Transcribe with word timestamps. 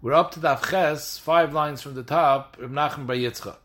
We're 0.00 0.14
up 0.14 0.30
to 0.30 0.38
Daf 0.38 0.70
Ches, 0.70 1.18
five 1.18 1.52
lines 1.52 1.82
from 1.82 1.94
the 1.94 2.04
top, 2.04 2.56
Reb 2.60 2.70
Nachman 2.70 3.08
Bar 3.08 3.16
Yitzchak. 3.16 3.56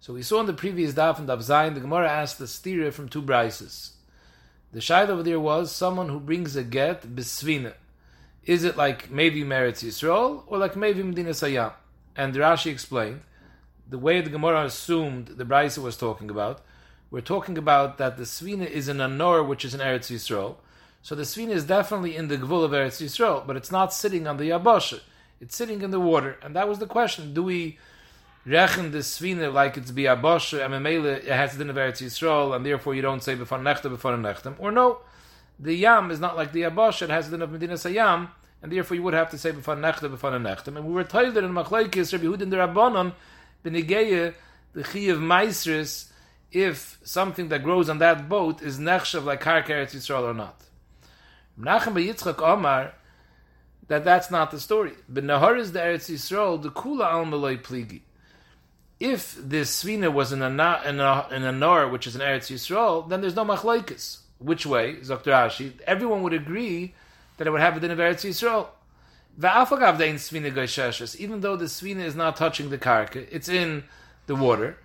So 0.00 0.14
we 0.14 0.22
saw 0.22 0.40
in 0.40 0.46
the 0.46 0.54
previous 0.54 0.94
Daf 0.94 1.18
and 1.18 1.28
Daf 1.28 1.40
Zayin, 1.40 1.74
the 1.74 1.80
Gemara 1.80 2.08
asked 2.08 2.38
the 2.38 2.46
stira 2.46 2.90
from 2.90 3.10
two 3.10 3.20
brises. 3.20 3.90
The 4.72 4.80
shaila 4.80 5.10
over 5.10 5.22
there 5.22 5.38
was 5.38 5.70
someone 5.70 6.08
who 6.08 6.18
brings 6.18 6.56
a 6.56 6.64
get 6.64 7.02
besvina. 7.14 7.74
Is 8.46 8.64
it 8.64 8.78
like 8.78 9.10
maybe 9.10 9.42
Meretz 9.42 9.84
Yisrael 9.84 10.44
or 10.46 10.56
like 10.56 10.76
maybe 10.76 11.02
Medina 11.02 11.30
Sayyam? 11.30 11.74
And 12.16 12.34
Rashi 12.34 12.70
explained 12.70 13.20
the 13.86 13.98
way 13.98 14.22
the 14.22 14.30
Gemara 14.30 14.64
assumed 14.64 15.26
the 15.26 15.44
brisa 15.44 15.82
was 15.82 15.98
talking 15.98 16.30
about. 16.30 16.62
We're 17.10 17.20
talking 17.20 17.58
about 17.58 17.98
that 17.98 18.16
the 18.16 18.22
svina 18.22 18.66
is 18.66 18.88
in 18.88 18.98
a 18.98 19.08
nor, 19.08 19.44
which 19.44 19.66
is 19.66 19.74
in 19.74 19.80
Eretz 19.80 20.10
Yisrael. 20.10 20.56
So 21.02 21.14
the 21.14 21.24
svina 21.24 21.50
is 21.50 21.64
definitely 21.64 22.16
in 22.16 22.28
the 22.28 22.38
gvul 22.38 22.64
of 22.64 22.70
Eretz 22.70 23.02
Yisrael, 23.04 23.46
but 23.46 23.58
it's 23.58 23.70
not 23.70 23.92
sitting 23.92 24.26
on 24.26 24.38
the 24.38 24.44
Yabasha. 24.44 25.00
It's 25.40 25.56
sitting 25.56 25.80
in 25.80 25.90
the 25.90 26.00
water. 26.00 26.36
And 26.42 26.54
that 26.54 26.68
was 26.68 26.78
the 26.78 26.86
question. 26.86 27.32
Do 27.32 27.42
we 27.42 27.78
rechen 28.46 28.92
the 28.92 28.98
svina 28.98 29.52
like 29.52 29.76
it's 29.76 29.90
biabosha 29.90 30.64
and 30.64 30.74
memele 30.74 31.16
it 31.16 31.26
has 31.26 31.56
the 31.56 31.64
Eretz 31.64 32.02
Yisrael 32.02 32.54
and 32.54 32.64
therefore 32.64 32.94
you 32.94 33.02
don't 33.02 33.22
say 33.22 33.34
before 33.34 33.58
nechta 33.58 33.88
before 33.88 34.12
nechtem? 34.12 34.54
Or 34.58 34.70
no, 34.70 34.98
the 35.58 35.74
yam 35.74 36.10
is 36.10 36.20
not 36.20 36.36
like 36.36 36.52
the 36.52 36.62
abosha, 36.62 37.02
it 37.02 37.10
has 37.10 37.30
the 37.30 37.36
din 37.36 37.42
of 37.42 37.52
Medina 37.52 37.74
Sayyam 37.74 38.28
and 38.62 38.70
therefore 38.70 38.96
you 38.96 39.02
would 39.02 39.14
have 39.14 39.30
to 39.30 39.38
say 39.38 39.50
before 39.50 39.76
nechta 39.76 40.10
before 40.10 40.30
nechtem. 40.32 40.76
And 40.76 40.84
we 40.84 40.92
were 40.92 41.04
told 41.04 41.34
that 41.34 41.44
in 41.44 41.52
Machlaikis, 41.52 42.12
Rabbi 42.12 42.24
Hudin 42.24 42.50
the 42.50 42.56
Rabbanon, 42.56 43.14
Benegeye, 43.64 44.34
the 44.74 44.82
chi 44.82 44.98
of 45.00 45.18
Maisris, 45.18 46.10
if 46.52 46.98
something 47.02 47.48
that 47.48 47.62
grows 47.62 47.88
on 47.88 47.98
that 47.98 48.28
boat 48.28 48.60
is 48.60 48.78
nechshav 48.78 49.24
like 49.24 49.42
Karka 49.42 49.68
Eretz 49.68 49.94
Yisrael 49.94 50.24
or 50.24 50.34
not. 50.34 50.60
Nachem 51.58 51.94
Yitzchak 51.94 52.42
Omar, 52.42 52.92
that 53.90 54.04
that's 54.04 54.30
not 54.30 54.52
the 54.52 54.60
story. 54.60 54.92
But 55.08 55.24
Nahar 55.24 55.58
is 55.58 55.72
the 55.72 55.80
Eretz 55.80 56.08
Yisrael, 56.08 56.62
the 56.62 56.70
Kula 56.70 57.06
al 57.06 57.24
Pligi. 57.24 58.02
If 59.00 59.34
this 59.36 59.82
Svina 59.82 60.12
was 60.12 60.32
in 60.32 60.42
a, 60.42 60.46
in 60.46 61.00
uh, 61.00 61.26
a, 61.28 61.34
in 61.34 61.42
a 61.42 61.50
Nor, 61.50 61.88
which 61.88 62.06
is 62.06 62.14
an 62.14 62.20
Eretz 62.20 62.52
Yisrael, 62.52 63.08
then 63.08 63.20
there's 63.20 63.34
no 63.34 63.44
Machlaikis. 63.44 64.18
Which 64.38 64.64
way, 64.64 64.98
Dr. 65.04 65.32
Ashi? 65.32 65.72
Everyone 65.88 66.22
would 66.22 66.32
agree 66.32 66.94
that 67.36 67.48
it 67.48 67.50
would 67.50 67.60
have 67.60 67.76
a 67.76 67.80
din 67.80 67.90
of 67.90 67.98
Eretz 67.98 68.24
Yisrael. 68.24 68.68
Even 71.18 71.40
though 71.40 71.56
the 71.56 71.64
Svina 71.64 72.04
is 72.04 72.14
not 72.14 72.36
touching 72.36 72.70
the 72.70 72.78
karka, 72.78 73.26
it's 73.32 73.48
in 73.48 73.82
the 74.28 74.36
water. 74.36 74.78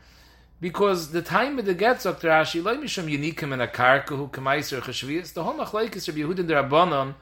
Because 0.60 1.12
the 1.12 1.22
time 1.22 1.60
of 1.60 1.66
the 1.66 1.76
Dr. 1.76 2.30
Ashi, 2.30 2.64
loy 2.64 2.78
mishum 2.78 3.06
yinikim 3.06 3.54
in 3.54 3.62
a 3.62 3.68
karka 3.68 4.18
who 4.18 4.30
kamaiser 4.30 4.82
chashviyas, 4.82 5.34
the 5.34 5.44
whole 5.44 5.54
machlaikis 5.54 6.08
Rabbi 6.08 6.22
Yehudin 6.22 6.48
derabanon, 6.48 7.14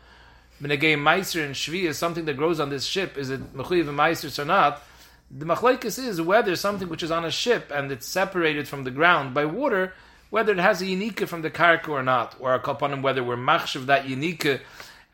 Benegay 0.62 0.98
Meiser 0.98 1.44
and 1.44 1.56
Shvi 1.56 1.84
is 1.84 1.98
something 1.98 2.26
that 2.26 2.38
grows 2.38 2.60
on 2.60 2.70
this 2.70 2.86
ship. 2.86 3.18
Is 3.18 3.30
it 3.30 3.54
Mechuyev 3.54 3.90
and 3.90 3.98
Meiser 3.98 4.38
or 4.40 4.46
not? 4.46 4.82
The 5.30 5.46
Machlaikis 5.46 5.98
is 5.98 6.22
whether 6.22 6.56
something 6.56 6.90
which 6.90 7.04
is 7.04 7.12
on 7.12 7.26
a 7.26 7.32
ship 7.32 7.72
and 7.74 7.92
it's 7.92 8.06
separated 8.06 8.68
from 8.68 8.84
the 8.84 8.92
ground 8.92 9.34
by 9.34 9.46
water, 9.46 9.94
whether 10.30 10.52
it 10.52 10.60
has 10.60 10.82
a 10.82 10.86
Unika 10.86 11.28
from 11.28 11.42
the 11.42 11.50
Karka 11.50 11.90
or 11.90 12.04
not, 12.04 12.36
or 12.40 12.54
a 12.54 12.60
Kapanim, 12.60 13.02
whether 13.02 13.24
we're 13.24 13.36
Machshav 13.36 13.88
that 13.88 14.06
Unika 14.06 14.62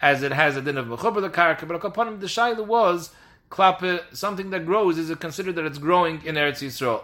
as 0.01 0.23
it 0.23 0.31
has 0.31 0.55
a 0.55 0.61
din 0.61 0.77
of 0.77 0.87
Mechuber 0.87 1.21
the 1.21 1.29
Karka, 1.29 1.67
but 1.67 1.75
a 1.75 1.79
Kapanim, 1.79 2.19
the 2.19 2.27
Shaila 2.27 2.65
was 2.65 3.11
Klappe, 3.49 4.01
something 4.15 4.49
that 4.51 4.65
grows, 4.65 4.97
is 4.97 5.09
it 5.09 5.19
considered 5.19 5.55
that 5.55 5.65
it's 5.65 5.77
growing 5.77 6.23
in 6.25 6.35
Eretz 6.35 6.61
Yisrael? 6.65 7.03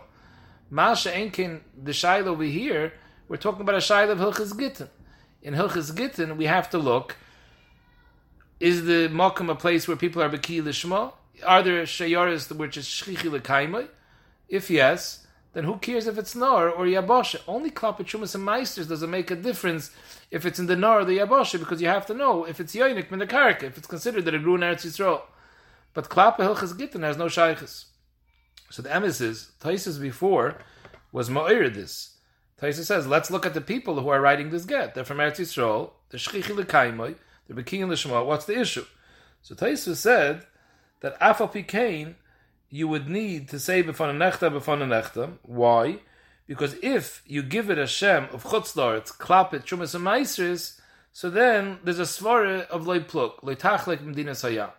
Masha 0.69 1.11
Enkin, 1.11 1.61
the 1.81 1.91
Shaila 1.91 2.27
over 2.27 2.43
here, 2.43 2.93
we're 3.27 3.37
talking 3.37 3.61
about 3.61 3.75
a 3.75 3.79
Shaila 3.79 4.11
of 4.11 4.19
Hilchas 4.19 4.57
Gittin. 4.57 4.89
In 5.41 5.53
Hilchas 5.53 5.95
Gittin, 5.95 6.37
we 6.37 6.45
have 6.45 6.69
to 6.69 6.77
look 6.77 7.15
is 8.59 8.85
the 8.85 9.09
Mokum 9.09 9.49
a 9.49 9.55
place 9.55 9.87
where 9.87 9.97
people 9.97 10.21
are 10.21 10.29
Beki 10.29 10.61
Lishma? 10.61 11.13
Are 11.45 11.61
there 11.61 11.83
Shayaris 11.83 12.51
which 12.55 12.77
is 12.77 12.85
Shchichi 12.85 13.39
Lekaimai? 13.39 13.89
If 14.47 14.69
yes, 14.69 15.25
then 15.53 15.63
who 15.63 15.77
cares 15.77 16.07
if 16.07 16.17
it's 16.17 16.35
Nor 16.35 16.69
or 16.69 16.85
Yabosha? 16.85 17.41
Only 17.47 17.71
Klapet 17.71 18.05
Shumas 18.05 18.35
and 18.35 18.47
Meisters 18.47 18.87
doesn't 18.87 19.09
make 19.09 19.31
a 19.31 19.35
difference 19.35 19.91
if 20.31 20.45
it's 20.45 20.59
in 20.59 20.67
the 20.67 20.75
Nor 20.75 21.01
or 21.01 21.05
the 21.05 21.17
Yabosha, 21.17 21.59
because 21.59 21.81
you 21.81 21.87
have 21.87 22.05
to 22.07 22.13
know 22.13 22.45
if 22.45 22.59
it's 22.59 22.75
Yoinik 22.75 23.11
min 23.11 23.19
the 23.19 23.65
if 23.65 23.77
it's 23.77 23.87
considered 23.87 24.25
that 24.25 24.33
it 24.33 24.43
grew 24.43 24.55
in 24.55 24.61
Eretz 24.61 24.85
Yisrael. 24.85 25.21
But 25.93 26.09
Klapet 26.09 26.39
Hilchas 26.39 26.77
Gittin 26.77 27.03
has 27.03 27.17
no 27.17 27.25
Shaykhs. 27.25 27.85
So 28.69 28.81
the 28.81 28.89
emes 28.89 29.21
is, 29.21 29.51
before 29.99 30.57
was 31.11 31.29
Ma'ir 31.29 31.73
this. 31.73 32.17
Taisus 32.61 32.85
says, 32.85 33.07
let's 33.07 33.31
look 33.31 33.45
at 33.45 33.53
the 33.53 33.61
people 33.61 34.01
who 34.01 34.09
are 34.09 34.21
writing 34.21 34.49
this 34.49 34.65
get. 34.65 34.95
They're 34.95 35.05
from 35.05 35.17
Eretz 35.17 35.37
Yisrael, 35.37 35.91
the 36.09 36.17
Shchichi 36.17 36.55
Lekaimai, 36.55 37.15
the 37.47 37.53
Beking 37.53 37.83
and 37.83 37.91
the 37.91 37.97
Shema. 37.97 38.23
What's 38.23 38.45
the 38.45 38.59
issue? 38.59 38.85
So 39.41 39.55
Taisus 39.55 39.97
said 39.97 40.45
that 41.01 41.19
Afal 41.19 41.51
Pikain, 41.51 42.15
you 42.69 42.87
would 42.87 43.09
need 43.09 43.49
to 43.49 43.59
say 43.59 43.83
b'fan 43.83 44.17
nechta 44.17 44.51
b'fan 44.51 44.79
nechta. 44.87 45.37
Why? 45.43 45.99
Because 46.47 46.75
if 46.81 47.23
you 47.25 47.41
give 47.41 47.69
it 47.69 47.77
a 47.77 47.87
shem 47.87 48.27
of 48.31 48.43
chutzlar, 48.43 48.97
it's 48.97 49.11
klapit 49.11 49.65
shumas 49.65 49.95
and 49.95 50.05
maisris, 50.05 50.79
so 51.11 51.29
then 51.29 51.79
there's 51.83 51.99
a 51.99 52.03
svara 52.03 52.67
of 52.67 52.85
loy 52.85 52.99
pluk, 52.99 53.41
loy 53.41 53.55
tachlek 53.55 54.01
medina 54.01 54.31
sayam. 54.31 54.71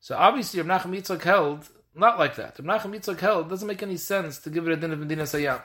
So 0.00 0.16
obviously, 0.16 0.60
Rav 0.60 0.82
Nachum 0.82 0.96
Yitzchak 0.96 1.22
held 1.22 1.68
not 1.94 2.18
like 2.18 2.36
that. 2.36 2.58
Rav 2.60 2.80
Nachum 2.80 2.94
Yitzchak 2.94 3.18
held 3.18 3.50
doesn't 3.50 3.66
make 3.66 3.82
any 3.82 3.96
sense 3.96 4.38
to 4.38 4.50
give 4.50 4.66
it 4.66 4.72
a 4.72 4.76
din 4.76 4.92
of 4.92 5.00
medina 5.00 5.24
sayam. 5.24 5.60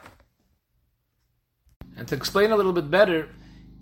And 1.96 2.08
to 2.08 2.16
explain 2.16 2.52
a 2.52 2.58
little 2.58 2.74
bit 2.74 2.90
better, 2.90 3.30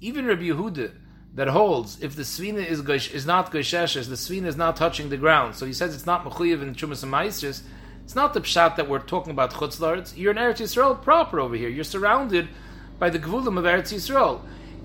even 0.01 0.25
Rabbi 0.25 0.49
Yehuda, 0.49 0.91
that 1.33 1.47
holds 1.47 2.01
if 2.01 2.15
the 2.15 2.23
svina 2.23 2.65
is 2.65 2.81
is 3.11 3.25
not 3.25 3.51
gosheshes, 3.51 4.09
the 4.09 4.15
svina 4.15 4.47
is 4.47 4.57
not 4.57 4.75
touching 4.75 5.09
the 5.09 5.17
ground. 5.17 5.55
So 5.55 5.65
he 5.65 5.73
says 5.73 5.95
it's 5.95 6.05
not 6.05 6.25
mechuyev 6.25 6.61
in 6.61 6.75
chumas 6.75 7.03
and. 7.03 7.63
It's 8.03 8.15
not 8.15 8.33
the 8.33 8.41
pshat 8.41 8.75
that 8.75 8.89
we're 8.89 8.99
talking 8.99 9.31
about 9.31 9.53
chutzlards. 9.53 10.17
You're 10.17 10.31
in 10.31 10.37
Eretz 10.37 10.57
Yisrael 10.57 11.01
proper 11.01 11.39
over 11.39 11.55
here. 11.55 11.69
You're 11.69 11.83
surrounded 11.83 12.49
by 12.99 13.09
the 13.09 13.19
gvulim 13.19 13.57
of 13.57 13.63
Eretz 13.63 13.93
Yisrael. 13.93 14.41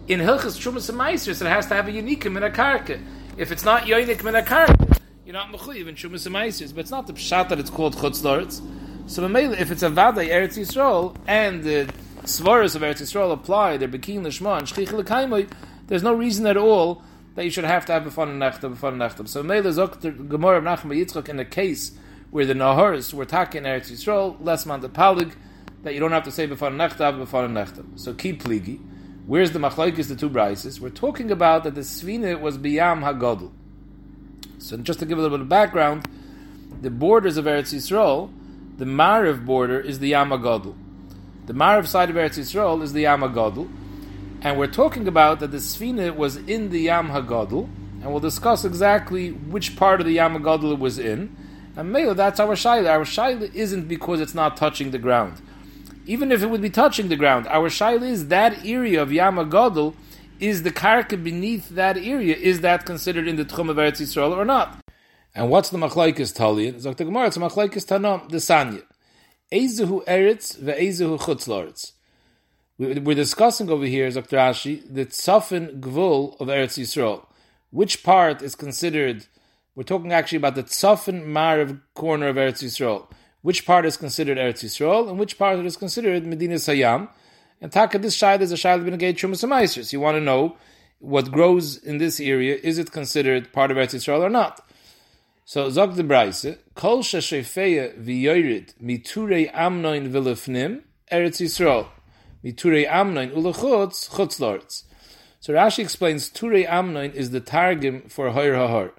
In 0.07 0.21
Hilchas 0.21 0.57
Chumas 0.57 0.89
and 0.89 1.49
it 1.49 1.51
has 1.51 1.67
to 1.67 1.75
have 1.75 1.89
a 1.89 1.91
unikim 1.91 2.37
in 2.37 2.45
a 2.45 2.51
karka. 2.51 3.03
If 3.37 3.51
it's 3.51 3.65
not 3.65 3.83
yoinik 3.83 4.25
in 4.25 4.37
a 4.37 4.43
karka, 4.43 5.01
you're 5.25 5.33
not 5.33 5.51
mechuyev 5.51 5.89
in 5.89 5.97
Chumas 5.97 6.27
and. 6.27 6.73
But 6.73 6.83
it's 6.83 6.91
not 6.93 7.09
the 7.09 7.15
pshat 7.15 7.49
that 7.49 7.59
it's 7.59 7.71
called 7.71 7.97
chutzlards. 7.97 8.63
So 9.11 9.25
if 9.27 9.73
it's 9.73 9.83
a 9.83 9.91
vaday 9.91 10.28
Eretz 10.28 10.57
Yisrael 10.57 11.17
and 11.27 11.65
the 11.65 11.93
svaras 12.23 12.77
of 12.77 12.83
Eretz 12.83 13.03
Yisrael 13.03 13.33
apply, 13.33 13.77
they're 13.78 13.89
bekin 13.89 14.23
lishma 14.23 14.59
and 14.59 14.69
shchich 14.69 14.93
there's 15.87 16.03
no 16.03 16.15
reason 16.15 16.47
at 16.47 16.57
all 16.57 17.03
that 17.35 17.45
you 17.45 17.51
should 17.51 17.65
have 17.65 17.87
to 17.87 17.93
have 17.93 18.03
a 18.03 18.05
before 18.07 18.27
nechtam 18.27 18.71
before 18.71 18.93
nechtam. 18.93 19.29
So 19.29 19.43
Mele 19.43 19.65
Zok 19.65 20.29
Gemara 20.29 20.59
of 20.59 20.65
Nachman 20.65 20.97
Yitzchak 20.97 21.29
in 21.29 21.39
a 21.39 21.45
case 21.45 21.93
where 22.31 22.47
the 22.47 22.55
Nahars 22.55 23.13
were 23.13 23.25
talking 23.25 23.63
Eretz 23.63 23.91
Yisrael, 23.91 24.37
less 24.41 24.67
man 24.67 24.81
the 24.81 24.89
palig, 24.89 25.35
that 25.83 25.95
you 25.95 26.01
don't 26.01 26.13
have 26.13 26.25
to 26.25 26.31
say 26.31 26.47
before 26.47 26.71
nechtam 26.71 27.19
before 27.19 27.47
nechtam. 27.47 27.99
So 27.99 28.15
keep 28.15 28.43
pligi. 28.43 28.81
Where's 29.27 29.51
the 29.51 29.59
machlaikis, 29.59 30.09
the 30.09 30.17
two 30.17 30.31
brises? 30.31 30.81
We're 30.81 30.91
talking 30.91 31.31
about 31.31 31.65
that 31.65 31.75
the 31.75 31.81
svina 31.81 32.41
was 32.41 32.59
biyam 32.59 33.03
hagodl. 33.03 33.53
So 34.59 34.77
just 34.77 35.01
to 35.01 35.07
give 35.07 35.19
a 35.19 35.21
little 35.21 35.37
bit 35.37 35.43
of 35.43 35.49
background, 35.49 36.09
the 36.81 36.91
borders 36.91 37.37
of 37.37 37.45
Eretz 37.45 37.75
Yisrael, 37.75 38.33
the 38.77 38.85
Mariv 38.85 39.45
border 39.45 39.81
is 39.81 39.99
the 39.99 40.09
Yam 40.09 40.31
HaGodl. 40.31 40.75
The 41.47 41.55
Mariv 41.55 41.87
side 41.87 42.11
of 42.11 42.17
Eretz 42.17 42.39
Yisrael 42.39 42.83
is 42.83 42.93
the 42.93 43.03
Yam 43.03 43.21
HaGodl 43.21 43.71
and 44.43 44.59
we're 44.59 44.67
talking 44.67 45.09
about 45.09 45.41
that 45.41 45.51
the 45.51 45.59
Sfina 45.59 46.15
was 46.15 46.37
in 46.37 46.71
the 46.71 46.81
Yam 46.81 47.09
Hagadol, 47.09 47.69
and 48.03 48.11
we'll 48.11 48.21
discuss 48.21 48.65
exactly 48.65 49.31
which 49.31 49.77
part 49.77 50.01
of 50.01 50.07
the 50.07 50.13
Yam 50.13 50.37
Hagadol 50.37 50.75
it 50.75 50.79
was 50.79 50.99
in. 50.99 51.37
And 51.77 51.93
Mela, 51.93 52.15
that's 52.15 52.41
our 52.41 52.55
Shaila. 52.55 52.89
Our 52.89 53.05
Shaila 53.05 53.55
isn't 53.55 53.89
because 53.89 54.21
it's 54.21 54.35
not 54.35 54.57
touching 54.57 54.91
the 54.91 54.99
ground. 54.99 55.43
Even 56.07 56.31
if 56.31 56.43
it 56.43 56.47
would 56.47 56.63
be 56.63 56.71
touching 56.71 57.09
the 57.09 57.17
ground, 57.17 57.47
our 57.49 57.69
Shaila 57.69 58.09
is 58.09 58.29
that 58.29 58.65
area 58.65 59.03
of 59.03 59.13
Yam 59.13 59.37
Hagadol, 59.37 59.95
is 60.39 60.63
the 60.63 60.71
karka 60.71 61.23
beneath 61.23 61.71
that 61.71 61.97
area, 61.97 62.37
is 62.37 62.61
that 62.61 62.87
considered 62.87 63.27
in 63.27 63.37
the 63.37 63.45
Tchum 63.45 63.71
of 63.71 63.77
Eretz 63.77 64.01
Yisrael 64.01 64.37
or 64.37 64.45
not? 64.45 64.79
And 65.35 65.51
what's 65.51 65.71
the 65.71 65.78
Machlaikis 65.78 66.34
Talian? 66.34 66.75
Zok 66.75 66.97
the 66.97 67.05
Gemara, 67.05 67.27
it's 67.27 67.39
Machlaikis 67.39 67.87
Tanam, 67.87 68.28
the 68.31 68.37
Sanya. 68.37 68.83
Ezehu 69.53 70.05
Eretz 70.07 70.59
ve'ezehu 70.59 71.19
We're 72.78 73.15
discussing 73.15 73.71
over 73.71 73.87
here, 73.87 74.11
Dr. 74.11 74.37
Ashi, 74.37 74.83
the 74.93 75.07
Tzafin 75.07 75.81
Gvul 75.81 76.39
of 76.39 76.49
Eretz 76.49 76.78
Yisrael. 76.78 77.25
Which 77.71 78.05
part 78.05 78.43
is 78.43 78.55
considered, 78.55 79.25
we're 79.75 79.83
talking 79.83 80.13
actually 80.13 80.37
about 80.37 80.57
the 80.57 80.63
Tzafin 80.63 81.25
Mariv 81.25 81.81
corner 81.95 82.28
of 82.28 82.37
Eretz 82.37 82.63
Yisrael. 82.63 83.07
Which 83.41 83.65
part 83.65 83.87
is 83.87 83.97
considered 83.97 84.37
Eretz 84.37 84.63
Yisrael, 84.63 85.09
and 85.09 85.19
which 85.19 85.39
part 85.39 85.59
is 85.65 85.78
considered 85.78 86.27
Medina 86.27 86.57
Sayyam? 86.57 87.09
And 87.63 87.73
Taka, 87.73 87.99
this 87.99 88.15
Shayla 88.15 88.43
is 88.43 88.53
a 88.53 88.57
Shayla 88.57 88.84
Benegay 88.87 89.15
Chumas 89.15 89.91
You 89.91 90.01
want 90.01 90.17
to 90.17 90.21
know 90.21 90.59
what 90.99 91.33
grows 91.33 91.79
in 91.79 91.97
this 91.97 92.21
area, 92.21 92.59
is 92.63 92.77
it 92.77 92.93
considered 92.93 93.55
part 93.55 93.71
of 93.71 93.79
Eretz 93.79 93.95
Yisrael 93.95 94.21
or 94.21 94.29
not? 94.29 94.61
So, 95.47 95.71
Zog 95.71 95.95
the 95.95 96.05
Braise, 96.05 96.59
Kol 96.75 96.99
Shashefeya 96.99 98.05
V'yoyrid 98.05 98.75
Miturei 98.83 99.51
Amnoin 99.55 100.11
V'lefnim 100.11 100.83
Eretz 101.11 101.41
Yisrael. 101.41 101.87
Miturei 102.47 102.89
Amnoin 102.89 103.33
ulachutz 103.33 104.09
chutzlords. 104.09 104.84
So 105.41 105.53
Rashi 105.53 105.81
explains 105.81 106.31
Turei 106.31 106.65
Amnoin 106.65 107.13
is 107.13 107.33
the 107.33 107.41
targum 107.41 108.03
for 108.03 108.31
Hoyer 108.31 108.54
Hahor. 108.54 108.93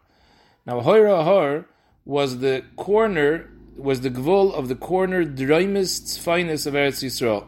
Now 0.66 0.82
Hoyer 0.82 1.08
Hahor 1.08 1.66
was 2.04 2.40
the 2.40 2.66
corner, 2.76 3.50
was 3.78 4.02
the 4.02 4.10
gvul 4.10 4.54
of 4.54 4.68
the 4.68 4.76
corner 4.76 5.24
droimist 5.24 6.20
finest 6.20 6.68
of 6.68 6.74
Eretz 6.74 7.02
Yisrael. 7.02 7.46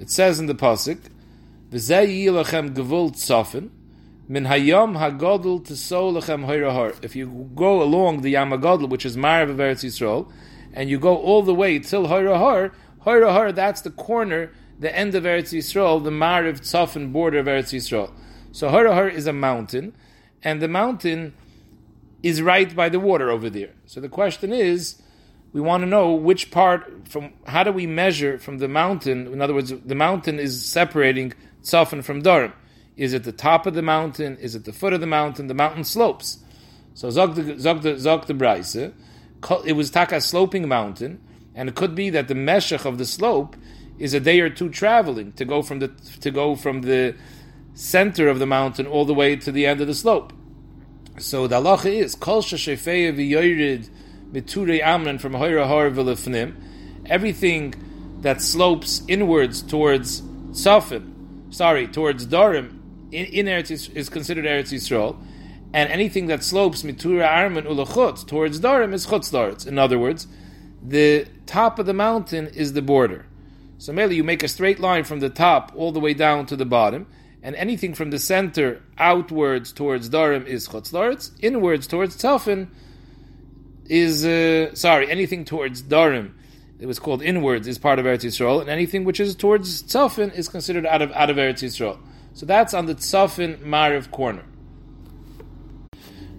It 0.00 0.10
says 0.10 0.40
in 0.40 0.46
the 0.46 0.56
pasuk, 0.56 0.98
"V'zeh 1.70 2.08
yilachem 2.08 2.74
gvul 2.74 3.12
tzafin." 3.12 3.70
Min 4.26 4.46
hayom 4.46 4.98
hagodl 4.98 5.64
tesol 5.64 6.20
lechem. 6.20 7.04
If 7.04 7.14
you 7.14 7.48
go 7.54 7.80
along 7.80 8.22
the 8.22 8.30
Yam 8.30 8.50
Hagodl, 8.50 8.88
which 8.88 9.06
is 9.06 9.16
Marav 9.16 9.50
of 9.50 9.58
Eretz 9.58 9.84
Yisrael, 9.84 10.32
and 10.72 10.90
you 10.90 10.98
go 10.98 11.16
all 11.16 11.42
the 11.42 11.54
way 11.54 11.78
till 11.78 12.08
hoyrahar, 12.08 12.72
hoyrahar, 13.06 13.54
that's 13.54 13.82
the 13.82 13.90
corner, 13.90 14.50
the 14.78 14.94
end 14.96 15.14
of 15.14 15.24
Eretz 15.24 15.52
Yisrael, 15.52 16.02
the 16.02 16.10
Marav 16.10 16.60
Tzafin 16.60 17.12
border 17.12 17.38
of 17.38 17.46
Eretz 17.46 17.72
Yisrael. 17.72 18.12
So 18.52 18.68
hoyrahar 18.68 19.12
is 19.12 19.26
a 19.26 19.32
mountain, 19.32 19.94
and 20.42 20.60
the 20.60 20.68
mountain 20.68 21.34
is 22.22 22.40
right 22.40 22.74
by 22.74 22.88
the 22.88 23.00
water 23.00 23.30
over 23.30 23.50
there. 23.50 23.70
So 23.86 24.00
the 24.00 24.08
question 24.08 24.52
is, 24.52 25.00
we 25.52 25.60
want 25.60 25.82
to 25.82 25.86
know 25.86 26.12
which 26.12 26.50
part 26.50 27.08
from 27.08 27.32
how 27.46 27.62
do 27.62 27.72
we 27.72 27.86
measure 27.86 28.38
from 28.38 28.58
the 28.58 28.68
mountain? 28.68 29.26
In 29.26 29.40
other 29.40 29.54
words, 29.54 29.72
the 29.72 29.94
mountain 29.94 30.40
is 30.40 30.64
separating 30.64 31.32
Tzafin 31.62 32.02
from 32.02 32.22
Darim. 32.22 32.52
Is 32.96 33.12
it 33.12 33.24
the 33.24 33.32
top 33.32 33.66
of 33.66 33.74
the 33.74 33.82
mountain? 33.82 34.36
Is 34.38 34.54
it 34.54 34.64
the 34.64 34.72
foot 34.72 34.92
of 34.92 35.00
the 35.00 35.06
mountain? 35.06 35.46
The 35.46 35.54
mountain 35.54 35.84
slopes. 35.84 36.38
So 36.94 37.10
Zog 37.10 37.34
the 37.34 37.58
Zog 37.58 37.82
the 37.82 37.98
Zog 37.98 38.26
the 38.26 38.92
it 39.66 39.72
was 39.74 39.90
taka 39.90 40.20
sloping 40.20 40.68
mountain, 40.68 41.20
and 41.54 41.68
it 41.68 41.74
could 41.74 41.94
be 41.94 42.10
that 42.10 42.28
the 42.28 42.34
meshach 42.34 42.86
of 42.86 42.98
the 42.98 43.04
slope 43.04 43.56
is 43.98 44.14
a 44.14 44.20
day 44.20 44.40
or 44.40 44.50
two 44.50 44.68
traveling 44.68 45.32
to 45.32 45.44
go 45.44 45.62
from 45.62 45.78
the 45.78 45.88
to 46.20 46.30
go 46.30 46.54
from 46.54 46.82
the 46.82 47.14
center 47.74 48.28
of 48.28 48.38
the 48.38 48.46
mountain 48.46 48.86
all 48.86 49.04
the 49.04 49.14
way 49.14 49.36
to 49.36 49.52
the 49.52 49.66
end 49.66 49.80
of 49.80 49.86
the 49.86 49.94
slope. 49.94 50.32
So 51.18 51.46
the 51.46 51.60
halacha 51.60 51.92
is 51.92 52.14
kol 52.14 52.42
sheshefeya 52.42 53.16
v'yoyrid 53.16 53.88
miturei 54.32 55.20
from 55.20 55.32
hoira 55.32 55.66
har 55.66 55.90
v'lefnim. 55.90 56.54
Everything 57.06 57.74
that 58.20 58.40
slopes 58.40 59.02
inwards 59.06 59.60
towards 59.62 60.22
Safin, 60.52 61.52
sorry, 61.52 61.86
towards 61.86 62.26
Darim, 62.26 62.78
in, 63.12 63.26
in 63.26 63.46
Eretz 63.46 63.70
is, 63.70 63.88
is 63.90 64.08
considered 64.08 64.44
Eretz 64.44 64.72
Yisrael, 64.72 65.16
and 65.74 65.90
anything 65.90 66.28
that 66.28 66.42
slopes 66.42 66.82
mitura 66.84 67.28
arman 67.28 67.66
ulachutz 67.66 68.26
towards 68.26 68.60
darim 68.60 68.92
is 68.92 69.06
chutz. 69.06 69.66
In 69.66 69.78
other 69.78 69.98
words, 69.98 70.28
the 70.80 71.26
top 71.46 71.78
of 71.80 71.86
the 71.86 71.92
mountain 71.92 72.46
is 72.46 72.72
the 72.74 72.82
border. 72.82 73.26
So 73.84 73.92
merely 73.92 74.16
you 74.16 74.24
make 74.24 74.42
a 74.42 74.48
straight 74.48 74.80
line 74.80 75.04
from 75.04 75.20
the 75.20 75.28
top 75.28 75.70
all 75.76 75.92
the 75.92 76.00
way 76.00 76.14
down 76.14 76.46
to 76.46 76.56
the 76.56 76.64
bottom, 76.64 77.06
and 77.42 77.54
anything 77.54 77.92
from 77.92 78.10
the 78.10 78.18
center 78.18 78.80
outwards 78.96 79.74
towards 79.74 80.08
darim 80.08 80.46
is 80.46 80.68
chutz 80.68 80.90
daretz. 80.90 81.32
Inwards 81.42 81.86
towards 81.86 82.16
tzafin 82.16 82.68
is 83.84 84.24
uh, 84.24 84.74
sorry, 84.74 85.10
anything 85.10 85.44
towards 85.44 85.82
darim. 85.82 86.32
It 86.78 86.86
was 86.86 86.98
called 86.98 87.22
inwards 87.22 87.68
is 87.68 87.76
part 87.76 87.98
of 87.98 88.06
Eretz 88.06 88.24
Yisrael, 88.24 88.62
and 88.62 88.70
anything 88.70 89.04
which 89.04 89.20
is 89.20 89.36
towards 89.36 89.82
tzafin 89.82 90.34
is 90.34 90.48
considered 90.48 90.86
out 90.86 91.02
of 91.02 91.12
out 91.12 91.28
of 91.28 91.36
Eretz 91.36 91.62
Yisrael. 91.62 91.98
So 92.32 92.46
that's 92.46 92.72
on 92.72 92.86
the 92.86 92.94
Tzafin 92.94 93.58
Mariv 93.58 94.10
corner. 94.10 94.46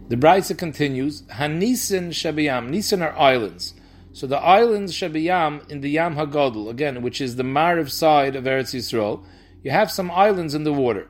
The 0.10 0.16
Braisa 0.16 0.58
continues, 0.58 1.22
Hanisin 1.24 2.10
Shabiyam. 2.10 2.70
Nisin 2.70 3.04
are 3.04 3.16
islands. 3.16 3.75
So 4.16 4.28
the 4.28 4.38
islands 4.38 4.94
Shabiyam 4.94 5.70
in 5.70 5.82
the 5.82 5.90
Yam 5.90 6.16
Hagadol, 6.16 6.70
again, 6.70 7.02
which 7.02 7.20
is 7.20 7.36
the 7.36 7.44
Mariv 7.44 7.92
side 7.92 8.38
of 8.38 8.46
Eretz 8.46 8.74
Yisrael, 8.74 9.26
you 9.62 9.72
have 9.72 9.92
some 9.92 10.10
islands 10.10 10.56
in 10.56 10.64
the 10.64 10.72
water. 10.72 11.10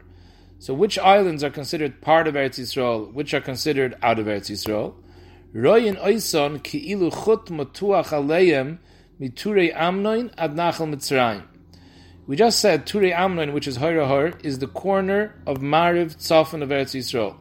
So 0.57 0.73
which 0.73 0.97
islands 0.97 1.43
are 1.43 1.51
considered 1.51 2.01
part 2.01 2.27
of 2.27 2.33
Eretz 2.33 2.57
Yisrael, 2.59 3.13
which 3.13 3.35
are 3.35 3.41
considered 3.41 3.95
out 4.01 4.17
of 4.17 4.25
Eretz 4.25 4.49
Yisrael? 4.49 4.95
Royin 5.53 6.01
Oison 6.01 6.63
chut 6.63 7.45
matuach 7.45 8.07
aleim 8.07 8.79
miturei 9.21 9.71
amnoin 9.75 10.33
ad 10.35 10.55
nachal 10.55 10.91
mitzrayim. 10.91 11.43
We 12.25 12.35
just 12.35 12.57
said 12.57 12.87
Ture 12.87 13.13
Amnon, 13.13 13.53
which 13.53 13.67
is 13.67 13.77
Hoyrahar, 13.77 14.43
is 14.43 14.57
the 14.57 14.65
corner 14.65 15.39
of 15.45 15.59
Mariv 15.59 16.15
Tzafon 16.15 16.63
of 16.63 16.69
Eretz 16.69 16.95
Yisrael. 16.95 17.37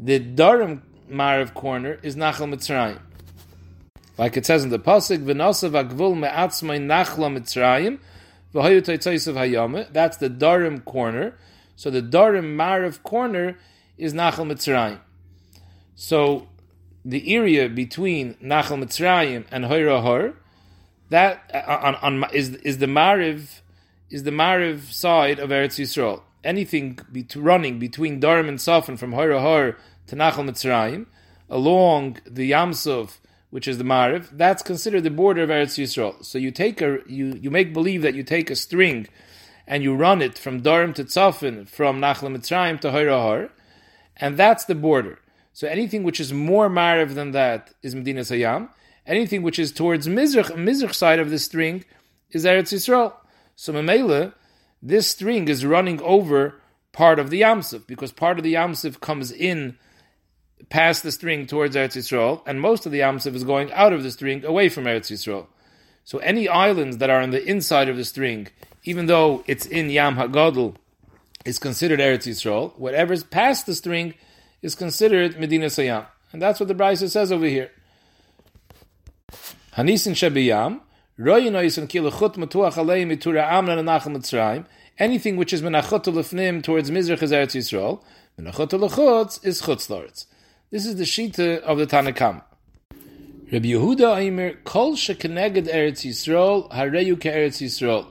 The 0.00 0.18
Darim 0.18 0.82
Mariv 1.08 1.54
corner 1.54 2.00
is 2.02 2.16
Nachal 2.16 2.52
Mitzrayim. 2.52 2.98
Like 4.18 4.36
it 4.36 4.44
says 4.44 4.62
in 4.64 4.70
the 4.70 4.78
Pasuk, 4.78 5.24
V'nosav 5.24 5.88
agvul 5.88 6.16
me'atzmai 6.16 6.78
Nachla 6.80 7.36
Mitzrayim, 7.36 7.98
v'hoyu. 8.54 9.92
That's 9.92 10.16
the 10.18 10.28
Darim 10.28 10.84
corner. 10.84 11.38
So 11.76 11.90
the 11.90 12.02
Darim 12.02 12.54
Mariv 12.56 13.02
corner 13.02 13.58
is 13.96 14.12
Nachal 14.12 14.50
Mitzrayim. 14.50 15.00
So 15.94 16.48
the 17.04 17.34
area 17.34 17.68
between 17.68 18.34
Nachal 18.34 18.82
Mitzrayim 18.82 19.46
and 19.50 19.64
Hoyrahar, 19.64 20.34
that 21.08 21.50
uh, 21.52 21.78
on, 21.82 22.22
on, 22.22 22.30
is 22.32 22.56
is 22.56 22.78
the 22.78 22.86
Mariv 22.86 23.60
is 24.10 24.24
the 24.24 24.30
Mariv 24.30 24.92
side 24.92 25.38
of 25.38 25.50
Eretz 25.50 25.80
Yisrael. 25.80 26.22
Anything 26.44 26.98
be 27.10 27.26
running 27.36 27.78
between 27.78 28.20
Darim 28.20 28.48
and 28.48 28.58
Safin 28.58 28.98
from 28.98 29.12
Hora 29.12 29.40
Hor 29.40 29.76
to 30.08 30.16
Nachal 30.16 30.48
Mitzrayim, 30.48 31.06
along 31.48 32.18
the 32.26 32.50
Yamsuf, 32.50 33.18
which 33.52 33.68
is 33.68 33.76
the 33.76 33.84
Mariv, 33.84 34.30
that's 34.32 34.62
considered 34.62 35.04
the 35.04 35.10
border 35.10 35.42
of 35.42 35.50
Eretz 35.50 35.76
Yisrael. 35.78 36.24
So 36.24 36.38
you 36.38 36.50
take 36.50 36.80
a 36.80 37.00
you, 37.06 37.38
you 37.38 37.50
make 37.50 37.74
believe 37.74 38.00
that 38.00 38.14
you 38.14 38.22
take 38.22 38.48
a 38.48 38.56
string 38.56 39.08
and 39.66 39.82
you 39.82 39.94
run 39.94 40.22
it 40.22 40.38
from 40.38 40.62
Darim 40.62 40.94
to 40.94 41.04
Tzafin, 41.04 41.68
from 41.68 42.00
Nachal 42.00 42.34
Mitzrayim 42.34 42.80
to 42.80 42.90
Hora 42.90 43.20
Hor, 43.20 43.50
and 44.16 44.38
that's 44.38 44.64
the 44.64 44.74
border. 44.74 45.18
So 45.52 45.68
anything 45.68 46.02
which 46.02 46.18
is 46.18 46.32
more 46.32 46.70
Mariv 46.70 47.14
than 47.14 47.32
that 47.32 47.74
is 47.82 47.94
Medina 47.94 48.22
Sayam. 48.22 48.70
Anything 49.06 49.42
which 49.42 49.58
is 49.58 49.70
towards 49.70 50.08
Mizrach, 50.08 50.50
Mizrach 50.52 50.94
side 50.94 51.18
of 51.18 51.28
the 51.28 51.38
string 51.38 51.84
is 52.30 52.46
Eretz 52.46 52.72
Yisrael. 52.72 53.12
So 53.54 53.74
Mamela, 53.74 54.32
this 54.80 55.08
string 55.08 55.48
is 55.48 55.66
running 55.66 56.00
over 56.00 56.54
part 56.92 57.18
of 57.18 57.28
the 57.28 57.42
Yamsuf, 57.42 57.86
because 57.86 58.12
part 58.12 58.38
of 58.38 58.44
the 58.44 58.54
Yamsuf 58.54 58.98
comes 59.00 59.30
in 59.30 59.76
past 60.72 61.02
the 61.02 61.12
string 61.12 61.46
towards 61.46 61.76
Eretz 61.76 61.98
Yisrael, 61.98 62.40
and 62.46 62.58
most 62.58 62.86
of 62.86 62.92
the 62.92 63.00
Yamsuf 63.00 63.34
is 63.34 63.44
going 63.44 63.70
out 63.72 63.92
of 63.92 64.02
the 64.02 64.10
string 64.10 64.42
away 64.42 64.70
from 64.70 64.84
Eretz 64.84 65.12
Yisrael. 65.12 65.46
So 66.02 66.16
any 66.20 66.48
islands 66.48 66.96
that 66.96 67.10
are 67.10 67.20
on 67.20 67.30
the 67.30 67.44
inside 67.44 67.90
of 67.90 67.98
the 67.98 68.06
string, 68.06 68.48
even 68.82 69.04
though 69.04 69.44
it's 69.46 69.66
in 69.66 69.90
Yam 69.90 70.16
HaGadol, 70.16 70.76
is 71.44 71.58
considered 71.58 72.00
Eretz 72.00 72.26
Yisrael. 72.26 72.72
Whatever's 72.78 73.22
past 73.22 73.66
the 73.66 73.74
string 73.74 74.14
is 74.62 74.74
considered 74.74 75.38
Medina 75.38 75.66
Sayam. 75.66 76.06
And 76.32 76.40
that's 76.40 76.58
what 76.58 76.70
the 76.70 76.74
Brisa 76.74 77.10
says 77.10 77.30
over 77.30 77.44
here. 77.44 77.70
Hanisin 79.76 80.16
Shebiyam, 80.16 80.80
Anything 84.98 85.36
which 85.36 85.52
is 85.52 85.60
menachot 85.60 86.04
lefnim 86.04 86.62
towards 86.62 86.90
Mizrach 86.90 87.22
is 87.22 87.30
Eretz 87.30 87.54
Yisrael. 87.60 88.02
Menachot 88.40 88.70
lechutz 88.70 89.44
is 89.44 89.60
chutz 89.60 90.26
This 90.72 90.86
is 90.86 90.96
the 90.96 91.04
shita 91.04 91.60
of 91.60 91.76
the 91.76 91.86
Tanakam. 91.86 92.40
Rabbi 93.52 93.72
Yehuda 93.72 94.16
Aimer 94.16 94.54
kol 94.64 94.94
shekeneged 94.94 95.68
Eretz 95.68 96.06
Yisrael 96.06 96.70
hareyu 96.70 97.16
Eretz 97.16 97.60
Yisrael. 97.60 98.06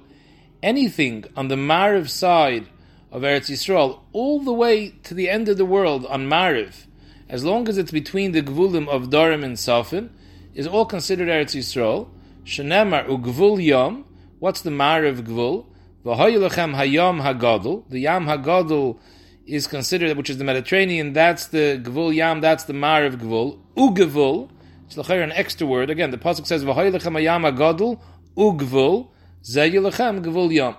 Anything 0.62 1.26
on 1.36 1.48
the 1.48 1.56
Mariv 1.56 2.08
side 2.08 2.68
of 3.12 3.24
Eretz 3.24 3.50
Yisrael, 3.50 4.02
all 4.14 4.42
the 4.42 4.54
way 4.54 4.90
to 5.06 5.16
the 5.16 5.28
end 5.28 5.50
of 5.50 5.58
the 5.58 5.66
world 5.66 6.06
on 6.06 6.30
Mariv, 6.30 6.86
as 7.28 7.44
long 7.44 7.68
as 7.68 7.80
it's 7.80 7.90
between 7.90 8.32
the 8.32 8.44
Gvulim 8.44 8.88
of 8.88 9.10
Dorim 9.10 9.44
and 9.44 9.58
Safin, 9.58 10.12
is 10.54 10.68
all 10.68 10.86
considered 10.86 11.30
Eretz 11.30 11.58
Yisrael. 11.58 12.10
Shenemar 12.46 13.08
ugvul 13.08 13.60
yom. 13.60 14.06
What's 14.38 14.62
the 14.62 14.70
mariv 14.70 15.24
gvul? 15.24 15.66
V'hoyilachem 16.06 16.76
hayom 16.76 17.24
hagadol. 17.24 17.90
The 17.90 18.02
yam 18.02 18.28
hagadol 18.28 19.00
is 19.52 19.68
considered, 19.68 20.16
which 20.16 20.30
is 20.30 20.38
the 20.38 20.44
Mediterranean. 20.44 21.12
That's 21.14 21.48
the 21.48 21.82
gvul 21.84 22.14
yam. 22.14 22.40
That's 22.40 22.64
the 22.64 22.74
mariv 22.74 23.18
gvul. 23.18 23.60
Ugvul. 23.76 24.50
It's 24.86 24.98
like 24.98 25.10
an 25.10 25.32
extra 25.34 25.68
word. 25.68 25.90
Again, 25.90 26.12
the 26.12 26.18
pasuk 26.18 26.46
says 26.48 26.64
v'hoyilachem 26.64 27.16
hayam 27.20 27.44
hagadol 27.52 28.00
ugvul 28.38 29.10
zeyilachem 29.44 30.24
gvul 30.24 30.54
yom. 30.54 30.76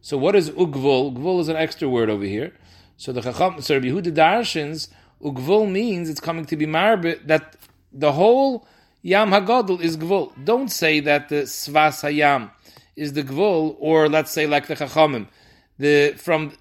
So 0.00 0.16
what 0.16 0.36
is 0.36 0.50
ugvul? 0.50 1.16
Gvul 1.16 1.40
is 1.40 1.48
an 1.48 1.56
extra 1.56 1.88
word 1.88 2.10
over 2.10 2.24
here. 2.24 2.52
So 2.96 3.12
the 3.12 3.20
Chacham, 3.20 3.60
so 3.60 3.74
Rabbi 3.74 3.88
Yehuda 3.88 4.14
Darshins, 4.14 4.88
ugvul 5.20 5.68
means 5.68 6.08
it's 6.08 6.20
coming 6.20 6.44
to 6.44 6.56
be 6.56 6.66
marbit 6.66 7.26
that 7.26 7.56
the 7.92 8.12
whole 8.12 8.66
Yam 9.02 9.30
Hagadol 9.30 9.80
is 9.80 9.96
Gvul. 9.96 10.32
Don't 10.44 10.68
say 10.68 11.00
that 11.00 11.28
the 11.28 11.42
Svas 11.42 12.02
Hayam 12.04 12.52
is 12.94 13.14
the 13.14 13.24
Gvul, 13.24 13.74
or 13.80 14.08
let's 14.08 14.30
say 14.30 14.46
like 14.46 14.68
the 14.68 14.76
Chachamim, 14.76 15.26
the 15.78 16.14
from 16.16 16.52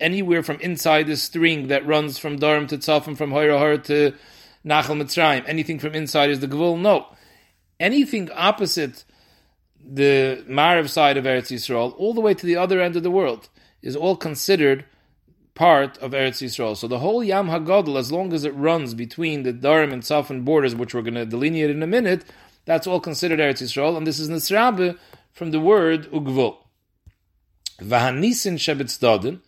anywhere 0.00 0.42
from 0.42 0.60
inside 0.60 1.06
the 1.06 1.16
string 1.16 1.68
that 1.68 1.86
runs 1.86 2.18
from 2.18 2.38
Darim 2.38 2.68
to 2.68 2.78
Tzafim, 2.78 3.16
from 3.16 3.30
Hoyrahar 3.30 3.82
to 3.84 4.12
Nachal 4.64 5.00
Mitzrayim. 5.00 5.44
Anything 5.46 5.78
from 5.78 5.94
inside 5.94 6.30
is 6.30 6.40
the 6.40 6.48
Gvul. 6.48 6.80
No. 6.80 7.06
Anything 7.78 8.30
opposite 8.32 9.04
the 9.82 10.44
Mariv 10.48 10.88
side 10.88 11.16
of 11.16 11.24
Eretz 11.24 11.50
Yisrael, 11.50 11.94
all 11.96 12.14
the 12.14 12.20
way 12.20 12.34
to 12.34 12.46
the 12.46 12.56
other 12.56 12.80
end 12.80 12.96
of 12.96 13.02
the 13.02 13.10
world, 13.10 13.48
is 13.82 13.96
all 13.96 14.16
considered 14.16 14.84
part 15.54 15.98
of 15.98 16.12
Eretz 16.12 16.42
Yisrael. 16.42 16.76
So 16.76 16.86
the 16.86 16.98
whole 16.98 17.24
Yam 17.24 17.48
Hagadol, 17.48 17.98
as 17.98 18.12
long 18.12 18.32
as 18.32 18.44
it 18.44 18.54
runs 18.54 18.94
between 18.94 19.42
the 19.42 19.52
Darim 19.52 19.92
and 19.92 20.02
Safan 20.02 20.44
borders, 20.44 20.74
which 20.74 20.94
we're 20.94 21.02
going 21.02 21.14
to 21.14 21.26
delineate 21.26 21.70
in 21.70 21.82
a 21.82 21.86
minute, 21.86 22.24
that's 22.66 22.86
all 22.86 23.00
considered 23.00 23.40
Eretz 23.40 23.62
Yisrael, 23.62 23.96
and 23.96 24.06
this 24.06 24.18
is 24.18 24.28
Nisrabe 24.28 24.98
from 25.32 25.50
the 25.50 25.60
word 25.60 26.10
Ugvul. 26.10 26.58
Vahanisin 27.80 28.58
Shebetzdadin. 28.58 29.40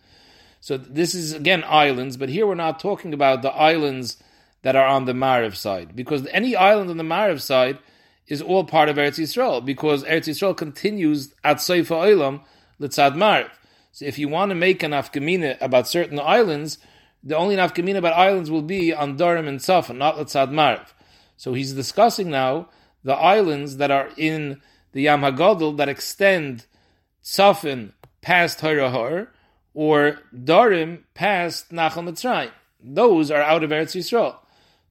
So 0.63 0.77
this 0.77 1.13
is 1.13 1.33
again 1.33 1.65
islands, 1.67 2.15
but 2.15 2.29
here 2.29 2.47
we're 2.47 2.55
not 2.55 2.79
talking 2.79 3.13
about 3.13 3.41
the 3.41 3.51
islands 3.51 4.15
that 4.61 4.77
are 4.77 4.87
on 4.87 5.03
the 5.03 5.11
Mariv 5.11 5.57
side, 5.57 5.93
because 5.93 6.25
any 6.27 6.55
island 6.55 6.89
on 6.89 6.95
the 6.95 7.03
Mariv 7.03 7.41
side 7.41 7.79
is 8.27 8.41
all 8.41 8.63
part 8.63 8.87
of 8.87 8.95
Eretz 8.95 9.19
Yisrael, 9.19 9.65
because 9.65 10.05
Eretz 10.05 10.29
Yisrael 10.29 10.55
continues 10.55 11.33
at 11.43 11.57
Seifa 11.57 12.07
Olam 12.07 12.43
Litzad 12.79 13.15
Mariv. 13.15 13.49
So 13.91 14.05
if 14.05 14.17
you 14.17 14.29
want 14.29 14.51
to 14.51 14.55
make 14.55 14.83
an 14.83 14.91
afkamina 14.91 15.57
about 15.59 15.89
certain 15.89 16.17
islands, 16.17 16.77
the 17.21 17.35
only 17.35 17.57
afkamina 17.57 17.97
about 17.97 18.13
islands 18.13 18.49
will 18.49 18.61
be 18.61 18.93
on 18.93 19.17
Darim 19.17 19.49
and 19.49 19.59
Safan, 19.59 19.97
not 19.97 20.15
Litzad 20.15 20.47
Mariv. 20.47 20.87
So 21.35 21.53
he's 21.53 21.73
discussing 21.73 22.29
now 22.29 22.69
the 23.03 23.15
islands 23.15 23.75
that 23.77 23.91
are 23.91 24.11
in 24.15 24.61
the 24.93 25.01
Yam 25.01 25.23
Hagadol 25.23 25.75
that 25.75 25.89
extend 25.89 26.67
Safin 27.21 27.91
past 28.21 28.59
Harahar 28.59 29.27
or 29.73 30.19
Darim 30.33 31.03
past 31.13 31.71
Nachal 31.71 32.09
Mitzrayim. 32.09 32.51
Those 32.83 33.31
are 33.31 33.41
out 33.41 33.63
of 33.63 33.69
Eretz 33.69 33.95
Yisrael. 33.95 34.35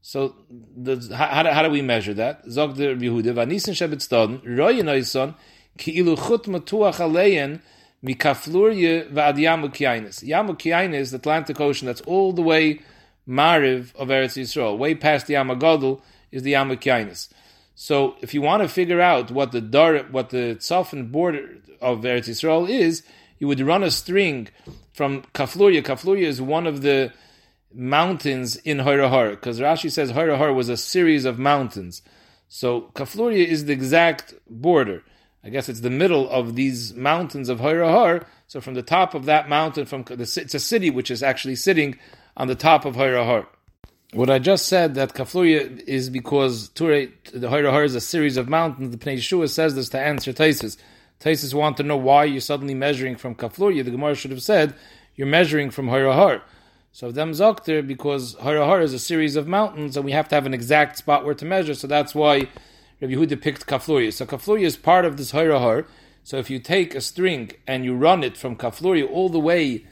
So 0.00 0.34
the, 0.76 1.14
how, 1.16 1.44
how, 1.44 1.62
do 1.62 1.70
we 1.70 1.80
measure 1.80 2.14
that? 2.14 2.42
Zog 2.50 2.76
the 2.76 2.86
Yehuda, 2.86 3.34
Vanisin 3.34 3.72
Shebet 3.72 4.00
Staden, 4.00 4.42
Royen 4.42 4.86
Oison, 4.86 5.34
Ki'ilu 5.78 6.16
Chut 6.16 6.44
Matuach 6.44 6.96
Aleyen, 6.96 7.60
Mikaflurye 8.04 9.08
Vad 9.10 9.36
Yamukiyainis. 9.36 10.24
Yamukiyainis, 10.24 11.10
the 11.10 11.16
Atlantic 11.16 11.60
Ocean, 11.60 11.86
that's 11.86 12.00
all 12.00 12.32
the 12.32 12.42
way 12.42 12.80
Mariv 13.28 13.94
of 13.94 14.08
Eretz 14.08 14.40
Yisrael. 14.40 14.76
Way 14.76 14.96
past 14.96 15.28
the 15.28 15.34
Yamagadol 15.34 16.00
is 16.32 16.42
the 16.42 16.54
Yamukiyainis. 16.54 17.28
So 17.76 18.16
if 18.20 18.34
you 18.34 18.42
want 18.42 18.62
to 18.62 18.68
figure 18.68 19.00
out 19.00 19.30
what 19.30 19.52
the 19.52 19.60
Dar, 19.60 19.98
what 19.98 20.30
the 20.30 20.56
Tzafin 20.58 21.12
border 21.12 21.58
of 21.80 22.00
Eretz 22.00 22.28
Yisrael 22.28 22.68
is, 22.68 23.04
you 23.42 23.48
would 23.48 23.60
run 23.60 23.82
a 23.82 23.90
string 23.90 24.46
from 24.92 25.22
Kafluria. 25.34 25.82
Kafluria 25.82 26.26
is 26.26 26.40
one 26.40 26.64
of 26.64 26.82
the 26.82 27.12
mountains 27.74 28.54
in 28.54 28.78
Hairahar, 28.78 29.30
because 29.30 29.58
Rashi 29.58 29.90
says 29.90 30.12
Hairahar 30.12 30.54
was 30.54 30.68
a 30.68 30.76
series 30.76 31.24
of 31.24 31.40
mountains. 31.40 32.02
So 32.46 32.92
Kafluria 32.94 33.44
is 33.44 33.64
the 33.64 33.72
exact 33.72 34.32
border. 34.48 35.02
I 35.42 35.48
guess 35.48 35.68
it's 35.68 35.80
the 35.80 35.90
middle 35.90 36.30
of 36.30 36.54
these 36.54 36.94
mountains 36.94 37.48
of 37.48 37.58
Hairahar. 37.58 38.26
So 38.46 38.60
from 38.60 38.74
the 38.74 38.82
top 38.82 39.12
of 39.12 39.24
that 39.24 39.48
mountain, 39.48 39.86
from 39.86 40.04
the, 40.04 40.22
it's 40.22 40.54
a 40.54 40.60
city 40.60 40.90
which 40.90 41.10
is 41.10 41.20
actually 41.20 41.56
sitting 41.56 41.98
on 42.36 42.46
the 42.46 42.54
top 42.54 42.84
of 42.84 42.94
Hairahar. 42.94 43.48
What 44.12 44.30
I 44.30 44.38
just 44.38 44.66
said 44.66 44.94
that 44.94 45.14
Kafluria 45.14 45.80
is 45.80 46.10
because 46.10 46.68
Ture, 46.68 47.06
the 47.34 47.48
Hairahar 47.48 47.84
is 47.86 47.96
a 47.96 48.00
series 48.00 48.36
of 48.36 48.48
mountains. 48.48 48.92
The 48.92 48.98
Pnei 48.98 49.16
Yeshua 49.16 49.50
says 49.50 49.74
this 49.74 49.88
to 49.88 49.98
answer 49.98 50.32
Taisis. 50.32 50.76
Taisis 51.22 51.54
want 51.54 51.76
to 51.76 51.84
know 51.84 51.96
why 51.96 52.24
you're 52.24 52.40
suddenly 52.40 52.74
measuring 52.74 53.14
from 53.14 53.36
Kafluria. 53.36 53.84
The 53.84 53.92
Gemara 53.92 54.16
should 54.16 54.32
have 54.32 54.42
said 54.42 54.74
you're 55.14 55.28
measuring 55.28 55.70
from 55.70 55.86
Harahar. 55.86 56.42
So 56.90 57.12
them 57.12 57.30
Zokter, 57.30 57.86
because 57.86 58.34
Harahar 58.36 58.82
is 58.82 58.92
a 58.92 58.98
series 58.98 59.36
of 59.36 59.46
mountains, 59.46 59.96
and 59.96 60.04
we 60.04 60.12
have 60.12 60.28
to 60.28 60.34
have 60.34 60.46
an 60.46 60.52
exact 60.52 60.98
spot 60.98 61.24
where 61.24 61.34
to 61.34 61.44
measure. 61.44 61.74
So 61.74 61.86
that's 61.86 62.12
why 62.12 62.48
Rabbi 63.00 63.14
Yehuda 63.14 63.40
picked 63.40 63.66
Kafluria. 63.66 64.12
So 64.12 64.26
Kafluria 64.26 64.64
is 64.64 64.76
part 64.76 65.04
of 65.04 65.16
this 65.16 65.30
Harahar. 65.30 65.86
So 66.24 66.38
if 66.38 66.50
you 66.50 66.58
take 66.58 66.94
a 66.94 67.00
string 67.00 67.52
and 67.68 67.84
you 67.84 67.94
run 67.94 68.24
it 68.24 68.36
from 68.36 68.56
Kafluria 68.56 69.08
all 69.08 69.28
the 69.28 69.40
way 69.40 69.86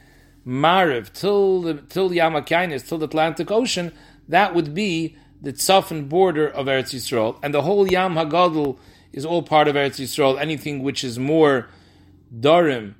Mariv 0.45 1.13
till 1.13 1.61
the 1.61 1.75
till 1.75 2.09
Yamakainis, 2.09 2.87
till 2.87 2.97
the 2.97 3.05
Atlantic 3.05 3.49
Ocean, 3.51 3.93
that 4.27 4.53
would 4.53 4.73
be 4.73 5.15
the 5.41 5.53
Tzafan 5.53 6.09
border 6.09 6.47
of 6.47 6.67
Eretz 6.67 6.93
Yisrael, 6.93 7.39
and 7.41 7.53
the 7.53 7.61
whole 7.61 7.87
Yam 7.87 8.15
Hagadol 8.15 8.77
is 9.13 9.25
all 9.25 9.43
part 9.43 9.67
of 9.67 9.75
Eretz 9.75 9.99
Yisrael. 9.99 10.39
Anything 10.39 10.83
which 10.83 11.03
is 11.03 11.19
more 11.19 11.67
darim 12.33 12.95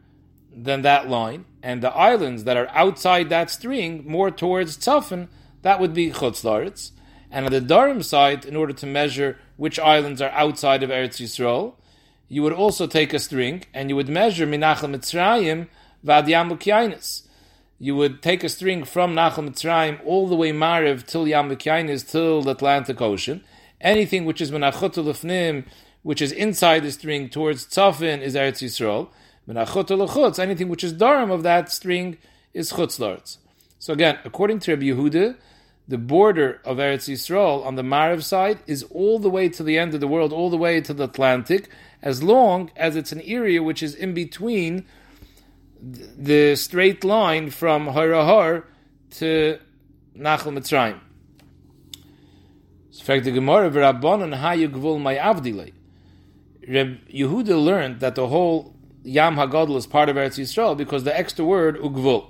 than 0.54 0.82
that 0.82 1.10
line, 1.10 1.46
and 1.64 1.82
the 1.82 1.92
islands 1.92 2.44
that 2.44 2.58
are 2.58 2.68
outside 2.70 3.30
that 3.30 3.50
string, 3.50 4.04
more 4.06 4.32
towards 4.32 4.78
Tzafin, 4.78 5.28
that 5.62 5.80
would 5.80 5.94
be 5.94 6.12
Chutz 6.12 6.44
Laretz. 6.44 6.92
And 7.30 7.46
on 7.46 7.52
the 7.52 7.62
darim 7.62 8.04
side, 8.04 8.46
in 8.46 8.56
order 8.56 8.74
to 8.74 8.86
measure 8.86 9.38
which 9.56 9.80
islands 9.80 10.22
are 10.22 10.32
outside 10.32 10.84
of 10.84 10.90
Eretz 10.90 11.22
Yisrael, 11.22 11.76
you 12.28 12.44
would 12.44 12.54
also 12.54 12.88
take 12.88 13.14
a 13.14 13.20
string 13.20 13.64
and 13.74 13.90
you 13.90 13.96
would 13.96 14.10
measure 14.10 14.48
Minachal 14.48 14.94
Mitzrayim 14.94 15.68
Vad 16.04 16.26
Yamukyanis. 16.26 17.28
You 17.78 17.96
would 17.96 18.22
take 18.22 18.44
a 18.44 18.50
string 18.50 18.84
from 18.84 19.14
Nachal 19.16 19.50
Mitzrayim 19.50 20.00
all 20.06 20.28
the 20.28 20.36
way 20.36 20.52
Mariv 20.52 21.06
till 21.06 21.26
Yamukyanis 21.26 22.10
till 22.10 22.42
the 22.42 22.52
Atlantic 22.52 23.02
Ocean. 23.02 23.44
Anything 23.80 24.26
which 24.26 24.42
is 24.42 24.52
Menachot 24.52 24.94
Lefnim 24.94 25.66
which 26.04 26.22
is 26.22 26.32
inside 26.32 26.84
the 26.84 26.92
string 26.92 27.30
towards 27.30 27.66
Tzafin 27.66 28.22
is 28.22 28.36
Eretz 28.36 28.62
Yisrael. 28.62 29.10
Menachot 29.48 30.40
anything 30.40 30.70
which 30.70 30.84
is 30.84 30.94
Darim 30.94 31.32
of 31.32 31.44
that 31.44 31.72
string 31.72 32.18
is 32.54 32.72
Chutz 32.74 33.38
So 33.80 33.94
again, 33.94 34.20
according 34.24 34.60
to 34.60 34.72
Rabbi 34.72 34.86
Yehuda, 34.86 35.36
the 35.88 35.98
border 35.98 36.62
of 36.64 36.78
Eretz 36.78 37.10
Yisrael 37.10 37.66
on 37.66 37.76
the 37.76 37.82
Mariv 37.82 38.24
side 38.24 38.60
is 38.68 38.84
all 38.84 39.20
the 39.20 39.30
way 39.30 39.50
to 39.50 39.64
the 39.64 39.78
end 39.78 39.94
of 39.94 40.00
the 40.00 40.08
world, 40.08 40.32
all 40.32 40.50
the 40.50 40.58
way 40.58 40.80
to 40.82 40.94
the 40.94 41.04
Atlantic, 41.04 41.70
as 42.02 42.24
long 42.24 42.72
as 42.76 42.96
it's 42.96 43.12
an 43.12 43.22
area 43.22 43.62
which 43.62 43.84
is 43.84 43.94
in 43.96 44.14
between 44.14 44.86
the 45.82 46.56
straight 46.56 47.04
line 47.04 47.50
from 47.50 47.88
Harahar 47.88 48.64
to 49.12 49.60
Nachal 50.18 50.54
Mitzrayim. 50.58 51.00
So, 52.92 53.04
fact, 53.04 53.26
the 53.26 53.32
Gemara 53.32 53.70
v'Rabbanon 53.70 54.40
hayu 54.40 54.70
gvul 54.70 55.02
my 55.02 55.16
avdilei. 55.16 55.74
Reb 56.72 57.06
Yehuda 57.10 57.62
learned 57.62 58.00
that 58.00 58.16
the 58.16 58.28
whole 58.28 58.74
Yam 59.04 59.36
Hagadol 59.36 59.76
is 59.76 59.86
part 59.86 60.08
of 60.08 60.16
Eretz 60.16 60.40
Yisrael 60.40 60.78
because 60.78 61.04
the 61.04 61.18
extra 61.18 61.44
word 61.44 61.78
ugvul. 61.78 62.30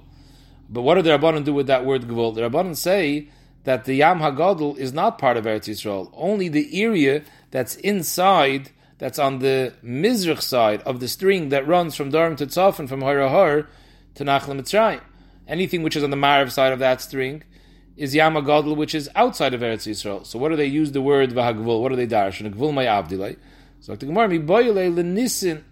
But 0.67 0.81
what 0.81 0.95
do 0.95 1.03
the 1.03 1.11
Rabbanon 1.11 1.43
do 1.43 1.53
with 1.53 1.67
that 1.67 1.85
word 1.85 2.03
gvul? 2.03 2.33
The 2.33 2.41
Rabbanon 2.41 2.75
say 2.75 3.27
that 3.65 3.85
the 3.85 3.93
Yam 3.93 4.19
Hagadol 4.19 4.77
is 4.77 4.93
not 4.93 5.19
part 5.19 5.37
of 5.37 5.45
Eretz 5.45 5.69
Yisrael. 5.69 6.09
Only 6.13 6.47
the 6.47 6.81
area 6.81 7.23
that's 7.51 7.75
inside, 7.75 8.71
that's 8.97 9.19
on 9.19 9.39
the 9.39 9.73
Mizrach 9.83 10.41
side 10.41 10.81
of 10.83 10.99
the 11.01 11.07
string 11.07 11.49
that 11.49 11.67
runs 11.67 11.95
from 11.95 12.11
Darim 12.11 12.35
to 12.37 12.47
Tzafon, 12.47 12.89
from 12.89 13.01
Harahar 13.01 13.67
to 14.15 14.23
Nachal 14.23 14.59
Mitzrayim. 14.59 15.01
Anything 15.47 15.83
which 15.83 15.95
is 15.95 16.03
on 16.03 16.09
the 16.09 16.17
Marav 16.17 16.49
side 16.49 16.73
of 16.73 16.79
that 16.79 17.01
string 17.01 17.43
is 17.95 18.15
Yam 18.15 18.33
Hagadol, 18.33 18.75
which 18.75 18.95
is 18.95 19.07
outside 19.13 19.53
of 19.53 19.61
Eretz 19.61 19.87
Yisrael. 19.87 20.25
So 20.25 20.39
what 20.39 20.49
do 20.49 20.55
they 20.55 20.65
use 20.65 20.93
the 20.93 21.01
word 21.01 21.29
Vahagvul? 21.29 21.81
What 21.81 21.89
do 21.89 21.95
they 21.95 22.07
dash? 22.07 22.41
Gvul 22.41 22.73
my 22.73 22.85
Avdilai. 22.85 23.37
So 23.81 23.95
the 23.95 24.05
Gemara, 24.05 24.27
nisin 24.29 25.65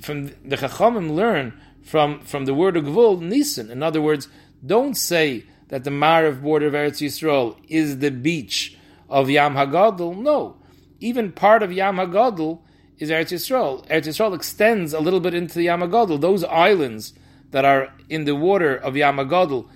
from 0.00 0.26
the 0.44 0.56
Chachamim 0.56 1.14
learn 1.14 1.58
from, 1.82 2.20
from 2.20 2.44
the 2.44 2.54
word 2.54 2.76
of 2.76 2.84
Gvul, 2.84 3.20
nisin. 3.20 3.70
In 3.70 3.82
other 3.82 4.02
words, 4.02 4.28
don't 4.64 4.94
say 4.94 5.44
that 5.68 5.84
the 5.84 5.90
Marav 5.90 6.42
border 6.42 6.66
of 6.66 6.74
Eretz 6.74 7.00
Yisrael 7.00 7.56
is 7.68 7.98
the 7.98 8.10
beach 8.10 8.76
of 9.08 9.30
Yam 9.30 9.54
Hagadol. 9.54 10.18
No, 10.18 10.56
even 11.00 11.32
part 11.32 11.62
of 11.62 11.72
Yam 11.72 11.96
Hagadol 11.96 12.60
is 12.98 13.10
Eretz 13.10 13.32
Yisrael. 13.32 13.86
Eretz 13.88 14.06
Yisrael 14.06 14.34
extends 14.34 14.92
a 14.92 15.00
little 15.00 15.20
bit 15.20 15.32
into 15.32 15.54
the 15.54 15.64
Yam 15.64 15.80
Hagadol. 15.80 16.20
Those 16.20 16.44
islands 16.44 17.14
that 17.52 17.64
are 17.64 17.92
in 18.10 18.26
the 18.26 18.36
water 18.36 18.76
of 18.76 18.96
Yam 18.96 19.16
Hagadol, 19.16 19.66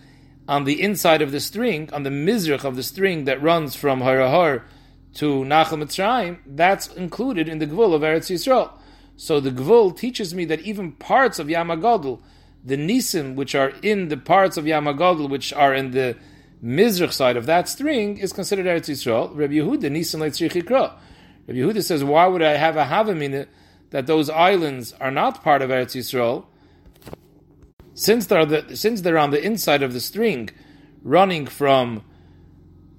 on 0.47 0.65
the 0.65 0.83
inside 0.83 1.23
of 1.23 1.33
the 1.33 1.41
string, 1.41 1.89
on 1.93 2.03
the 2.03 2.11
mizrach 2.11 2.65
of 2.65 2.77
the 2.77 2.83
string 2.83 3.25
that 3.25 3.41
runs 3.41 3.75
from 3.75 4.01
Harahar 4.01 4.65
to 5.15 5.41
Nachal 5.41 5.83
Mitzrayim, 5.83 6.39
that's 6.47 6.87
included 6.89 7.49
in 7.49 7.59
the 7.59 7.67
Gvul 7.67 7.95
of 7.95 8.03
Eretz 8.03 8.31
Yisrael. 8.31 8.71
So 9.17 9.41
the 9.41 9.51
Gvul 9.51 9.97
teaches 9.97 10.35
me 10.35 10.45
that 10.47 10.61
even 10.61 10.93
parts 10.93 11.39
of 11.39 11.49
Yamagodl, 11.49 12.21
the 12.65 12.77
Nisim, 12.77 13.35
which 13.35 13.55
are 13.55 13.73
in 13.83 14.09
the 14.09 14.17
parts 14.17 14.57
of 14.57 14.65
Yamagodl, 14.65 15.29
which 15.29 15.53
are 15.53 15.75
in 15.75 15.91
the 15.91 16.17
Mizrach 16.63 17.13
side 17.13 17.37
of 17.37 17.47
that 17.47 17.69
string, 17.69 18.19
is 18.19 18.33
considered 18.33 18.67
Eretz 18.67 18.89
Yisrael. 18.89 19.31
Rabbi 19.35 19.55
Yehuda, 19.55 19.91
Nisim 19.91 20.21
Leitzrich 20.21 20.63
Ikra. 20.63 20.93
Rabbi 21.47 21.59
Yehuda 21.59 21.83
says, 21.83 22.05
why 22.05 22.27
would 22.27 22.43
I 22.43 22.53
have 22.53 22.77
a 22.77 22.85
Havamina 22.85 23.47
that 23.91 24.07
those 24.07 24.31
islands 24.31 24.95
are 25.01 25.11
not 25.11 25.43
part 25.43 25.63
of 25.63 25.71
Eretz 25.71 25.97
Yisrael? 25.97 26.47
Since 27.95 28.27
they're, 28.27 28.47
the, 28.47 28.77
since 28.77 29.01
they're 29.01 29.19
on 29.19 29.31
the 29.31 29.43
inside 29.43 29.83
of 29.83 29.93
the 29.93 30.01
string, 30.01 30.51
running 31.03 31.47
from 31.47 32.05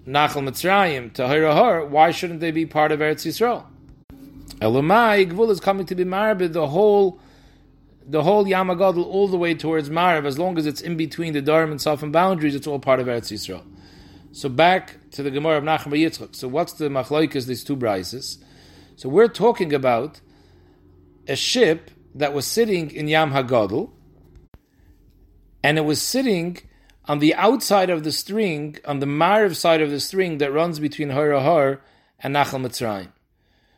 Nachal 0.05 0.43
Mitzrayim 0.43 1.13
to 1.13 1.23
Hirahar, 1.23 1.87
why 1.87 2.11
shouldn't 2.11 2.39
they 2.39 2.51
be 2.51 2.65
part 2.65 2.91
of 2.91 2.99
Eretz 2.99 3.25
Yisrael? 3.25 3.65
Elamai, 4.59 5.31
Gvul 5.31 5.49
is 5.51 5.59
coming 5.59 5.85
to 5.85 5.95
be 5.95 6.03
Marib, 6.03 6.51
the 6.53 6.67
whole 6.67 7.19
the 8.07 8.23
whole 8.23 8.45
Yamagadl 8.45 9.05
all 9.05 9.27
the 9.27 9.37
way 9.37 9.53
towards 9.53 9.89
Marib, 9.89 10.25
as 10.25 10.39
long 10.39 10.57
as 10.57 10.65
it's 10.65 10.81
in 10.81 10.97
between 10.97 11.33
the 11.33 11.41
Dharam 11.41 11.71
and 11.71 11.79
Safan 11.79 12.11
boundaries, 12.11 12.55
it's 12.55 12.65
all 12.65 12.79
part 12.79 12.99
of 12.99 13.07
Eretz 13.07 13.31
Yisrael. 13.31 13.63
So 14.31 14.49
back 14.49 14.97
to 15.11 15.23
the 15.23 15.29
Gemara 15.29 15.57
of 15.57 15.63
Nachman 15.63 15.99
Yitzchak. 15.99 16.35
So 16.35 16.47
what's 16.47 16.73
the 16.73 16.89
machlaikas, 16.89 17.45
these 17.45 17.63
two 17.63 17.77
brises? 17.77 18.37
So 18.95 19.07
we're 19.07 19.27
talking 19.27 19.73
about 19.73 20.19
a 21.27 21.35
ship 21.35 21.91
that 22.15 22.33
was 22.33 22.47
sitting 22.47 22.91
in 22.91 23.07
Yam 23.07 23.31
Hagadl, 23.31 23.91
and 25.63 25.77
it 25.77 25.81
was 25.81 26.01
sitting 26.01 26.57
on 27.05 27.19
the 27.19 27.33
outside 27.35 27.89
of 27.89 28.03
the 28.03 28.11
string, 28.11 28.77
on 28.85 28.99
the 28.99 29.05
Mariv 29.05 29.55
side 29.55 29.81
of 29.81 29.89
the 29.89 29.99
string 29.99 30.37
that 30.37 30.51
runs 30.51 30.79
between 30.79 31.09
Har 31.09 31.81
and 32.19 32.35
Nachal 32.35 32.61
Mitzrayim. 32.61 33.09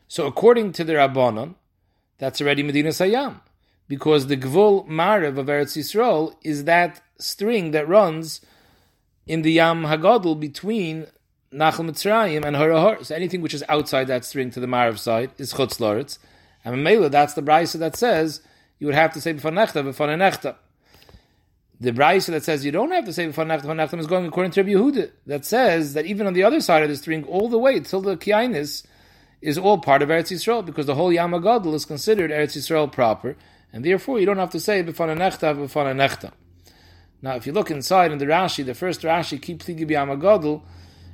So 0.08 0.26
according 0.26 0.72
to 0.72 0.84
the 0.84 0.94
Rabbanon, 0.94 1.54
that's 2.18 2.40
already 2.40 2.62
Medina 2.62 2.90
Sayyam. 2.90 3.40
Because 3.88 4.26
the 4.26 4.36
Gvul 4.36 4.86
Mariv 4.88 5.38
of 5.38 5.46
Eretz 5.46 5.76
Yisrael 5.76 6.34
is 6.42 6.64
that 6.64 7.02
string 7.18 7.72
that 7.72 7.88
runs 7.88 8.40
in 9.26 9.42
the 9.42 9.52
Yam 9.52 9.84
Hagadol 9.84 10.38
between 10.38 11.06
Nachal 11.52 11.88
Mitzrayim 11.88 12.44
and 12.44 12.56
Har 12.56 13.02
So 13.04 13.14
anything 13.14 13.40
which 13.40 13.54
is 13.54 13.64
outside 13.68 14.06
that 14.08 14.24
string 14.24 14.50
to 14.52 14.60
the 14.60 14.66
Mariv 14.66 14.98
side 14.98 15.30
is 15.38 15.54
Chutz 15.54 15.78
Loretz. 15.78 16.18
And 16.64 16.82
Mela, 16.82 17.08
that's 17.10 17.34
the 17.34 17.42
Brisa 17.42 17.78
that 17.78 17.96
says 17.96 18.40
you 18.78 18.86
would 18.86 18.96
have 18.96 19.12
to 19.14 19.20
say 19.20 19.34
B'fan 19.34 19.54
Nechta, 19.54 19.84
B'fan 19.84 20.18
Nechta. 20.18 20.56
The 21.80 21.90
Brisa 21.90 22.26
that 22.26 22.44
says 22.44 22.64
you 22.64 22.70
don't 22.70 22.92
have 22.92 23.04
to 23.04 23.12
say 23.12 23.26
Nechta, 23.26 23.62
B'fan 23.62 23.88
Nechta 23.88 23.98
is 23.98 24.06
going 24.06 24.26
according 24.26 24.52
to 24.52 24.62
Rabbi 24.62 24.72
Yehuda. 24.72 25.10
That 25.26 25.44
says 25.44 25.94
that 25.94 26.06
even 26.06 26.26
on 26.26 26.32
the 26.32 26.44
other 26.44 26.60
side 26.60 26.82
of 26.82 26.88
the 26.88 26.96
string, 26.96 27.24
all 27.24 27.48
the 27.48 27.58
way 27.58 27.80
till 27.80 28.00
the 28.00 28.16
Kiainis, 28.16 28.86
is 29.44 29.58
all 29.58 29.78
part 29.78 30.00
of 30.00 30.08
Eretz 30.08 30.32
Yisrael 30.32 30.64
because 30.64 30.86
the 30.86 30.94
whole 30.94 31.12
Yam 31.12 31.32
Gadol 31.32 31.74
is 31.74 31.84
considered 31.84 32.30
Eretz 32.30 32.56
Yisrael 32.56 32.90
proper, 32.90 33.36
and 33.72 33.84
therefore 33.84 34.18
you 34.18 34.24
don't 34.24 34.38
have 34.38 34.50
to 34.50 34.60
say 34.60 34.82
B'fana 34.82 35.16
Nechta, 35.16 35.54
B'fana 35.54 35.94
Nechta. 35.94 36.32
Now, 37.20 37.36
if 37.36 37.46
you 37.46 37.52
look 37.52 37.70
inside 37.70 38.12
in 38.12 38.18
the 38.18 38.26
Rashi, 38.26 38.64
the 38.64 38.74
first 38.74 39.02
Rashi, 39.02 39.40
Keep 39.40 39.62
Pligi 39.64 39.86
B'Yam 39.86 40.18
Gadol, 40.20 40.64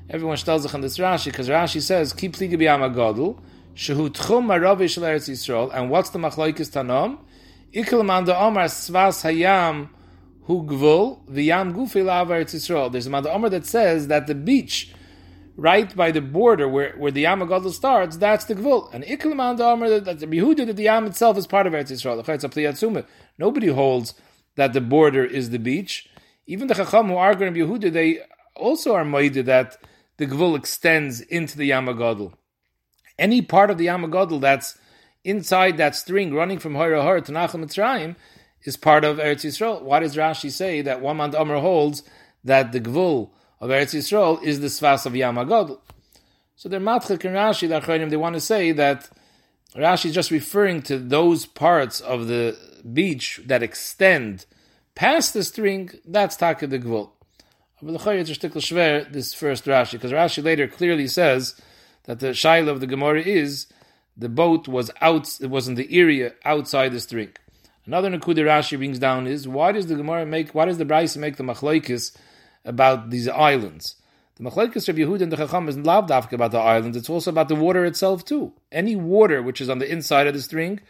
everyone 0.08 0.36
tells 0.36 0.62
sich 0.62 0.74
on 0.74 0.80
this 0.80 0.98
Rashi 0.98 1.26
because 1.26 1.48
Rashi 1.48 1.80
says 1.80 2.12
Keep 2.12 2.36
Pligi 2.36 2.54
B'Yam 2.54 2.94
Gadol, 2.94 3.40
Shehu 3.74 4.10
Tchum 4.10 4.46
Maravi 4.46 4.88
Shel 4.88 5.04
Eretz 5.04 5.28
Yisrael, 5.28 5.74
and 5.74 5.88
what's 5.90 6.10
the 6.10 6.18
Machlaikis 6.18 6.70
Tanom? 6.70 7.18
Ikel 7.72 8.04
Manda 8.04 8.36
Omar 8.38 8.66
Svas 8.66 9.22
Hayam 9.24 9.88
Hu 10.50 10.64
Gvul 10.64 11.24
V'Yam 11.28 11.72
Gufi 11.72 12.04
Lav 12.04 12.26
Eretz 12.26 12.56
Yisrael. 12.56 12.90
There's 12.90 13.06
a 13.06 13.10
Manda 13.10 13.32
Omar 13.32 13.50
that 13.50 13.66
says 13.66 14.08
that 14.08 14.26
the 14.26 14.34
beach 14.34 14.92
right 15.56 15.94
by 15.94 16.10
the 16.10 16.20
border 16.20 16.68
where, 16.68 16.92
where 16.98 17.12
the 17.12 17.20
Yam 17.20 17.38
Gadol 17.46 17.70
starts, 17.70 18.16
that's 18.16 18.46
the 18.46 18.56
Gvul. 18.56 18.92
And 18.92 19.04
Ikilman 19.04 19.58
Da'amr, 19.60 20.04
that 20.04 20.18
the 20.18 20.26
Yehuda, 20.26 20.66
that 20.66 20.74
the 20.74 20.82
Yam 20.84 21.06
itself 21.06 21.38
is 21.38 21.46
part 21.46 21.68
of 21.68 21.72
Eretz 21.72 21.92
Yisrael. 21.92 23.06
Nobody 23.38 23.68
holds 23.68 24.14
that 24.56 24.72
the 24.72 24.80
border 24.80 25.24
is 25.24 25.50
the 25.50 25.60
beach. 25.60 26.08
Even 26.48 26.66
the 26.66 26.74
Chacham 26.74 27.06
who 27.06 27.14
argue 27.14 27.46
in 27.46 27.54
Yehuda, 27.54 27.92
they 27.92 28.18
also 28.56 28.96
are 28.96 29.04
moided 29.04 29.44
that 29.44 29.76
the 30.16 30.26
Gvul 30.26 30.56
extends 30.56 31.20
into 31.20 31.56
the 31.56 31.66
Yam 31.66 31.86
Gadol. 31.86 32.34
Any 33.20 33.40
part 33.40 33.70
of 33.70 33.78
the 33.78 33.84
Yam 33.84 34.10
Gadol 34.10 34.40
that's 34.40 34.76
inside 35.22 35.76
that 35.76 35.94
string 35.94 36.34
running 36.34 36.58
from 36.58 36.74
Har 36.74 36.88
to 36.88 37.32
Nachal 37.32 37.62
Mitzrayim 37.62 38.16
is 38.64 38.76
part 38.76 39.04
of 39.04 39.18
Eretz 39.18 39.44
Yisrael. 39.44 39.82
Why 39.82 40.00
does 40.00 40.16
Rashi 40.16 40.50
say 40.50 40.82
that 40.82 41.00
one 41.00 41.16
month 41.16 41.34
Amr 41.34 41.60
holds 41.60 42.02
that 42.44 42.72
the 42.72 42.80
Gvul 42.80 43.30
of 43.60 43.70
Eretz 43.70 43.94
Yisrael 43.94 44.42
is 44.42 44.60
the 44.60 44.68
Svas 44.68 45.06
of 45.06 45.16
Yam 45.16 45.36
HaGadol. 45.36 45.80
So 46.56 46.68
they're 46.68 46.80
Matchik 46.80 47.24
and 47.24 47.36
Rashi, 47.36 47.68
the 47.68 48.06
they 48.06 48.16
want 48.16 48.34
to 48.34 48.40
say 48.40 48.72
that 48.72 49.08
Rashi 49.74 50.06
is 50.06 50.14
just 50.14 50.30
referring 50.30 50.82
to 50.82 50.98
those 50.98 51.46
parts 51.46 52.00
of 52.00 52.26
the 52.26 52.56
beach 52.92 53.40
that 53.46 53.62
extend 53.62 54.46
past 54.94 55.32
the 55.32 55.42
string, 55.42 55.90
that's 56.04 56.36
Taka 56.36 56.66
the 56.66 56.78
Gvul. 56.78 57.10
This 57.82 59.32
first 59.32 59.64
Rashi, 59.64 59.92
because 59.92 60.12
Rashi 60.12 60.44
later 60.44 60.68
clearly 60.68 61.06
says 61.06 61.58
that 62.04 62.20
the 62.20 62.28
Shaila 62.28 62.68
of 62.68 62.80
the 62.80 62.86
Gemara 62.86 63.22
is 63.22 63.66
the 64.16 64.28
boat 64.28 64.68
was 64.68 64.90
out, 65.00 65.40
it 65.40 65.48
was 65.48 65.66
in 65.66 65.76
the 65.76 65.88
area 65.98 66.34
outside 66.44 66.92
the 66.92 67.00
string. 67.00 67.30
Another 67.86 68.10
Nakuda 68.10 68.44
Rashi 68.44 68.76
brings 68.76 68.98
down 68.98 69.26
is 69.26 69.48
why 69.48 69.72
does 69.72 69.86
the 69.86 69.96
Gemara 69.96 70.26
make, 70.26 70.54
why 70.54 70.66
does 70.66 70.78
the 70.78 70.84
Bryce 70.84 71.16
make 71.16 71.36
the 71.36 71.44
Machlaikis 71.44 72.16
about 72.64 73.10
these 73.10 73.28
islands. 73.28 73.96
The 74.36 74.44
Machlekes 74.48 74.88
of 74.88 74.96
Yehud 74.96 75.20
and 75.20 75.30
the 75.30 75.36
Chacham 75.36 75.68
is 75.68 75.76
not 75.76 76.08
dafka 76.08 76.32
about 76.32 76.52
the 76.52 76.58
islands, 76.58 76.96
it's 76.96 77.10
also 77.10 77.30
about 77.30 77.48
the 77.48 77.54
water 77.54 77.84
itself 77.84 78.24
too. 78.24 78.52
Any 78.72 78.96
water 78.96 79.42
which 79.42 79.60
is 79.60 79.68
on 79.68 79.78
the 79.78 79.90
inside 79.90 80.26
of 80.26 80.34
the 80.34 80.42
string 80.42 80.80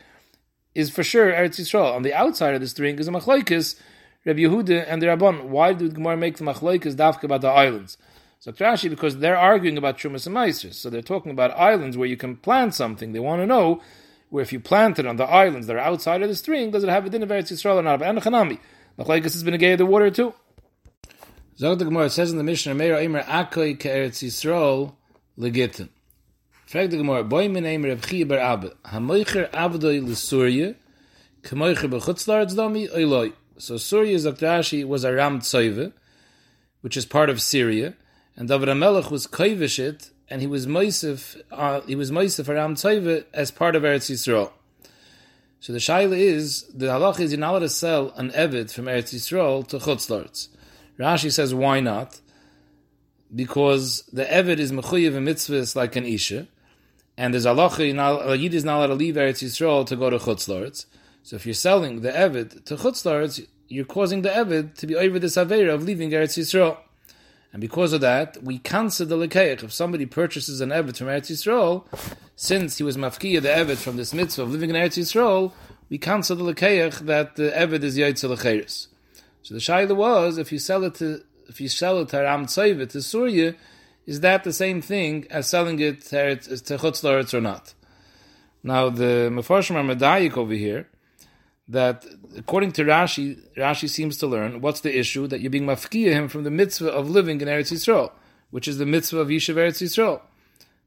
is 0.74 0.90
for 0.90 1.03
sure 1.03 1.33
Eretz 1.33 1.61
Yisrael. 1.61 1.94
On 1.94 2.03
the 2.03 2.14
outside 2.14 2.55
of 2.55 2.61
the 2.61 2.68
string 2.68 2.98
is 2.98 3.09
a 3.09 3.11
Machlekes, 3.11 3.81
Rabbi 4.24 4.40
Yehuda 4.40 4.85
and 4.87 5.03
the 5.03 5.07
Rabban. 5.07 5.44
Why 5.44 5.72
did 5.72 5.94
Gemara 5.94 6.16
make 6.16 6.37
the 6.37 6.44
Machlekes 6.44 6.94
dafka 6.94 7.24
about 7.24 7.40
the 7.40 7.48
islands? 7.48 7.98
So 8.38 8.53
Rashi, 8.53 8.88
because 8.88 9.18
they're 9.18 9.37
arguing 9.37 9.76
about 9.76 9.98
Trumas 9.98 10.26
and 10.26 10.37
Meisers. 10.37 10.74
So 10.74 10.88
they're 10.88 11.03
talking 11.03 11.33
about 11.33 11.50
islands 11.59 11.96
where 11.96 12.09
you 12.09 12.16
can 12.16 12.37
plant 12.37 12.74
something. 12.74 13.12
They 13.12 13.20
want 13.20 13.42
to 13.42 13.46
know 13.46 13.83
where 14.30 14.42
if 14.42 14.52
you 14.52 14.60
plant 14.60 14.98
it 14.98 15.06
on 15.06 15.16
the 15.16 15.24
islands 15.24 15.66
that 15.66 15.76
are 15.76 15.80
outside 15.80 16.22
of 16.22 16.28
the 16.28 16.34
string, 16.34 16.70
does 16.70 16.84
it 16.84 16.88
have 16.88 17.04
a 17.04 17.10
din 17.10 17.22
of 17.22 17.28
Eretz 17.28 17.52
Yisrael 17.52 17.76
or 17.76 17.82
not? 17.82 18.00
And 18.00 18.18
Chanami. 18.18 18.58
Machlekes 18.98 19.24
has 19.24 19.42
been 19.42 19.54
a 19.54 19.58
gay 19.58 19.72
of 19.72 19.78
the 19.78 19.86
water 19.86 20.10
too. 20.10 20.32
Zog 21.58 21.80
Gemara, 21.80 22.08
says 22.08 22.30
in 22.30 22.38
the 22.38 22.44
Mishnah, 22.44 22.74
Meir 22.74 22.94
Eimer 22.96 23.24
Akoi 23.24 23.76
Ke'eretz 23.76 24.22
Yisrael 24.22 24.94
Legitin. 25.36 25.88
Frag 26.66 26.90
the 26.90 26.96
Gemara, 26.96 27.24
Boi 27.24 27.48
min 27.48 27.64
Eimer 27.64 27.88
Reb 27.88 28.06
Chia 28.06 28.24
Bar 28.24 28.38
Abba, 28.38 28.70
HaMoicher 28.86 29.50
Avdoi 29.50 30.02
L'Surya, 30.02 30.76
Kemoicher 31.42 31.90
B'chutzlaretz 31.90 32.54
Domi, 32.54 32.88
Oiloi. 32.88 33.32
So 33.58 33.76
Surya, 33.76 34.18
Zog 34.20 34.38
Rashi, 34.38 34.86
was 34.86 35.04
a 35.04 35.12
Ram 35.12 35.40
Tzoive, 35.40 35.92
which 36.80 36.96
is 36.96 37.04
part 37.04 37.28
of 37.28 37.42
Syria, 37.42 37.94
and 38.36 38.48
David 38.48 38.68
HaMelech 38.68 39.10
was 39.10 39.26
Koivishit, 39.26 40.10
and 40.30 40.40
he 40.40 40.46
was 40.46 40.66
Moisef, 40.66 41.40
uh, 41.50 41.80
he 41.82 41.96
was 41.96 42.10
Moisef 42.10 42.48
Ram 42.48 42.76
Tzoive 42.76 43.24
as 43.34 43.50
part 43.50 43.74
of 43.74 43.82
Eretz 43.82 44.10
Yisrael. 44.10 44.52
So 45.58 45.72
the 45.72 45.78
shaila 45.78 46.16
is, 46.16 46.62
the 46.72 46.86
halach 46.86 47.20
is 47.20 47.32
you're 47.32 47.40
not 47.40 47.50
allowed 47.50 47.58
to 47.60 47.68
sell 47.68 48.12
an 48.16 48.30
Evid 48.30 48.72
from 48.72 48.86
Eretz 48.86 49.12
Yisrael 49.12 49.66
to 49.68 49.78
Chutzlaretz. 49.78 50.48
Rashi 50.98 51.32
says, 51.32 51.52
why 51.52 51.80
not? 51.80 52.20
Because 53.34 54.02
the 54.12 54.24
Eved 54.24 54.58
is 54.58 54.72
mechuyev 54.72 55.16
and 55.16 55.26
mitzvahs 55.26 55.74
like 55.76 55.96
an 55.96 56.06
Isha, 56.06 56.46
and 57.16 57.34
there's 57.34 57.44
halacha, 57.44 58.26
a 58.26 58.38
Yid 58.38 58.54
is 58.54 58.64
not 58.64 58.78
allowed 58.78 58.86
to 58.86 58.94
leave 58.94 59.16
Eretz 59.16 59.44
Yisrael 59.44 59.84
to 59.86 59.96
go 59.96 60.10
to 60.10 60.18
Chutz 60.18 60.86
So 61.22 61.36
if 61.36 61.44
you're 61.44 61.54
selling 61.54 62.00
the 62.00 62.12
Eved 62.12 62.64
to 62.64 62.76
Chutz 62.76 63.46
you're 63.68 63.84
causing 63.84 64.22
the 64.22 64.30
Eved 64.30 64.74
to 64.76 64.86
be 64.86 64.96
over 64.96 65.18
the 65.18 65.26
Savera 65.26 65.74
of 65.74 65.84
leaving 65.84 66.10
Eretz 66.10 66.38
Yisrael. 66.38 66.78
And 67.52 67.60
because 67.60 67.92
of 67.92 68.00
that, 68.00 68.42
we 68.42 68.58
cancel 68.58 69.06
the 69.06 69.16
lekeich. 69.16 69.62
If 69.62 69.72
somebody 69.72 70.06
purchases 70.06 70.60
an 70.60 70.70
Eved 70.70 70.96
from 70.96 71.08
Eretz 71.08 71.30
Yisrael, 71.30 71.84
since 72.36 72.78
he 72.78 72.84
was 72.84 72.96
mafkiya 72.96 73.42
the 73.42 73.48
Eved 73.48 73.78
from 73.78 73.96
this 73.96 74.14
mitzvah 74.14 74.42
of 74.42 74.50
living 74.52 74.70
in 74.70 74.76
Eretz 74.76 74.98
Yisrael, 74.98 75.52
we 75.88 75.98
cancel 75.98 76.36
the 76.36 76.54
lekeich 76.54 77.00
that 77.00 77.36
the 77.36 77.50
Eved 77.50 77.82
is 77.82 77.98
Yaitzel 77.98 78.36
Lecheres. 78.36 78.86
So 79.42 79.54
the 79.54 79.60
shaila 79.60 79.96
was 79.96 80.38
if 80.38 80.52
you 80.52 80.58
sell 80.58 80.84
it 80.84 80.94
to 80.96 81.22
if 81.48 81.60
you 81.60 81.68
sell 81.68 81.98
it 81.98 82.10
to 82.10 82.18
Ram 82.18 82.46
Tzayva 82.46 82.88
to 82.90 83.02
Surya, 83.02 83.56
is 84.06 84.20
that 84.20 84.44
the 84.44 84.52
same 84.52 84.80
thing 84.80 85.26
as 85.30 85.48
selling 85.48 85.80
it 85.80 86.02
to, 86.02 86.36
Chutz 86.36 87.34
or 87.34 87.40
not? 87.40 87.74
Now 88.62 88.90
the 88.90 89.28
Mefarshim 89.32 89.74
are 89.74 89.94
medayik 89.94 90.36
over 90.36 90.54
here 90.54 90.89
that 91.70 92.04
according 92.37 92.72
to 92.72 92.85
Rashi, 92.85 93.40
Rashi 93.56 93.88
seems 93.88 94.16
to 94.18 94.26
learn 94.26 94.61
what's 94.61 94.80
the 94.80 94.98
issue 94.98 95.26
that 95.28 95.40
you're 95.40 95.50
being 95.50 95.66
mafkiya 95.66 96.12
him 96.12 96.28
from 96.28 96.42
the 96.42 96.50
mitzvah 96.50 96.90
of 96.90 97.09
living 97.09 97.40
in 97.40 97.48
Eretz 97.48 97.72
Yisrael, 97.72 98.11
which 98.50 98.66
is 98.66 98.78
the 98.78 98.87
mitzvah 98.87 99.20
of 99.20 99.28
Yishav 99.28 99.54
Eretz 99.54 99.80
Yisrael. 99.80 100.20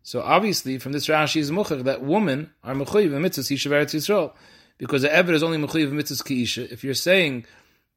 So 0.03 0.21
obviously, 0.21 0.77
from 0.77 0.91
this 0.91 1.07
Rashi 1.07 1.37
is 1.37 1.51
muchach 1.51 1.85
that 1.85 2.03
women 2.03 2.51
are 2.63 2.75
mechuyev 2.75 3.11
mitzvahs 3.11 3.49
Yishav 3.49 3.71
Eretz 3.71 3.95
Yisrael, 3.95 4.33
because 4.77 5.03
the 5.03 5.13
Ever 5.13 5.31
is 5.31 5.41
only 5.41 5.57
mechuyev 5.57 5.91
mitzvahs 5.93 6.21
kiisha. 6.21 6.69
If 6.69 6.83
you're 6.83 6.93
saying 6.93 7.45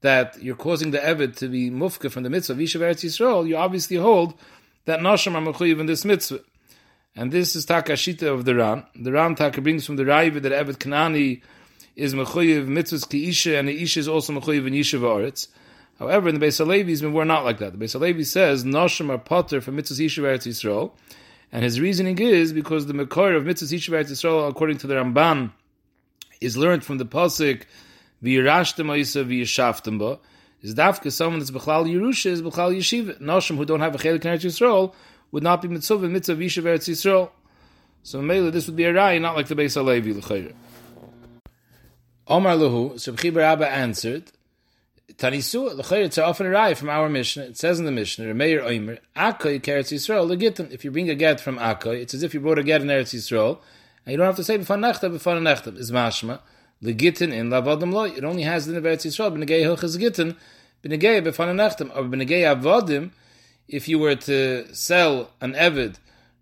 that 0.03 0.41
you're 0.41 0.55
causing 0.55 0.93
the 0.93 0.99
Eved 0.99 1.37
to 1.37 1.49
be 1.49 1.71
mufka 1.71 2.09
from 2.11 2.23
the 2.23 2.31
mitzvah 2.31 2.53
of 2.53 2.61
Yishav 2.61 2.83
Eretz 2.83 3.05
Yisrael, 3.05 3.49
you 3.49 3.57
obviously 3.57 3.97
hold 3.97 4.35
that 4.85 5.01
Nasham 5.01 5.35
are 5.35 5.53
mechuyev 5.53 5.81
in 5.81 5.87
this 5.87 6.05
mitzvah. 6.05 6.41
And 7.17 7.33
this 7.33 7.57
is 7.57 7.67
Takashita 7.67 8.33
of 8.33 8.45
the 8.45 8.55
Ran. 8.55 8.85
The 8.95 9.11
Ran 9.11 9.35
Taka 9.35 9.61
brings 9.61 9.87
from 9.87 9.97
the 9.97 10.05
Raiva 10.05 10.41
that 10.43 10.53
Eved 10.53 10.77
Kanani 10.77 11.43
is 11.97 12.15
mechuyev 12.15 12.69
mitzvahs 12.69 13.09
ki 13.09 13.29
Isha, 13.29 13.57
and 13.57 13.69
the 13.69 13.83
Isha 13.83 14.01
is 14.01 14.09
also 14.09 14.35
mechuyev 14.35 14.67
in 14.67 14.75
Yishav 14.75 15.01
Eretz. 15.01 15.49
However, 15.99 16.29
in 16.29 16.39
the 16.39 16.47
Beis 16.47 16.65
Halevi's, 16.65 17.03
we're 17.03 17.25
not 17.25 17.45
like 17.45 17.59
that. 17.59 17.73
The 17.73 17.83
Beis 17.83 17.95
Halevi 17.95 18.23
says 18.23 18.65
Nasham 18.65 19.09
are 19.09 19.17
potter 19.17 19.63
for 19.63 19.73
mitzvahs 19.73 20.05
Yishav 20.05 20.25
Eretz 20.25 20.47
Yisrael. 20.47 20.93
And 21.51 21.65
his 21.65 21.81
reasoning 21.81 22.19
is 22.19 22.53
because 22.53 22.87
the 22.87 22.93
Mekor 22.93 23.35
of 23.35 23.45
mitzvahs 23.45 23.73
Yishav 23.73 23.99
Eretz 23.99 24.11
Yisrael, 24.11 24.49
according 24.49 24.77
to 24.79 24.87
the 24.87 24.95
Ramban, 24.95 25.53
is 26.43 26.59
learned 26.59 26.85
from 26.85 26.99
the 26.99 27.07
Pasuk 27.07 27.63
v'yirashtem 28.23 28.87
oisa 28.87 29.25
v'yishaftem 29.25 29.99
ba, 29.99 30.19
is 30.61 30.75
dafka 30.75 31.11
someone 31.11 31.39
that's 31.39 31.51
b'chlal 31.51 31.91
Yerusha 31.91 32.27
is 32.27 32.43
b'chlal 32.43 32.77
Yeshiva. 32.77 33.19
Noshim 33.23 33.57
who 33.57 33.65
don't 33.65 33.81
have 33.81 33.95
a 33.95 33.99
chelik 33.99 34.23
in 34.27 34.33
Eretz 34.33 34.45
Yisrael 34.45 34.93
would 35.33 35.43
not 35.43 35.63
be 35.63 35.69
mitzvah 35.69 36.07
mitzvah 36.11 36.37
v'yishav 36.37 36.65
Eretz 36.65 36.91
Yisrael. 36.91 37.31
So 38.03 38.21
Mela, 38.21 38.51
this 38.51 38.67
would 38.67 38.77
be 38.77 38.85
a 38.85 38.93
rai, 38.93 39.19
not 39.19 39.35
like 39.35 39.49
the 39.49 39.57
Beis 39.57 39.77
Halevi 39.77 40.13
l'chayre. 40.13 40.53
Omar 42.29 42.55
Lahu, 42.55 42.99
so 42.99 43.13
B'chibar 43.13 43.43
Abba 43.43 43.69
answered, 43.69 44.33
Tanisu, 45.15 45.79
it's 46.05 46.19
often 46.19 46.47
a 46.47 46.51
rai 46.51 46.75
from 46.75 46.91
our 46.91 47.09
Mishnah. 47.09 47.45
It 47.45 47.57
says 47.57 47.79
in 47.79 47.85
the 47.85 47.93
Mishnah, 47.93 48.35
Meir 48.35 48.63
Oimer, 48.63 48.99
Akoy 49.17 49.61
Eretz 49.61 49.93
Yisrael, 49.93 50.29
legitim. 50.29 50.71
If 50.73 50.85
you 50.85 50.91
bring 50.91 51.09
a 51.09 51.15
get 51.15 51.41
from 51.41 51.59
Akoy, 51.59 52.01
it's 52.01 52.15
as 52.15 52.23
if 52.23 52.35
you 52.35 52.41
brought 52.41 52.59
a 52.59 52.63
get 52.63 52.83
in 52.83 52.89
Eretz 52.89 53.15
Yisrael, 53.15 53.59
and 54.05 54.13
you 54.13 54.17
don't 54.17 54.27
have 54.27 54.37
to 54.37 54.45
say 54.45 54.59
b'fan 54.59 54.81
nechta, 54.81 55.11
b'fan 55.11 55.41
nechta, 55.43 55.77
is 55.79 55.93
mashma, 55.93 56.41
the 56.83 56.93
gittin 56.93 57.33
in 57.33 57.49
lavadam 57.49 57.93
lo. 57.93 58.05
It 58.05 58.25
only 58.25 58.43
has 58.43 58.67
the 58.67 58.81
Eretz 58.81 59.07
Yisrael, 59.07 59.31
but 59.31 59.41
negei 59.41 59.63
hilchas 59.63 59.99
gittin, 59.99 60.37
B'negeya 60.85 61.23
b'fananechtem. 61.25 61.97
Or 61.97 62.03
b'negeya 62.03 62.61
avodim, 62.61 63.13
if 63.69 63.89
you 63.89 63.99
were 63.99 64.17
to 64.17 64.67
sell 64.75 65.31
an 65.41 65.55
Evid 65.55 65.97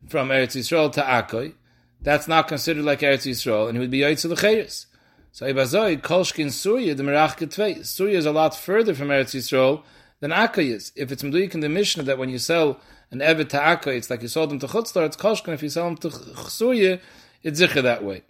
from 0.09 0.29
Eretz 0.29 0.57
Yisrael 0.57 0.91
to 0.93 1.03
Akoi, 1.03 1.55
that's 2.01 2.27
not 2.27 2.49
considered 2.49 2.85
like 2.85 3.01
Eretz 3.01 3.31
Yisrael, 3.31 3.69
and 3.69 3.77
he 3.77 3.81
would 3.81 3.91
be 3.91 4.01
Yaitz 4.01 4.25
L'cheiris. 4.29 4.87
So 5.35 5.53
Ibazoi, 5.53 6.01
Kolshkin 6.01 6.53
Surya, 6.53 6.95
the 6.95 7.03
Merach 7.03 7.37
Ketvei. 7.37 7.85
Surya 7.85 8.19
is 8.19 8.25
a 8.25 8.31
lot 8.31 8.55
further 8.55 8.95
from 8.95 9.09
Eretz 9.09 9.35
Yisrael 9.35 9.83
than 10.21 10.31
Akoi 10.31 10.73
is. 10.73 10.93
If 10.95 11.11
it's 11.11 11.25
Mduik 11.25 11.55
in 11.55 11.61
the 11.61 11.69
Mishnah 11.69 12.05
that 12.05 12.19
when 12.19 12.29
you 12.29 12.39
sell 12.39 12.79
an 13.11 13.19
Evet 13.19 13.49
to 13.49 13.59
Akoi, 13.59 13.97
it's 13.97 14.09
like 14.11 14.23
you 14.23 14.29
sold 14.29 14.51
them 14.51 14.61
to 14.61 14.69
Chutzlar, 14.69 15.05
it's 15.07 15.17
Kolshkin. 15.17 15.53
If 15.53 15.61
you 15.65 15.71
sell 15.71 15.87
them 15.87 15.97
to 15.97 16.13
Surya, 16.49 17.01
it's 17.43 17.61
Zikr 17.61 17.83
that 17.83 18.05
way. 18.05 18.23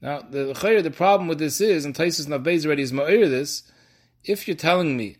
Now, 0.00 0.22
the 0.22 0.54
the 0.82 0.90
problem 0.90 1.28
with 1.28 1.38
this 1.38 1.60
is, 1.60 1.84
and 1.84 1.94
Taisus 1.94 2.26
Navbez 2.26 2.64
already 2.64 2.82
is 2.82 2.92
Ma'ir 2.92 3.28
this, 3.28 3.70
if 4.24 4.48
you're 4.48 4.56
telling 4.56 4.96
me, 4.96 5.18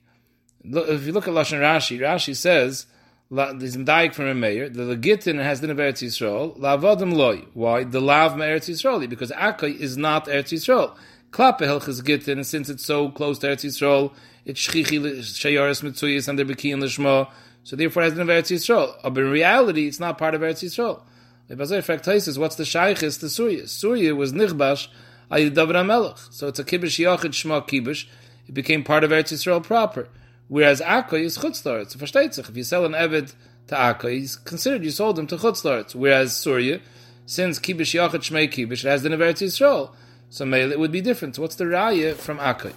if 0.65 1.05
you 1.05 1.13
look 1.13 1.29
at 1.29 1.35
Lashon 1.35 1.61
Rashi, 1.61 1.99
Rashi 1.99 2.35
says, 2.35 2.87
there's 3.33 3.77
a 3.77 4.11
from 4.11 4.27
a 4.27 4.35
mayor, 4.35 4.69
the 4.69 4.83
legitin 4.83 5.39
has 5.39 5.63
of 5.63 5.71
Eretz 5.71 6.03
Yisrael, 6.03 6.59
lavadim 6.59 7.15
loy. 7.15 7.47
Why? 7.55 7.83
The 7.83 8.01
lav 8.01 8.33
Eretz 8.33 8.69
Yisrael, 8.69 9.09
because 9.09 9.31
Akai 9.31 9.75
is 9.75 9.97
not 9.97 10.27
Eretz 10.27 10.53
Yisrael. 10.53 10.95
Klappe 11.31 11.61
helchis 11.61 12.05
gittin, 12.05 12.37
and 12.39 12.47
since 12.47 12.69
it's 12.69 12.85
so 12.85 13.09
close 13.09 13.39
to 13.39 13.47
Eretz 13.47 13.65
Yisrael, 13.65 14.13
it's 14.45 14.61
shchichi 14.61 15.01
shayaris 15.01 15.83
mitzuyis 15.83 16.29
and 16.29 16.39
the 16.39 16.43
and 16.43 16.83
lishma, 16.83 17.31
so 17.65 17.75
therefore 17.75 18.03
it 18.03 18.11
has 18.11 18.19
of 18.19 18.27
Eretz 18.27 18.53
Yisrael. 18.53 18.95
But 19.03 19.17
in 19.17 19.31
reality, 19.31 19.87
it's 19.87 19.99
not 19.99 20.19
part 20.19 20.35
of 20.35 20.43
Eretz 20.43 20.63
Yisrael. 20.63 21.01
The 21.49 21.57
what's 21.57 22.57
the 22.57 22.65
shaykhis 22.65 23.19
to 23.21 23.31
Surya? 23.31 23.67
Surya 23.67 24.15
was 24.15 24.35
nichbash 24.35 24.89
ayid 25.31 25.55
David. 25.55 26.19
So 26.31 26.49
it's 26.49 26.59
a 26.59 26.65
kibush 26.65 27.03
yachid 27.03 27.31
shma 27.31 27.67
kibush. 27.67 28.07
It 28.47 28.53
became 28.53 28.85
part 28.85 29.05
of 29.05 29.11
Eretz 29.11 29.33
Yisrael 29.33 29.63
proper. 29.63 30.09
Whereas 30.53 30.83
Akoy 30.83 31.23
is 31.23 31.39
chutzlaretz. 31.39 31.97
Versteht. 31.97 32.39
If 32.39 32.55
you 32.55 32.63
sell 32.63 32.85
an 32.85 32.93
Eved 32.93 33.33
to 33.69 33.75
Akoy, 33.75 34.19
he's 34.19 34.37
considered 34.37 34.85
you 34.85 34.91
sold 34.91 35.19
him 35.19 35.27
to 35.29 35.39
chutzlaretz. 35.39 35.95
Whereas 35.95 36.37
Surya, 36.37 36.81
since 37.25 37.59
kibush 37.59 37.99
yachid 37.99 38.21
shmei 38.21 38.53
kibush, 38.53 38.85
it 38.85 38.89
has 38.89 39.03
the 39.03 39.09
Eretz 39.09 39.41
Yisrael. 39.41 39.95
So 40.29 40.45
mele 40.45 40.71
it 40.71 40.79
would 40.79 40.93
be 40.93 41.01
different. 41.01 41.37
So 41.37 41.41
what's 41.41 41.55
the 41.55 41.65
raya 41.65 42.15
from 42.15 42.37
Akoy? 42.37 42.75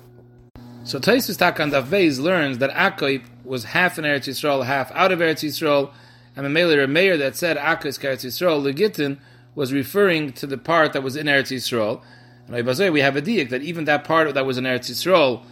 So 0.86 1.02
Taisus 1.02 1.36
Takan 1.36 1.74
Davvez 1.74 2.18
learns 2.18 2.60
that 2.60 2.72
Akoy 2.72 3.22
was 3.44 3.66
half 3.66 4.00
in 4.00 4.06
Eretz 4.06 4.30
Yisrael, 4.30 4.66
half 4.66 4.90
out 4.94 5.12
of 5.12 5.20
Eretz 5.20 5.44
Yisrael, 5.44 5.92
and 6.38 6.48
Mamela 6.48 6.90
mayor 6.90 7.18
that 7.18 7.36
said 7.36 7.58
Akas 7.58 8.00
Eretz 8.00 8.24
Yisrael 8.24 8.64
Legitin 8.64 9.18
was 9.54 9.74
referring 9.74 10.32
to 10.32 10.48
the 10.48 10.58
part 10.58 10.94
that 10.94 11.04
was 11.04 11.18
in 11.18 11.28
Eretz 11.28 11.54
Yisrael. 11.54 12.02
And 12.48 12.94
we 12.94 13.02
have 13.02 13.18
a 13.18 13.22
diak 13.22 13.50
that 13.50 13.64
even 13.64 13.84
that 13.84 14.06
part 14.06 14.34
that 14.34 14.46
was 14.46 14.58
in 14.58 14.64
Eretz 14.64 14.90
Yisrael, 14.90 15.44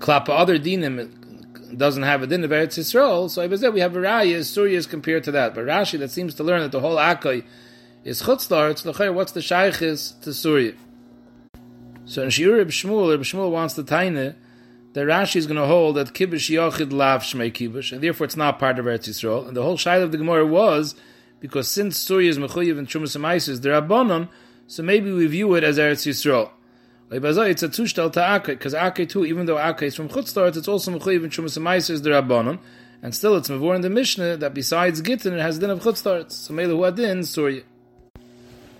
Klapa 0.00 0.30
other 0.30 0.58
dinim 0.58 1.76
doesn't 1.76 2.02
have 2.02 2.22
a 2.22 2.26
din 2.26 2.42
of 2.42 2.50
Eretz 2.50 2.78
Yisrael. 2.78 3.30
So 3.30 3.46
Ibazeh, 3.46 3.72
we 3.72 3.80
have 3.80 3.94
a 3.94 4.00
raya, 4.00 4.44
Surya 4.44 4.76
is 4.76 4.86
compared 4.86 5.24
to 5.24 5.32
that. 5.32 5.54
But 5.54 5.66
Rashi 5.66 5.98
that 6.00 6.10
seems 6.10 6.34
to 6.34 6.42
learn 6.42 6.62
that 6.62 6.72
the 6.72 6.80
whole 6.80 6.96
Akai 6.96 7.44
is 8.02 8.22
chutzlar, 8.22 8.70
it's 8.70 8.84
l'chayr, 8.84 9.14
what's 9.14 9.32
the 9.32 9.40
shaykhis 9.40 10.20
to 10.22 10.34
Surya? 10.34 10.74
So 12.06 12.22
in 12.22 12.30
Shiur 12.30 12.56
Reb 12.56 12.70
Shmuel, 12.70 13.10
Reb 13.10 13.20
Shmuel 13.20 13.52
wants 13.52 13.74
the 13.74 13.84
taine 13.84 14.34
the 14.92 15.02
Rashi 15.02 15.36
is 15.36 15.46
going 15.46 15.60
to 15.60 15.66
hold 15.66 15.96
that 15.96 16.14
kibush 16.14 16.50
yochid 16.50 16.92
lav 16.92 17.22
shmei 17.22 17.52
kibush, 17.52 17.92
and 17.92 18.02
therefore 18.02 18.24
it's 18.24 18.36
not 18.36 18.58
part 18.58 18.78
of 18.78 18.86
Eretz 18.86 19.08
Yisrael. 19.08 19.46
And 19.46 19.56
the 19.56 19.62
whole 19.62 19.76
shaila 19.76 20.02
of 20.02 20.12
the 20.12 20.18
Gemara 20.18 20.44
was 20.44 20.96
because 21.38 21.68
since 21.68 21.96
Surya 21.96 22.30
is 22.30 22.38
mechuyev 22.38 22.76
and 22.76 22.88
Trumas 22.88 23.14
and 23.14 23.62
they're 23.62 23.80
abonon, 23.80 24.28
so 24.66 24.82
maybe 24.82 25.12
we 25.12 25.26
view 25.26 25.54
it 25.54 25.62
as 25.62 25.78
Eretz 25.78 26.08
Yisrael. 26.08 26.50
It's 27.12 27.62
a 27.64 27.68
to 27.68 28.42
because 28.46 28.72
Akai 28.72 29.08
too, 29.08 29.26
even 29.26 29.46
though 29.46 29.56
Akai 29.56 29.82
is 29.82 29.96
from 29.96 30.08
Chutzlaret, 30.08 30.56
it's 30.56 30.68
also 30.68 30.92
mechuyev 30.92 31.24
and 31.24 31.32
Trumas 31.32 31.58
Amaisis, 31.58 32.02
they're 32.04 32.12
abonon, 32.12 32.60
and 33.02 33.12
still 33.12 33.36
it's 33.36 33.48
mevor 33.48 33.74
in 33.74 33.80
the 33.80 33.90
Mishnah 33.90 34.36
that 34.36 34.54
besides 34.54 35.00
Gittin 35.00 35.32
it 35.32 35.40
has 35.40 35.58
din 35.58 35.70
of 35.70 35.80
Chutzlaret. 35.80 36.30
So 36.30 36.54
maybe 36.54 36.70
who 36.70 36.84
adin 36.84 37.24
Surya. 37.24 37.62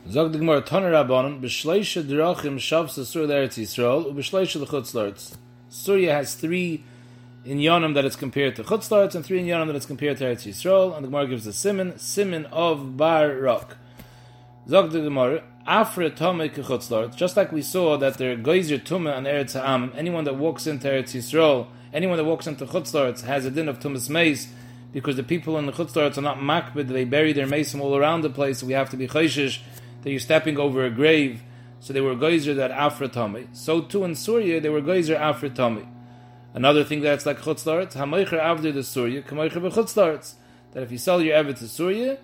Zog 0.09 0.31
the 0.33 0.38
Gemara 0.38 0.62
Toner 0.62 0.93
Rabbanon, 0.93 1.40
b'shleisha 1.40 2.05
drachim 2.05 2.55
shavsa 2.55 3.05
Surya 3.05 3.29
Eretz 3.29 3.59
Yisrael, 3.59 4.07
u'b'shleisha 4.12 4.61
l'Chutzlaret. 4.61 5.37
Surya 5.69 6.12
has 6.12 6.35
three 6.35 6.85
in 7.45 7.59
Yonim 7.59 7.95
that 7.95 8.05
it's 8.05 8.16
compared 8.16 8.55
to 8.55 8.62
Chutzlaritz 8.62 9.16
and 9.16 9.27
three 9.27 9.40
in 9.40 9.47
Yonim 9.47 9.66
that 9.66 9.77
it's 9.77 9.87
compared 9.87 10.19
to 10.19 10.25
Eretz 10.25 10.47
Yisrael. 10.47 10.95
And 10.95 11.05
the 11.05 11.09
Gemara 11.09 11.27
gives 11.27 11.47
the 11.47 11.53
simon, 11.53 11.99
simon 11.99 12.47
of 12.47 12.97
Bar 12.97 13.35
Rock. 13.35 13.77
Zog 14.69 14.93
the 14.93 15.01
Gemara, 15.01 15.43
Afre 15.66 16.14
Tome 16.14 16.49
Chutzlaritz. 16.49 17.16
Just 17.16 17.37
like 17.37 17.53
we 17.53 17.62
saw 17.62 17.96
that 17.99 18.16
there 18.16 18.33
are 18.33 18.37
Geyser 18.37 18.79
Tumah 18.79 19.18
and 19.18 19.27
Eretz 19.27 19.53
Ha'am, 19.53 19.92
anyone 19.94 20.25
that 20.25 20.37
walks 20.37 20.66
into 20.66 20.88
Eretz 20.88 21.14
Yisrael, 21.14 21.66
anyone 21.92 22.16
that 22.16 22.25
walks 22.25 22.46
into 22.46 22.64
Chutzlaritz 22.64 23.23
has 23.23 23.44
a 23.44 23.51
din 23.51 23.68
of 23.68 23.79
Tumas 23.79 24.09
Meis 24.09 24.49
because 24.92 25.16
the 25.16 25.23
people 25.23 25.59
in 25.59 25.66
the 25.66 25.73
Chutzlaritz 25.73 26.16
are 26.16 26.23
not 26.23 26.38
makbid, 26.38 26.88
they 26.88 27.05
bury 27.05 27.33
their 27.33 27.46
mason 27.46 27.81
all 27.81 27.96
around 27.96 28.23
the 28.23 28.31
place, 28.31 28.59
so 28.59 28.66
we 28.66 28.73
have 28.73 28.90
to 28.90 28.96
be 28.96 29.07
chayshish 29.07 29.61
that 30.03 30.11
you're 30.11 30.18
stepping 30.18 30.59
over 30.59 30.85
a 30.85 30.90
grave 30.90 31.42
so 31.81 31.92
they 31.92 32.01
were 32.01 32.14
geyser 32.14 32.55
that 32.55 32.70
afratami. 32.70 33.55
So 33.55 33.83
too 33.83 34.05
in 34.05 34.14
Surya 34.14 34.61
they 34.61 34.68
were 34.70 34.81
geyser 34.81 35.16
afratami. 35.16 35.87
Another 36.55 36.85
thing 36.85 37.01
that's 37.01 37.27
like 37.27 37.38
chutzlaretz, 37.38 37.92
hamoicher 37.92 38.40
avdir 38.40 38.73
the 38.73 38.83
Surya, 38.83 39.23
kamoicher 39.23 39.61
bechutzlaretz. 39.61 40.35
That 40.73 40.83
if 40.83 40.92
you 40.92 40.99
sell 40.99 41.20
your 41.20 41.37
evet 41.37 41.59
to 41.59 41.68
Surya, 41.68 42.18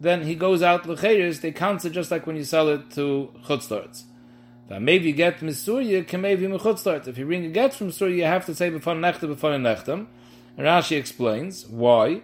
then 0.00 0.22
he 0.22 0.34
goes 0.34 0.62
out 0.62 0.86
l'cheiris, 0.86 1.40
they 1.40 1.52
count 1.52 1.84
it 1.84 1.90
just 1.90 2.10
like 2.10 2.26
when 2.26 2.36
you 2.36 2.44
sell 2.44 2.68
it 2.68 2.90
to 2.92 3.30
chutzlaretz. 3.46 4.04
Maybe 4.70 5.12
get 5.12 5.40
misurya, 5.40 6.06
can 6.06 6.20
maybe 6.20 6.46
mechutzlaretz. 6.46 7.08
If 7.08 7.18
you 7.18 7.26
bring 7.26 7.44
a 7.44 7.48
get 7.48 7.74
from 7.74 7.90
Surya, 7.90 8.16
you 8.16 8.24
have 8.24 8.46
to 8.46 8.54
say 8.54 8.70
before 8.70 8.94
nechtem, 8.94 9.28
before 9.28 9.50
nechtem. 9.50 10.06
And 10.56 10.66
Rashi 10.66 10.96
explains 10.96 11.66
why. 11.66 12.22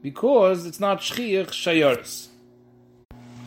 Because 0.00 0.66
it's 0.66 0.78
not 0.80 1.00
shchiach 1.00 1.48
shayaris. 1.48 2.28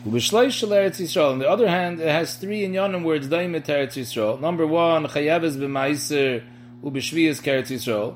On 0.06 1.38
the 1.38 1.48
other 1.48 1.66
hand, 1.66 1.98
it 1.98 2.08
has 2.08 2.36
three 2.36 2.60
inyanim 2.68 3.16
it's 3.16 3.26
daimet 3.26 3.64
Yisrael. 3.64 4.38
Number 4.38 4.66
one, 4.66 5.06
chayaves 5.06 5.56
b'maiser 5.56 6.42
ubishviyas 6.82 7.40
Eretz 7.42 7.72
Yisrael. 7.72 8.14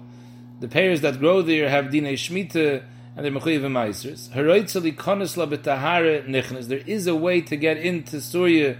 The 0.61 0.69
pears 0.69 1.01
that 1.01 1.19
grow 1.19 1.41
there 1.41 1.71
have 1.71 1.87
dinei 1.87 2.13
shmita 2.13 2.83
and 3.17 3.25
they're 3.25 3.33
mechuyev 3.33 3.63
b'maisers. 3.63 4.29
Haroitzali 4.31 4.95
konisla 4.95 5.49
b'tahare 5.49 6.27
nichnas. 6.27 6.69
There 6.69 6.83
is 6.87 7.07
a 7.07 7.15
way 7.15 7.41
to 7.41 7.57
get 7.57 7.77
into 7.77 8.21
Surya 8.21 8.77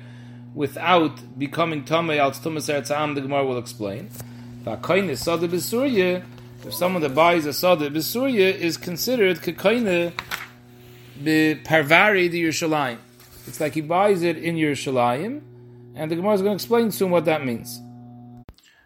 without 0.55 1.39
becoming 1.39 1.85
tamei 1.85 2.19
al 2.19 2.33
tumas 2.33 2.73
Eretz 2.73 2.91
Am. 2.91 3.15
The 3.15 3.23
Gemara 3.23 3.45
will 3.45 3.59
explain. 3.59 4.11
V'akoyne 4.65 5.17
sada 5.17 5.49
b'Surya. 5.49 6.25
If 6.65 6.75
someone 6.75 7.03
that 7.03 7.15
buys 7.15 7.47
a 7.47 7.53
sada 7.53 7.91
b'Surya 7.91 8.55
is 8.55 8.77
considered 8.77 9.39
kekayne 9.39 10.13
the 11.21 11.57
parvari 11.65 12.31
the 12.31 12.45
Yerushalayim. 12.45 12.99
It's 13.47 13.61
like 13.61 13.75
he 13.75 13.81
buys 13.81 14.23
it 14.23 14.37
in 14.37 14.57
Yerushalayim, 14.57 15.41
and 15.95 16.11
the 16.11 16.17
Gemara 16.17 16.35
is 16.35 16.43
going 16.43 16.53
to 16.53 16.63
explain 16.63 16.91
soon 16.91 17.11
what 17.11 17.25
that 17.25 17.45
means. 17.45 17.81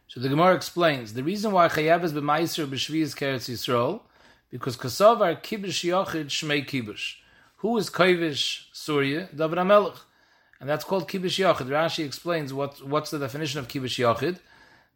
So 0.09 0.21
the 0.21 0.29
Gemara 0.29 0.55
explains 0.55 1.15
the 1.15 1.23
reason 1.23 1.53
why 1.53 1.69
Chayav 1.69 2.05
is 2.05 2.13
b'maiser 2.13 2.67
b'shviyas 2.67 3.17
keretz 3.17 3.51
Yisrael 3.51 4.01
because 4.53 4.77
kasavar 4.77 5.43
kibush 5.43 5.83
yochid 5.91 6.27
shmei 6.27 6.65
kibush. 6.65 7.15
Who 7.57 7.77
is 7.79 7.91
kibush 7.91 8.67
Surya? 8.73 9.29
David 9.35 9.59
Hamelech, 9.59 9.99
and 10.61 10.69
that's 10.69 10.85
called 10.85 11.09
kibush 11.09 11.43
yochid. 11.43 11.67
Rashi 11.67 12.05
explains 12.05 12.55
what 12.55 12.87
what's 12.87 13.11
the 13.11 13.19
definition 13.19 13.59
of 13.59 13.67
kibush 13.67 13.99
yochid. 13.99 14.39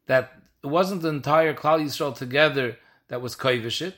That 0.07 0.35
it 0.63 0.69
wasn't 0.69 1.03
the 1.03 1.09
entire 1.09 1.55
Klal 1.55 1.83
Yisrael 1.83 2.15
together 2.15 2.77
that 3.09 3.21
was 3.21 3.35
kibush 3.35 3.83
it, 3.83 3.97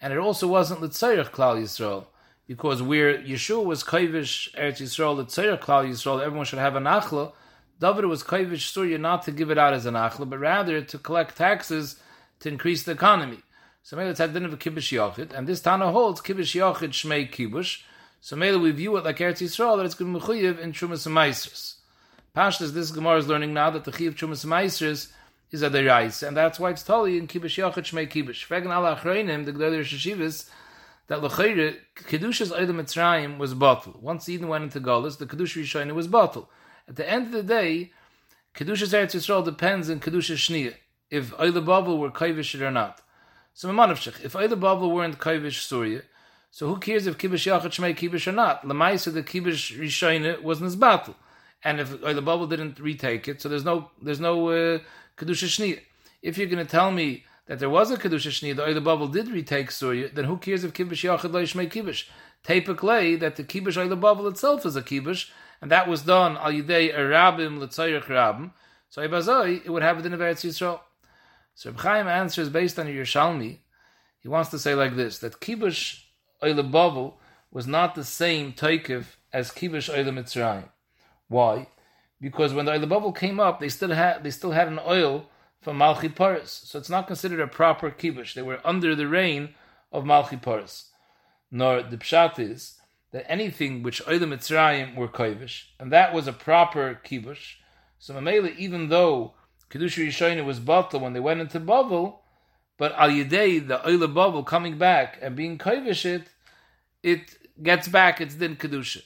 and 0.00 0.12
it 0.12 0.18
also 0.18 0.46
wasn't 0.46 0.82
l'tzayich 0.82 1.30
Klal 1.30 1.60
Yisrael 1.60 2.04
because 2.46 2.82
where 2.82 3.18
Yeshua 3.18 3.64
was 3.64 3.84
Kaivish 3.84 4.52
Eretz 4.54 4.80
Yisrael, 4.80 5.22
Tzayir 5.24 5.60
Klal 5.60 5.86
Yisrael, 5.88 6.24
everyone 6.24 6.46
should 6.46 6.58
have 6.58 6.76
an 6.76 6.84
achla. 6.84 7.32
David 7.78 8.06
was 8.06 8.24
Kaivish 8.24 8.72
Surya 8.72 8.98
not 8.98 9.22
to 9.24 9.30
give 9.30 9.50
it 9.50 9.58
out 9.58 9.74
as 9.74 9.86
an 9.86 9.94
achla, 9.94 10.28
but 10.28 10.38
rather 10.38 10.80
to 10.80 10.98
collect 10.98 11.36
taxes 11.36 12.00
to 12.40 12.48
increase 12.48 12.82
the 12.82 12.92
economy. 12.92 13.38
So 13.82 13.96
maybe 13.96 14.10
it's 14.10 14.18
had 14.18 14.34
din 14.34 14.44
of 14.44 14.52
a 14.52 14.56
kibush 14.56 14.96
yochid, 14.96 15.32
and 15.32 15.46
this 15.46 15.60
Tana 15.60 15.90
holds 15.90 16.20
kibush 16.20 16.54
yochid 16.54 16.90
shmei 16.90 17.30
kibush. 17.30 17.82
So 18.20 18.36
maybe 18.36 18.56
we 18.56 18.70
view 18.72 18.96
it 18.96 19.04
like 19.04 19.18
Eretz 19.18 19.40
Yisrael 19.42 19.76
that 19.76 19.86
it's 19.86 19.94
going 19.94 20.12
to 20.12 20.18
be 20.18 20.24
mechuyev 20.24 20.58
in 20.58 20.72
Trumas 20.72 21.06
and 21.06 21.16
Meisers. 21.16 21.76
Pashtas, 22.36 22.72
this 22.72 22.90
Gemara 22.90 23.18
is 23.18 23.28
learning 23.28 23.54
now 23.54 23.70
that 23.70 23.84
the 23.84 23.92
chiv 23.92 24.14
Trumas 24.16 24.44
and 24.44 24.52
Meisers 24.52 25.12
is 25.50 25.62
a 25.62 25.70
derais, 25.70 26.26
and 26.26 26.36
that's 26.36 26.60
why 26.60 26.70
it's 26.70 26.82
totally 26.82 27.16
in 27.16 27.26
kibush 27.26 27.62
yochid 27.62 27.84
shmei 27.84 28.08
kibush. 28.08 28.44
Vegan 28.46 28.72
ala 28.72 28.96
achreinim, 28.96 29.44
the 29.44 29.52
Gdali 29.52 29.80
Shashivas, 29.80 30.50
that 31.08 31.20
Lechayre, 31.20 31.76
Kedushas 31.96 32.52
Eidem 32.52 32.76
Mitzrayim 32.76 33.38
was 33.38 33.54
bottled. 33.54 34.02
Once 34.02 34.28
Eden 34.28 34.48
went 34.48 34.64
into 34.64 34.80
Golis, 34.80 35.16
the 35.16 35.26
Kedusha 35.26 35.62
Rishayna 35.62 35.94
was 35.94 36.06
bottled. 36.06 36.46
At 36.86 36.96
the 36.96 37.08
end 37.08 37.26
of 37.26 37.32
the 37.32 37.42
day, 37.42 37.92
Kedushas 38.54 38.92
Eretz 38.92 39.14
Yisrael 39.14 39.44
depends 39.44 39.88
on 39.88 40.00
Kedusha 40.00 40.36
Shniya, 40.36 40.74
if 41.10 41.30
Eile 41.36 41.64
Bavel 41.64 41.98
were 41.98 42.10
Kaivish 42.10 42.60
or 42.60 42.70
not. 42.70 43.00
So 43.58 43.68
Mamanavshich, 43.68 44.24
if 44.24 44.34
Eile 44.34 44.54
Bavel 44.54 44.92
weren't 44.92 45.18
Kaivish 45.18 45.62
Surya, 45.62 46.02
so 46.52 46.68
who 46.68 46.76
cares 46.78 47.08
if 47.08 47.18
Kibish 47.18 47.44
Yachat 47.44 47.72
Shmei 47.72 47.92
Kibish 47.92 48.28
or 48.28 48.32
not? 48.32 48.62
Lamaisa, 48.62 49.12
the 49.12 49.24
Kibish 49.24 49.76
Rishayna 49.76 50.40
was 50.44 50.60
his. 50.60 50.76
And 51.64 51.80
if 51.80 51.90
Eile 51.90 52.24
Bavel 52.24 52.48
didn't 52.48 52.78
retake 52.78 53.26
it, 53.26 53.42
so 53.42 53.48
there's 53.48 53.64
no, 53.64 53.90
there's 54.00 54.20
no 54.20 54.48
uh, 54.50 54.78
Kedusha 55.16 55.48
Shniya. 55.48 55.80
if 56.22 56.38
you're 56.38 56.46
going 56.46 56.64
to 56.64 56.70
tell 56.70 56.92
me 56.92 57.24
that 57.46 57.58
there 57.58 57.68
was 57.68 57.90
a 57.90 57.96
kedusha 57.96 58.30
shni, 58.30 58.54
the 58.54 58.62
oil 58.62 58.80
bubble 58.80 59.08
did 59.08 59.26
retake 59.26 59.72
surya, 59.72 60.10
then 60.14 60.26
who 60.26 60.36
cares 60.36 60.62
if 60.62 60.72
kibush 60.72 61.02
yachid 61.02 61.32
lo 61.32 61.42
yishmei 61.42 61.68
kibush? 61.68 62.04
Tapically, 62.44 63.18
that 63.18 63.34
the 63.34 63.42
kibush 63.42 63.76
oil 63.76 63.96
bubble 63.96 64.28
itself 64.28 64.66
is 64.66 64.76
a 64.76 64.82
kibush, 64.82 65.30
and 65.60 65.72
that 65.72 65.88
was 65.88 66.02
done 66.02 66.36
al 66.36 66.52
yidei 66.52 66.96
arabim 66.96 67.58
letzayrich 67.58 68.04
rabim. 68.04 68.52
So 68.88 69.02
ibazoi, 69.02 69.64
it 69.64 69.70
would 69.70 69.82
have 69.82 69.98
it 69.98 70.06
in 70.06 70.12
Eretz 70.12 70.46
Yisrael. 70.46 70.78
So 71.58 71.70
Reb 71.70 71.80
Chaim 71.80 72.06
answers 72.06 72.50
based 72.50 72.78
on 72.78 72.86
Yerushalmi. 72.86 73.58
He 74.20 74.28
wants 74.28 74.48
to 74.50 74.60
say 74.60 74.76
like 74.76 74.94
this: 74.94 75.18
that 75.18 75.40
kibush 75.40 76.04
oil 76.40 76.62
bubble 76.62 77.18
was 77.50 77.66
not 77.66 77.96
the 77.96 78.04
same 78.04 78.52
taikev 78.52 79.06
as 79.32 79.50
kibush 79.50 79.92
oil 79.92 80.12
mitzrayim. 80.12 80.68
Why? 81.26 81.66
Because 82.20 82.54
when 82.54 82.66
the 82.66 82.74
oil 82.74 82.86
bubble 82.86 83.10
came 83.10 83.40
up, 83.40 83.58
they 83.58 83.68
still 83.70 83.90
had 83.90 84.22
they 84.22 84.30
still 84.30 84.52
had 84.52 84.68
an 84.68 84.78
oil 84.86 85.28
from 85.60 85.78
Malchi 85.78 86.14
Paris. 86.14 86.62
So 86.64 86.78
it's 86.78 86.88
not 86.88 87.08
considered 87.08 87.40
a 87.40 87.48
proper 87.48 87.90
kibush. 87.90 88.34
They 88.34 88.42
were 88.42 88.60
under 88.64 88.94
the 88.94 89.08
reign 89.08 89.56
of 89.90 90.04
Malchi 90.04 90.40
Paris. 90.40 90.92
Nor 91.50 91.82
the 91.82 91.96
pshat 91.96 92.38
is 92.38 92.74
that 93.10 93.28
anything 93.28 93.82
which 93.82 94.04
Oilam 94.04 94.32
Mitzrayim 94.32 94.94
were 94.94 95.08
kovish, 95.08 95.64
and 95.80 95.90
that 95.90 96.14
was 96.14 96.28
a 96.28 96.32
proper 96.32 97.00
kibush. 97.04 97.54
So 97.98 98.14
Mamela, 98.14 98.54
even 98.56 98.90
though 98.90 99.34
Kedusha 99.70 100.06
Yishoina 100.06 100.44
was 100.44 100.60
batal 100.60 101.00
when 101.00 101.12
they 101.12 101.20
went 101.20 101.40
into 101.40 101.60
Bavel, 101.60 102.18
but 102.78 102.92
Al 102.92 103.10
Yedei, 103.10 103.66
the 103.66 103.78
Oila 103.78 104.12
Bavel 104.12 104.46
coming 104.46 104.78
back 104.78 105.18
and 105.20 105.36
being 105.36 105.58
kovish 105.58 106.04
it, 106.04 106.28
it 107.02 107.36
gets 107.62 107.88
back 107.88 108.20
its 108.20 108.34
din 108.34 108.56
Kedusha. 108.56 109.02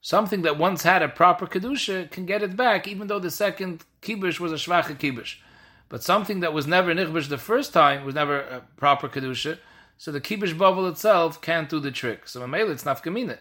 Something 0.00 0.42
that 0.42 0.58
once 0.58 0.82
had 0.82 1.02
a 1.02 1.08
proper 1.08 1.46
Kedusha 1.46 2.10
can 2.10 2.26
get 2.26 2.42
it 2.42 2.56
back, 2.56 2.88
even 2.88 3.06
though 3.06 3.20
the 3.20 3.30
second 3.30 3.84
kibush 4.00 4.40
was 4.40 4.50
a 4.50 4.56
Shvacha 4.56 4.96
kibush. 4.96 5.36
But 5.92 6.02
something 6.02 6.40
that 6.40 6.54
was 6.54 6.66
never 6.66 6.94
nichbish 6.94 7.28
the 7.28 7.36
first 7.36 7.74
time 7.74 8.06
was 8.06 8.14
never 8.14 8.40
a 8.40 8.62
proper 8.78 9.10
kedusha. 9.10 9.58
So 9.98 10.10
the 10.10 10.22
kibush 10.22 10.56
bubble 10.56 10.88
itself 10.88 11.42
can't 11.42 11.68
do 11.68 11.80
the 11.80 11.90
trick. 11.90 12.26
So 12.26 12.40
mamela 12.40 12.70
it's 12.70 12.84
nafkamina. 12.84 13.36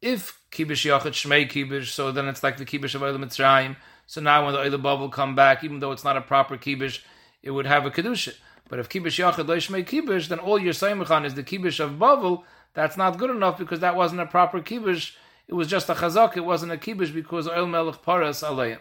If 0.00 0.40
kibush 0.50 0.84
yachid 0.90 1.12
shmei 1.12 1.48
kibush, 1.48 1.90
so 1.90 2.10
then 2.10 2.26
it's 2.26 2.42
like 2.42 2.56
the 2.56 2.64
kibush 2.64 2.96
of 2.96 3.04
oil 3.04 3.16
mitzrayim. 3.18 3.76
So 4.12 4.20
now 4.20 4.44
when 4.44 4.52
the 4.52 4.60
oil 4.60 4.76
bubble 4.76 5.08
come 5.08 5.34
back, 5.34 5.64
even 5.64 5.78
though 5.78 5.90
it's 5.92 6.04
not 6.04 6.18
a 6.18 6.20
proper 6.20 6.58
kibush, 6.58 7.00
it 7.42 7.50
would 7.50 7.64
have 7.64 7.86
a 7.86 7.90
kedusha. 7.90 8.34
But 8.68 8.78
if 8.78 8.90
kibush 8.90 9.18
yachid 9.18 9.48
lo 9.48 9.56
shmei 9.56 9.86
kibush, 9.88 10.28
then 10.28 10.38
all 10.38 10.58
your 10.58 10.74
saimachan 10.74 11.24
is 11.24 11.32
the 11.32 11.42
kibush 11.42 11.80
of 11.80 11.98
bubble. 11.98 12.44
That's 12.74 12.98
not 12.98 13.16
good 13.16 13.30
enough 13.30 13.56
because 13.56 13.80
that 13.80 13.96
wasn't 13.96 14.20
a 14.20 14.26
proper 14.26 14.60
kibush. 14.60 15.12
It 15.48 15.54
was 15.54 15.66
just 15.66 15.88
a 15.88 15.94
chazak. 15.94 16.36
It 16.36 16.44
wasn't 16.44 16.72
a 16.72 16.76
kibush 16.76 17.14
because 17.14 17.48
oil 17.48 17.66
melech 17.66 18.02
paras 18.02 18.42
alayim. 18.42 18.80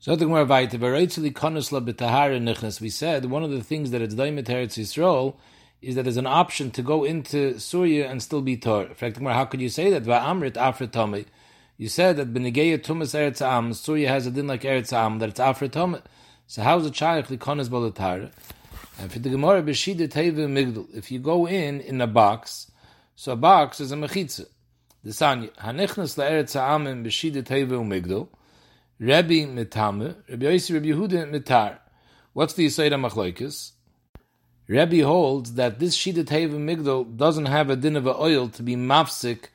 So 0.00 0.16
the 0.16 0.26
Gemara 0.26 0.44
weiter, 0.44 0.76
"Bereitzli 0.76 1.32
konusla 1.32 1.82
b'tahara 1.82 2.38
nichnas." 2.42 2.82
We 2.82 2.90
said 2.90 3.24
one 3.24 3.42
of 3.42 3.50
the 3.50 3.62
things 3.62 3.90
that 3.92 4.02
it's 4.02 4.14
daimet 4.14 4.48
Eretz 4.48 4.76
Yisrael 4.76 5.36
is 5.80 5.94
that 5.94 6.02
there's 6.02 6.18
an 6.18 6.26
option 6.26 6.70
to 6.72 6.82
go 6.82 7.04
into 7.04 7.58
Syria 7.58 8.10
and 8.10 8.22
still 8.22 8.42
be 8.42 8.58
tor. 8.58 8.84
In 8.84 8.94
fact, 8.94 9.18
how 9.18 9.46
could 9.46 9.62
you 9.62 9.70
say 9.70 9.88
that? 9.92 10.04
Va'amrit 10.04 10.56
afretome. 10.56 11.24
You 11.80 11.88
said 11.88 12.16
that 12.16 12.34
b'negeya 12.34 12.78
tumas 12.78 13.14
Eretz 13.14 13.40
Am, 13.40 13.72
Syria 13.72 14.08
has 14.08 14.26
a 14.26 14.32
din 14.32 14.48
like 14.48 14.62
Eretz 14.62 14.92
Am 14.92 15.20
that 15.20 15.28
it's 15.28 15.38
afretome. 15.38 16.02
So 16.48 16.62
how's 16.62 16.84
a 16.84 16.90
chayach 16.90 17.28
likonas 17.28 17.68
balatara? 17.68 18.32
And 18.98 19.12
for 19.12 19.20
the 19.20 19.30
Gemara, 19.30 19.62
b'shida 19.62 20.08
teva 20.08 20.48
migdal. 20.48 20.92
If 20.92 21.12
you 21.12 21.20
go 21.20 21.46
in 21.46 21.80
in 21.80 22.00
a 22.00 22.08
box, 22.08 22.68
so 23.14 23.30
a 23.30 23.36
box 23.36 23.78
is 23.78 23.92
a 23.92 23.94
mechitza. 23.94 24.46
The 25.04 25.10
sanya 25.10 25.54
hanichnas 25.54 26.18
laEretz 26.18 26.56
Am 26.56 26.88
and 26.88 27.06
b'shida 27.06 27.44
teva 27.44 27.78
migdal. 27.86 28.26
Rebbe 28.98 29.46
mitame, 29.46 30.16
Rebbe 30.28 30.46
Yossi, 30.46 30.74
Rebbe 30.74 30.86
Yehuda 30.88 31.30
mitar. 31.32 31.78
What's 32.32 32.54
the 32.54 32.66
Yisayda 32.66 32.94
Machlaikis? 32.94 33.70
Rebbe 34.66 35.04
holds 35.04 35.54
that 35.54 35.78
this 35.78 35.96
Shida 35.96 36.24
Teva 36.24 36.54
Migdal 36.54 37.16
doesn't 37.16 37.46
have 37.46 37.70
a 37.70 37.76
din 37.76 37.96
of 37.96 38.06
a 38.06 38.14
oil 38.20 38.48
to 38.48 38.62
be 38.62 38.76
mafsik 38.76 39.46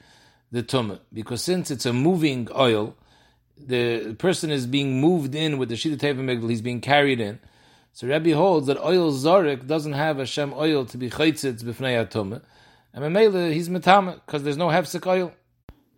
the 0.53 0.61
tumah, 0.61 0.99
because 1.11 1.41
since 1.41 1.71
it's 1.71 1.87
a 1.87 1.91
moving 1.91 2.47
oil, 2.55 2.95
the 3.57 4.13
person 4.13 4.51
is 4.51 4.67
being 4.67 5.01
moved 5.01 5.33
in 5.33 5.57
with 5.57 5.67
the 5.67 5.75
Shida 5.75 5.97
Teva 5.97 6.19
Migdal, 6.19 6.47
he's 6.47 6.61
being 6.61 6.79
carried 6.79 7.19
in. 7.19 7.39
So 7.91 8.07
Rebbe 8.07 8.35
holds 8.35 8.67
that 8.67 8.77
oil 8.77 9.11
Zorik 9.11 9.65
doesn't 9.65 9.93
have 9.93 10.19
a 10.19 10.27
Shem 10.27 10.53
oil 10.53 10.85
to 10.85 10.97
be 10.97 11.09
chaytzitz 11.09 11.63
b'fnei 11.63 12.07
tumah, 12.07 12.43
and 12.93 13.03
Mamela 13.03 13.51
he's 13.51 13.67
mitame, 13.67 14.13
because 14.13 14.43
there's 14.43 14.57
no 14.57 14.67
hefsik 14.67 15.07
oil. 15.07 15.33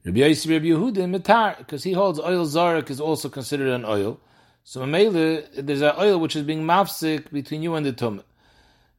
Rabbi 0.06 0.20
Yossi 0.20 0.50
Rabbi 0.50 0.68
Yehuda 0.68 1.14
mitar 1.14 1.58
because 1.58 1.84
he 1.84 1.92
holds 1.92 2.22
oil 2.22 2.46
zarek 2.46 2.90
is 2.90 3.02
also 3.02 3.28
considered 3.28 3.74
an 3.74 3.84
oil. 3.84 4.22
So 4.64 4.80
Mamela, 4.80 5.46
there's 5.58 5.82
an 5.82 5.96
oil 6.00 6.18
which 6.18 6.38
is 6.38 6.44
being 6.44 6.64
mafsik 6.64 7.30
between 7.30 7.62
you 7.62 7.76
and 7.76 7.86
the 7.86 7.92
tumah. 7.92 8.24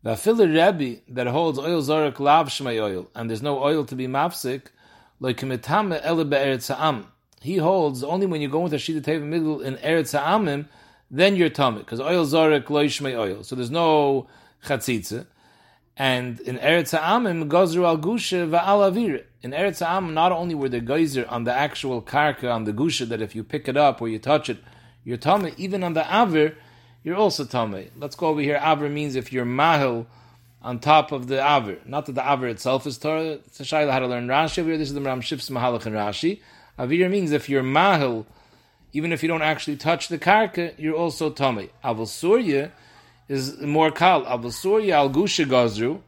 The 0.03 0.53
Rabbi 0.55 0.97
that 1.09 1.27
holds 1.29 1.59
oil 1.59 1.81
zarek 1.81 2.21
lav 2.21 2.49
shmei 2.49 2.83
oil 2.83 3.11
and 3.15 3.31
there's 3.31 3.43
no 3.43 3.63
oil 3.63 3.87
to 3.87 3.95
be 3.95 4.07
mafsik 4.07 4.67
He 5.21 5.33
holds 7.57 8.05
only 8.05 8.27
when 8.27 8.41
you 8.41 8.49
go 8.49 8.65
into 8.65 8.77
a 8.77 8.79
shida 8.79 9.03
teva 9.03 9.23
middle 9.23 9.61
in 9.61 9.77
eretz 9.77 10.19
ha'amim, 10.19 10.67
then 11.11 11.37
you're 11.37 11.51
tumah 11.51 11.79
because 11.79 12.01
oil 12.01 12.25
zarek 12.25 12.71
lo 12.71 12.85
shmei 12.85 13.17
oil. 13.17 13.45
So 13.45 13.55
there's 13.55 13.71
no 13.71 14.27
chatzitza. 14.65 15.27
And 15.99 16.41
in 16.41 16.59
Eretz 16.59 16.97
Ha'amim, 16.97 17.49
Gozru 17.49 17.87
al 17.87 17.97
Gusha 17.97 18.47
va'al 18.47 18.93
avir. 18.93 19.25
In 19.43 19.53
Eretz 19.53 19.85
Ha'amim, 19.85 20.13
not 20.13 20.31
only 20.31 20.55
were 20.55 20.69
the 20.69 20.81
geyser 20.81 21.27
on 21.29 21.45
the 21.45 21.55
actual 21.55 22.03
karka, 22.03 22.53
on 22.53 22.65
the 22.65 22.73
Gusha, 22.73 23.09
that 23.09 23.23
if 23.23 23.35
you 23.35 23.43
pick 23.43 23.67
it 23.67 23.79
up 23.79 24.03
or 24.03 24.09
you 24.09 24.19
touch 24.19 24.51
it, 24.51 24.59
you're 25.05 25.17
tummy. 25.17 25.55
Even 25.57 25.83
on 25.83 25.95
the 25.95 26.03
avir, 26.03 26.55
you're 27.03 27.17
also 27.17 27.45
tummy. 27.45 27.91
Let's 27.97 28.17
go 28.17 28.27
over 28.27 28.43
here. 28.43 28.59
Avir 28.59 28.93
means 28.93 29.15
if 29.15 29.33
you're 29.33 29.47
mahil 29.47 30.05
on 30.67 30.81
top 30.81 31.13
of 31.13 31.29
the 31.29 31.37
avir. 31.37 31.79
Not 31.87 32.07
that 32.07 32.17
the 32.17 32.21
avir 32.23 32.51
itself 32.51 32.89
is 32.89 32.99
Torah. 32.99 33.39
It's 33.47 33.61
a 33.61 33.63
shayla 33.63 33.93
how 33.93 34.01
to 34.01 34.09
learn 34.09 34.27
Rashi 34.27 34.59
over 34.59 34.71
here. 34.71 34.79
This 34.79 34.89
is 34.89 34.95
the 34.95 35.01
Ram 35.01 35.21
Shif's 35.21 35.49
Mahalach 35.49 35.87
and 35.87 35.95
Rashi. 35.95 36.41
Avir 36.77 37.09
means 37.09 37.31
if 37.31 37.49
you're 37.49 37.63
mahil, 37.63 38.27
even 38.93 39.13
if 39.13 39.23
you 39.23 39.29
don't 39.29 39.43
actually 39.43 39.77
touch 39.77 40.09
the 40.09 40.19
karka, 40.19 40.75
you're 40.77 40.97
also 40.97 41.31
tummy. 41.31 41.71
Avil 41.85 42.05
Surya, 42.05 42.73
is 43.29 43.61
more 43.61 43.93
kal. 43.93 44.25
Aval 44.25 44.53
Surya 44.53 44.95
al 44.95 45.11
Gusha 45.11 45.45
Gazru, 45.45 46.01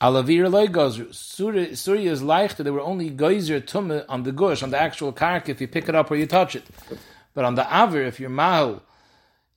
Alavir 0.00 0.50
loy 0.50 0.66
Gazru. 0.66 1.14
Surya 1.14 2.10
is 2.10 2.20
that 2.22 2.56
there 2.58 2.72
were 2.72 2.80
only 2.80 3.08
geyser 3.08 3.60
tumah 3.60 4.04
on 4.08 4.24
the 4.24 4.32
gush, 4.32 4.64
on 4.64 4.70
the 4.70 4.78
actual 4.78 5.12
kark, 5.12 5.48
if 5.48 5.60
you 5.60 5.68
pick 5.68 5.88
it 5.88 5.94
up 5.94 6.10
or 6.10 6.16
you 6.16 6.26
touch 6.26 6.56
it. 6.56 6.64
But 7.34 7.44
on 7.44 7.54
the 7.54 7.62
Avir, 7.62 8.06
if 8.06 8.18
you're 8.18 8.30
mahal 8.30 8.82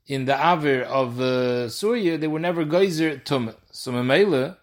in 0.07 0.25
the 0.25 0.33
Avir 0.33 0.83
of 0.83 1.19
uh, 1.19 1.69
Surya, 1.69 2.17
they 2.17 2.27
were 2.27 2.39
never 2.39 2.63
geyser 2.63 3.17
tumah. 3.17 3.55
So 3.71 3.91
Mamela, 3.91 4.57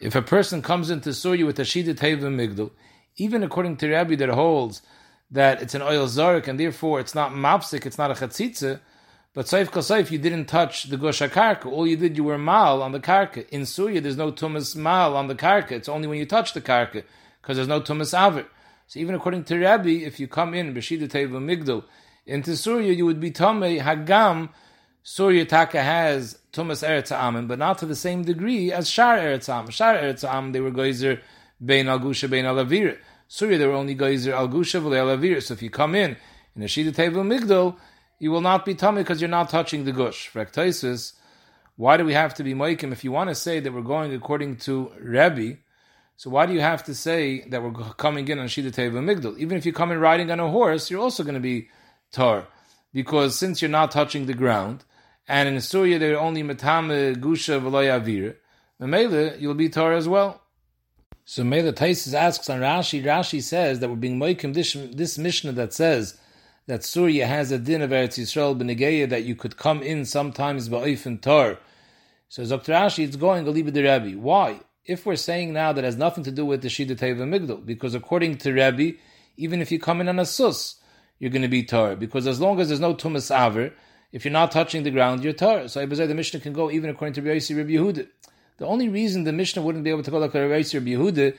if 0.00 0.14
a 0.14 0.22
person 0.22 0.62
comes 0.62 0.90
into 0.90 1.12
Surya 1.14 1.46
with 1.46 1.58
a 1.58 1.62
Shida 1.62 1.94
Teva 1.94 2.22
Migdal, 2.22 2.70
even 3.16 3.42
according 3.42 3.76
to 3.78 3.88
Rabbi 3.88 4.16
that 4.16 4.28
holds 4.30 4.82
that 5.30 5.62
it's 5.62 5.74
an 5.74 5.82
oil 5.82 6.06
zarek 6.06 6.48
and 6.48 6.58
therefore 6.58 7.00
it's 7.00 7.14
not 7.14 7.32
mapsik, 7.32 7.86
it's 7.86 7.98
not 7.98 8.10
a 8.10 8.14
chatzitza, 8.14 8.80
but 9.32 9.46
Saif 9.46 9.66
Kosayf, 9.66 10.12
you 10.12 10.18
didn't 10.18 10.46
touch 10.46 10.84
the 10.84 10.96
Gosha 10.96 11.28
Karka. 11.28 11.66
All 11.66 11.88
you 11.88 11.96
did, 11.96 12.16
you 12.16 12.22
were 12.22 12.38
mal 12.38 12.82
on 12.82 12.92
the 12.92 13.00
Karka. 13.00 13.48
In 13.48 13.66
Surya, 13.66 14.00
there's 14.00 14.16
no 14.16 14.30
Tumas 14.30 14.76
mal 14.76 15.16
on 15.16 15.26
the 15.26 15.34
Karka. 15.34 15.72
It's 15.72 15.88
only 15.88 16.06
when 16.06 16.18
you 16.18 16.26
touch 16.26 16.52
the 16.52 16.60
Karka, 16.60 17.02
because 17.42 17.56
there's 17.56 17.66
no 17.66 17.80
Tumas 17.80 18.16
Avir. 18.16 18.46
So 18.86 19.00
even 19.00 19.16
according 19.16 19.42
to 19.44 19.58
Rabbi, 19.58 20.04
if 20.04 20.20
you 20.20 20.28
come 20.28 20.54
in, 20.54 20.72
Beshida 20.72 21.08
Teva 21.08 21.40
Migdal, 21.42 21.82
into 22.26 22.56
Surya, 22.56 22.92
you 22.92 23.06
would 23.06 23.18
be 23.20 23.30
Tomei 23.30 23.80
Hagam. 23.80 24.50
Surya 25.06 25.44
Taka 25.44 25.82
has 25.82 26.38
Tumas 26.50 26.82
Eretz 26.82 27.12
Amin, 27.12 27.46
but 27.46 27.58
not 27.58 27.76
to 27.76 27.84
the 27.84 27.94
same 27.94 28.24
degree 28.24 28.72
as 28.72 28.88
Shar 28.88 29.18
Eretz 29.18 29.50
Amin. 29.50 29.70
Shar 29.70 29.96
Eretz 29.96 30.24
Amin, 30.24 30.52
they 30.52 30.60
were 30.60 30.70
Geyser 30.70 31.20
Bein 31.62 31.88
Al 31.88 32.00
Gusha 32.00 32.28
Bein 32.28 32.46
Al 32.46 32.54
Avir. 32.54 32.96
Surya, 33.28 33.58
they 33.58 33.66
were 33.66 33.74
only 33.74 33.94
Geyser 33.94 34.32
Al 34.32 34.48
Gusha 34.48 34.76
Al 34.76 35.18
Avir. 35.18 35.42
So 35.42 35.52
if 35.52 35.60
you 35.60 35.68
come 35.68 35.94
in, 35.94 36.16
in 36.56 36.62
a 36.62 36.64
Shida 36.64 36.90
Teva 36.94 37.16
Migdal, 37.16 37.76
you 38.18 38.30
will 38.30 38.40
not 38.40 38.64
be 38.64 38.74
tummy 38.74 39.02
because 39.02 39.20
you're 39.20 39.28
not 39.28 39.50
touching 39.50 39.84
the 39.84 39.92
gush. 39.92 40.30
Fraktosis, 40.30 41.12
why 41.76 41.98
do 41.98 42.06
we 42.06 42.14
have 42.14 42.32
to 42.36 42.42
be 42.42 42.54
moikim? 42.54 42.90
If 42.90 43.04
you 43.04 43.12
want 43.12 43.28
to 43.28 43.34
say 43.34 43.60
that 43.60 43.74
we're 43.74 43.82
going 43.82 44.14
according 44.14 44.56
to 44.58 44.90
Rebbe, 44.98 45.58
so 46.16 46.30
why 46.30 46.46
do 46.46 46.54
you 46.54 46.62
have 46.62 46.82
to 46.84 46.94
say 46.94 47.46
that 47.50 47.62
we're 47.62 47.72
coming 47.98 48.26
in 48.28 48.38
on 48.38 48.46
Shida 48.46 48.72
Teva 48.72 49.04
Migdal? 49.04 49.36
Even 49.36 49.58
if 49.58 49.66
you 49.66 49.72
come 49.74 49.92
in 49.92 50.00
riding 50.00 50.30
on 50.30 50.40
a 50.40 50.48
horse, 50.48 50.90
you're 50.90 51.02
also 51.02 51.24
going 51.24 51.34
to 51.34 51.40
be 51.40 51.68
tar. 52.10 52.46
Because 52.94 53.38
since 53.38 53.60
you're 53.60 53.70
not 53.70 53.90
touching 53.90 54.24
the 54.24 54.32
ground, 54.32 54.84
and 55.26 55.48
in 55.48 55.60
Surya 55.60 55.98
they're 55.98 56.18
only 56.18 56.42
metame 56.42 57.16
gusha 57.16 57.60
v'loy 57.60 58.00
avir, 58.00 58.36
Memele, 58.80 59.40
you'll 59.40 59.54
be 59.54 59.68
tar 59.68 59.92
as 59.92 60.08
well. 60.08 60.42
So 61.24 61.44
Mela 61.44 61.72
Taisis 61.72 62.12
asks 62.12 62.50
on 62.50 62.60
Rashi, 62.60 63.02
Rashi 63.02 63.42
says 63.42 63.80
that 63.80 63.88
we're 63.88 63.96
being 63.96 64.18
moikim 64.18 64.52
this, 64.52 64.74
this 64.92 65.16
Mishnah 65.16 65.52
that 65.52 65.72
says 65.72 66.18
that 66.66 66.84
Surya 66.84 67.26
has 67.26 67.50
a 67.50 67.58
din 67.58 67.82
of 67.82 67.90
Eretz 67.90 68.18
Yisrael 68.18 68.60
b'negeya 68.60 69.08
that 69.08 69.24
you 69.24 69.34
could 69.34 69.56
come 69.56 69.82
in 69.82 70.04
sometimes 70.04 70.68
ba'if 70.68 71.20
tar. 71.22 71.58
So 72.28 72.44
Dr. 72.44 72.72
Ashi, 72.72 73.04
it's 73.04 73.16
going 73.16 73.44
Aliba 73.44 73.72
the 73.72 73.82
Rebbe. 73.82 74.18
Why? 74.18 74.60
If 74.84 75.06
we're 75.06 75.16
saying 75.16 75.52
now 75.52 75.72
that 75.72 75.84
has 75.84 75.96
nothing 75.96 76.24
to 76.24 76.30
do 76.30 76.44
with 76.44 76.62
the 76.62 76.68
Shida 76.68 76.96
Teva 76.98 77.20
Migdal, 77.20 77.64
because 77.64 77.94
according 77.94 78.38
to 78.38 78.52
Rebbe, 78.52 78.98
even 79.36 79.62
if 79.62 79.70
you 79.72 79.78
come 79.78 80.00
in 80.00 80.08
on 80.08 80.18
a 80.18 80.26
sus, 80.26 80.76
you're 81.18 81.30
going 81.30 81.42
to 81.42 81.48
be 81.48 81.62
tar. 81.62 81.96
Because 81.96 82.26
as 82.26 82.40
long 82.40 82.60
as 82.60 82.68
there's 82.68 82.80
no 82.80 82.94
Tumas 82.94 83.34
Aver, 83.34 83.72
if 84.14 84.24
you're 84.24 84.30
not 84.30 84.52
touching 84.52 84.84
the 84.84 84.92
ground, 84.92 85.24
you're 85.24 85.32
tar. 85.32 85.66
So 85.66 85.84
the 85.84 86.14
Mishnah 86.14 86.38
can 86.38 86.52
go 86.52 86.70
even 86.70 86.88
according 86.88 87.14
to 87.14 87.20
Rabbi 87.20 87.38
Yossi 87.38 87.56
Rabbi 87.56 87.70
Yehuda. 87.70 88.06
The 88.58 88.64
only 88.64 88.88
reason 88.88 89.24
the 89.24 89.32
Mishnah 89.32 89.60
wouldn't 89.60 89.82
be 89.82 89.90
able 89.90 90.04
to 90.04 90.10
go 90.12 90.18
like 90.18 90.32
Rabbi 90.32 90.60
Yossi 90.60 90.74
Rabbi 90.74 90.90
Yehuda 90.90 91.36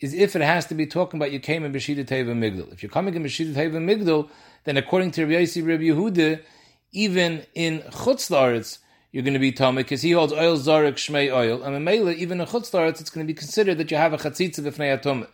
is 0.00 0.12
if 0.12 0.34
it 0.34 0.42
has 0.42 0.66
to 0.66 0.74
be 0.74 0.86
talking 0.86 1.20
about 1.20 1.30
you 1.30 1.38
came 1.38 1.64
in 1.64 1.72
Beshida 1.72 2.04
Teva 2.04 2.34
Migdal. 2.34 2.72
If 2.72 2.82
you're 2.82 2.90
coming 2.90 3.14
in 3.14 3.22
Beshida 3.22 3.54
Teva 3.54 3.74
Migdal, 3.76 4.28
then 4.64 4.76
according 4.76 5.12
to 5.12 5.24
Rabbi 5.24 5.44
Yossi 5.44 5.64
Rabbi 5.64 5.84
Yehuda, 5.84 6.42
even 6.90 7.46
in 7.54 7.78
Chutz 7.90 8.28
La'aretz, 8.28 8.78
you're 9.12 9.22
going 9.22 9.34
to 9.34 9.38
be 9.38 9.52
Tomei, 9.52 9.76
because 9.76 10.02
he 10.02 10.10
holds 10.10 10.32
oil 10.32 10.58
Zarek 10.58 10.94
Shmei 10.94 11.32
oil, 11.32 11.62
and 11.62 11.76
in 11.76 11.84
Mela, 11.84 12.10
even 12.10 12.40
in 12.40 12.46
Chutz 12.48 12.72
La'aretz, 12.72 13.00
it's 13.00 13.10
going 13.10 13.24
to 13.24 13.32
be 13.32 13.38
considered 13.38 13.78
that 13.78 13.92
you 13.92 13.96
have 13.98 14.12
a 14.12 14.16
Chatzitza 14.16 14.66
B'fnei 14.68 15.00
Atomeh. 15.00 15.28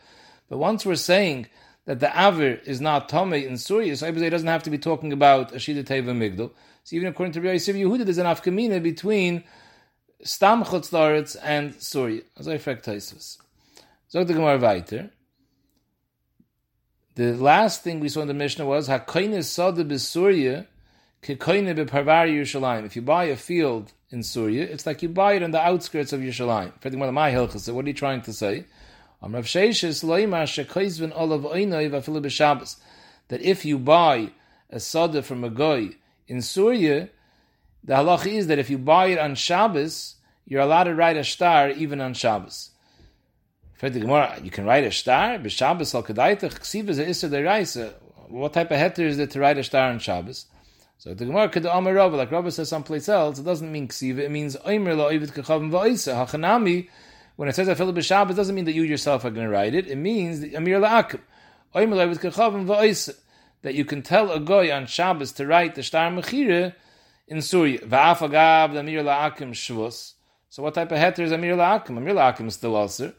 But 0.50 0.59
once 0.59 0.85
we're 0.85 0.96
saying 0.96 1.46
that 1.87 2.00
the 2.00 2.12
Aver 2.14 2.61
is 2.66 2.83
not 2.83 3.09
Tomei 3.09 3.46
in 3.46 3.57
Surya, 3.57 3.96
so 3.96 4.07
it 4.07 4.31
doesn't 4.31 4.46
have 4.46 4.62
to 4.64 4.70
be 4.70 4.76
talking 4.76 5.11
about 5.11 5.55
Ashida 5.55 5.83
Teva 5.83 6.11
Migdal. 6.11 6.50
So 6.84 6.96
even 6.96 7.08
according 7.08 7.32
to 7.34 7.40
Rabbi 7.40 7.52
Yosef 7.52 7.76
Yehuda, 7.76 8.04
there's 8.04 8.18
an 8.18 8.26
afkamina 8.26 8.82
between 8.82 9.44
Stam 10.22 10.64
Chutz 10.64 11.36
and 11.42 11.74
Surya. 11.80 12.22
As 12.38 12.48
I 12.48 12.58
fact 12.58 12.86
Taisus. 12.86 13.38
So 14.08 14.24
the 14.24 14.34
Gemara 14.34 14.58
weiter. 14.58 15.10
The 17.14 17.34
last 17.34 17.82
thing 17.82 18.00
we 18.00 18.08
saw 18.08 18.22
in 18.22 18.28
the 18.28 18.34
Mishnah 18.34 18.64
was 18.64 18.88
Hakoine 18.88 19.44
Sada 19.44 19.84
B'Surya 19.84 20.66
Kekoine 21.22 21.74
B'Parvar 21.76 22.28
Yerushalayim. 22.28 22.84
If 22.84 22.96
you 22.96 23.02
buy 23.02 23.24
a 23.24 23.36
field 23.36 23.92
in 24.10 24.22
Surya, 24.22 24.64
it's 24.64 24.86
like 24.86 25.02
you 25.02 25.08
buy 25.08 25.34
it 25.34 25.42
on 25.42 25.50
the 25.50 25.60
outskirts 25.60 26.12
of 26.12 26.20
Yerushalayim. 26.20 26.72
For 26.80 26.90
one 26.90 27.08
of 27.08 27.14
my 27.14 27.30
hilchas, 27.30 27.72
what 27.72 27.84
are 27.84 27.88
you 27.88 27.94
trying 27.94 28.22
to 28.22 28.32
say? 28.32 28.64
That 33.28 33.40
if 33.40 33.64
you 33.64 33.78
buy 33.78 34.30
a 34.70 34.80
sada 34.80 35.22
from 35.22 35.44
a 35.44 35.50
guy 35.50 35.90
in 36.32 36.40
Surya, 36.40 37.10
the 37.84 37.92
halach 37.92 38.26
is 38.26 38.46
that 38.46 38.58
if 38.58 38.70
you 38.70 38.78
buy 38.78 39.06
it 39.08 39.18
on 39.18 39.34
Shabbos, 39.34 40.16
you're 40.46 40.62
allowed 40.62 40.84
to 40.84 40.94
write 40.94 41.18
a 41.18 41.24
star 41.24 41.68
even 41.68 42.00
on 42.00 42.14
Shabbos. 42.14 42.70
You 43.82 44.50
can 44.50 44.64
write 44.64 44.84
a 44.84 44.92
star, 44.92 45.38
but 45.38 45.52
Shabbos 45.52 45.94
al 45.94 46.02
kadaitach 46.02 46.54
ksivas 46.64 46.98
a 46.98 47.08
issa 47.08 47.94
What 48.28 48.54
type 48.54 48.70
of 48.70 48.78
heter 48.78 49.00
is 49.00 49.18
it 49.18 49.32
to 49.32 49.40
write 49.40 49.58
a 49.58 49.64
star 49.64 49.90
on 49.90 49.98
Shabbos? 49.98 50.46
So 50.96 51.12
the 51.12 51.26
Gemara 51.26 51.50
could 51.50 51.66
Amar 51.66 51.92
Rava, 51.92 52.16
like 52.16 52.30
Rava 52.30 52.50
says 52.50 52.70
someplace 52.70 53.08
else, 53.10 53.38
it 53.38 53.44
doesn't 53.44 53.70
mean 53.70 53.88
ksiva, 53.88 54.20
it 54.20 54.30
means 54.30 54.56
oimer 54.56 54.96
la 54.96 55.10
oivet 55.10 55.32
kachavim 55.32 55.70
va'isa. 55.70 56.14
Hachanami, 56.14 56.88
when 57.36 57.50
it 57.50 57.56
says 57.56 57.68
Afilu 57.68 57.92
b'Shabbos, 57.92 58.30
it 58.30 58.36
doesn't 58.36 58.54
mean 58.54 58.64
that 58.64 58.74
you 58.74 58.84
yourself 58.84 59.26
are 59.26 59.30
going 59.30 59.46
to 59.46 59.52
write 59.52 59.74
it. 59.74 59.86
It 59.86 59.96
means 59.96 60.42
Amir 60.54 60.80
la'akim. 60.80 61.20
That 63.62 63.75
you 63.75 63.85
can 63.85 64.03
tell 64.03 64.31
a 64.31 64.40
goy 64.40 64.72
on 64.72 64.87
Shabbos 64.87 65.33
to 65.33 65.46
write 65.46 65.75
the 65.75 65.83
Shtar 65.83 66.11
Mechire 66.11 66.75
in 67.29 67.40
Surya. 67.40 67.79
Va'af 67.81 68.18
agav 68.18 68.77
Amir 68.77 69.03
la'akim 69.03 69.51
shvus. 69.53 70.14
So 70.51 70.62
what 70.62 70.75
type 70.75 70.92
of 70.92 70.98
heter 70.98 71.20
is 71.20 71.33
Amir 71.33 71.57
la'akim? 71.57 71.96
Amir 71.96 72.14
la'akim 72.14 72.48
is 72.48 72.55
still 72.55 72.77
also. 72.77 73.12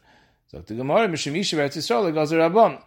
So 0.48 0.60
the 0.60 0.74
Gemara, 0.74 1.08
Mishim 1.08 1.32
Yishev 1.32 1.58
Eretz 1.58 1.76
Yisrael, 1.76 2.28
to 2.28 2.34
Rabban. 2.34 2.82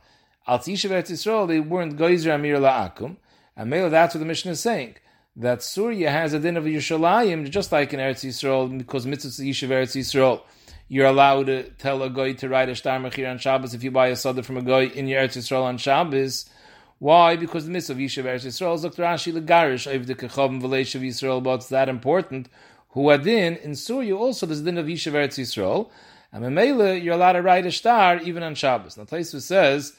Al 0.48 0.60
Tishev 0.60 0.92
Eretz 0.92 1.12
Yisrael, 1.12 1.48
they 1.48 1.60
weren't 1.60 1.98
Geyser 1.98 2.32
Amir 2.32 2.58
la'akim. 2.58 3.18
And 3.56 3.70
maybe 3.70 3.90
that's 3.90 4.14
what 4.14 4.20
the 4.20 4.26
Mishnah 4.26 4.52
is 4.52 4.60
saying 4.60 4.96
that 5.36 5.62
Surya 5.62 6.10
has 6.10 6.34
a 6.34 6.40
din 6.40 6.58
of 6.58 6.64
Yerushalayim, 6.64 7.50
just 7.50 7.72
like 7.72 7.94
in 7.94 8.00
Eretz 8.00 8.26
Yisrael, 8.26 8.78
because 8.78 9.06
mitzvah 9.06 9.44
Yishev 9.44 9.70
Eretz 9.70 9.96
Yisrael 9.96 10.42
you're 10.90 11.06
allowed 11.06 11.48
to 11.48 11.64
tell 11.72 12.02
a 12.02 12.10
goy 12.10 12.34
to 12.34 12.48
write 12.48 12.70
a 12.70 12.76
star 12.76 13.00
mechir 13.00 13.30
on 13.30 13.38
Shabbos 13.38 13.74
if 13.74 13.84
you 13.84 13.92
buy 13.92 14.08
a 14.08 14.16
soda 14.16 14.42
from 14.42 14.58
a 14.58 14.62
goy 14.62 14.88
in 14.88 15.08
your 15.08 15.22
Eretz 15.22 15.38
Yisrael 15.38 15.64
on 15.64 15.78
Shabbos. 15.78 16.50
Why? 17.00 17.36
Because 17.36 17.66
the 17.66 17.72
mitzvah 17.72 17.94
of 17.94 18.00
Yishav 18.00 18.24
Eretz 18.24 18.46
Yisrael 18.46 18.76
is 18.76 18.82
Dr. 18.82 19.04
Rashi 19.04 19.32
Legarish 19.34 19.94
of 19.94 20.08
the 20.08 20.16
Kechavim 20.16 20.62
V'Leishav 20.62 21.02
Yisrael, 21.02 21.44
but 21.44 21.56
it's 21.56 21.70
that 21.70 21.90
important. 21.90 22.50
Who 22.90 23.12
adin 23.12 23.56
in 23.58 23.76
Surya 23.76 24.16
also 24.16 24.46
there's 24.46 24.62
din 24.62 24.78
of 24.78 24.88
Yishav 24.88 25.14
Eretz 25.14 25.38
Yisrael, 25.38 25.90
and 26.32 26.44
Memela 26.44 27.02
you're 27.02 27.14
allowed 27.14 27.34
to 27.34 27.42
write 27.42 27.66
a 27.66 27.72
star 27.72 28.18
even 28.18 28.42
on 28.42 28.56
Shabbos. 28.56 28.98
Now 28.98 29.04
Taisva 29.04 29.42
says 29.42 29.96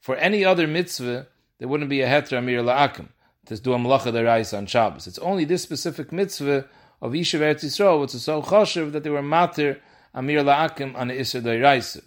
for 0.00 0.16
any 0.16 0.44
other 0.44 0.66
mitzvah 0.66 1.28
there 1.58 1.68
wouldn't 1.68 1.90
be 1.90 2.00
a 2.00 2.08
heter 2.08 2.38
amir 2.38 2.62
la'akim 2.62 3.08
to 3.46 3.56
do 3.60 3.72
a 3.72 3.78
malacha 3.78 4.12
derais 4.12 4.56
on 4.56 4.66
Shabbos. 4.66 5.06
It's 5.06 5.18
only 5.20 5.44
this 5.44 5.62
specific 5.62 6.10
mitzvah 6.10 6.66
of 7.00 7.12
Yishav 7.12 7.40
Eretz 7.40 7.64
Yisrael 7.64 8.00
which 8.00 8.14
is 8.14 8.24
so 8.24 8.42
choshev 8.42 8.90
that 8.92 9.04
they 9.04 9.10
were 9.10 9.22
matir 9.22 9.78
Amir 10.14 10.44
La'akim 10.44 10.94
on 10.94 11.08
the 11.08 11.14
Isser 11.14 11.42
Doiraisa. 11.42 12.02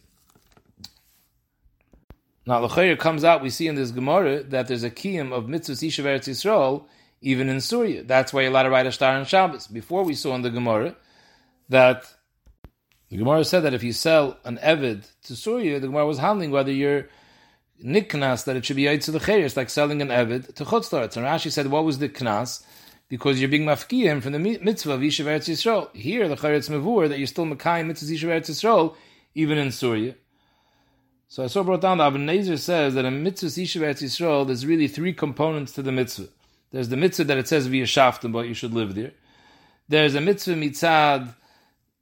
Now, 2.48 2.64
L'chayr 2.64 2.98
comes 2.98 3.26
out, 3.26 3.44
we 3.44 3.50
see 3.50 3.68
in 3.68 3.76
this 3.76 3.92
Gemara 3.92 4.42
that 4.44 4.70
there's 4.70 4.86
a 4.86 4.90
kiyum 4.90 5.34
of 5.34 5.48
mitzvahs 5.48 5.86
Yishav 5.86 6.06
Eretz 6.06 6.30
Yisrael, 6.30 6.86
even 7.20 7.50
in 7.50 7.60
Surya. 7.60 8.04
That's 8.04 8.32
why 8.32 8.42
you're 8.42 8.52
allowed 8.52 8.64
to 8.64 8.70
write 8.70 8.86
a 8.86 8.92
star 8.94 9.18
on 9.18 9.26
Shabbos. 9.26 9.68
Before 9.68 10.04
we 10.04 10.14
saw 10.14 10.34
in 10.34 10.44
the 10.44 10.50
Gemara 10.50 10.96
that 11.68 12.06
the 13.10 13.18
Gemara 13.18 13.44
said 13.44 13.64
that 13.64 13.74
if 13.74 13.84
you 13.84 13.92
sell 13.92 14.38
an 14.46 14.60
Evid 14.64 15.12
to 15.24 15.36
Surya, 15.36 15.82
the 15.82 15.88
Gemara 15.88 16.08
was 16.08 16.20
handling 16.20 16.52
whether 16.52 16.72
you're 16.72 17.10
niknas, 17.84 18.46
that 18.46 18.56
it 18.56 18.64
should 18.64 18.78
be 18.78 18.84
Yaitz 18.84 19.12
the 19.12 19.40
It's 19.40 19.58
like 19.58 19.70
selling 19.70 20.02
an 20.02 20.08
Evid 20.08 20.56
to 20.56 20.64
Chutzlaretz. 20.64 21.18
And 21.18 21.26
Rashi 21.26 21.52
said, 21.52 21.68
what 21.68 21.84
was 21.84 22.00
the 22.00 22.08
knas? 22.08 22.64
because 23.10 23.40
you're 23.40 23.50
being 23.50 23.66
mafkiyim 23.66 24.22
from 24.22 24.34
the 24.34 24.40
mitzvah 24.40 24.94
of 24.94 25.02
Yishav 25.02 25.26
Yisrael. 25.26 25.94
Here, 25.96 26.28
the 26.28 26.36
Charetz 26.36 26.70
Mavur, 26.70 27.08
that 27.08 27.18
you're 27.18 27.28
still 27.28 27.46
Makayim 27.46 27.88
mitzvah 27.88 28.14
Yishav 28.14 28.30
Eretz 28.30 28.50
Yisrael, 28.50 28.96
even 29.34 29.58
in 29.58 29.72
Surya. 29.72 30.16
So 31.30 31.44
I 31.44 31.48
saw 31.48 31.62
brought 31.62 31.82
down 31.82 31.98
that 31.98 32.14
Abin 32.14 32.58
says 32.58 32.94
that 32.94 33.04
in 33.04 33.22
mitzvah 33.22 33.48
Yishav 33.48 33.82
Eretz 33.82 34.02
Yisrael, 34.02 34.48
there's 34.48 34.66
really 34.66 34.88
three 34.88 35.12
components 35.12 35.74
to 35.74 35.82
the 35.82 35.92
mitzvah. 35.92 36.30
There's 36.72 36.88
the 36.88 36.96
mitzvah 36.96 37.26
that 37.26 37.38
it 37.38 37.50
says 37.50 37.68
via 37.68 37.84
shaftim, 37.84 38.32
but 38.32 38.48
you 38.48 38.54
should 38.54 38.74
live 38.74 38.96
there. 38.96 39.12
There's 39.90 40.16
a 40.16 40.22
mitzvah 40.22 40.54
mitzad, 40.54 41.36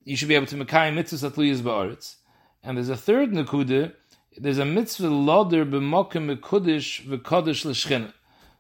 you 0.04 0.16
should 0.16 0.28
be 0.28 0.36
able 0.36 0.46
to 0.46 0.56
Makayim 0.56 0.94
mitzvah 0.94 1.32
satluyas 1.32 1.62
ba'aretz. 1.62 2.18
And 2.64 2.78
there's 2.78 2.90
a 2.90 2.96
third 2.96 3.32
nekudah, 3.32 3.94
there's 4.38 4.60
a 4.60 4.66
mitzvah 4.66 5.10
loder 5.10 5.66
b'mokim 5.66 6.38
mekudish 6.38 7.04
v'kodesh 7.08 7.66
l'shchinah. 7.66 8.14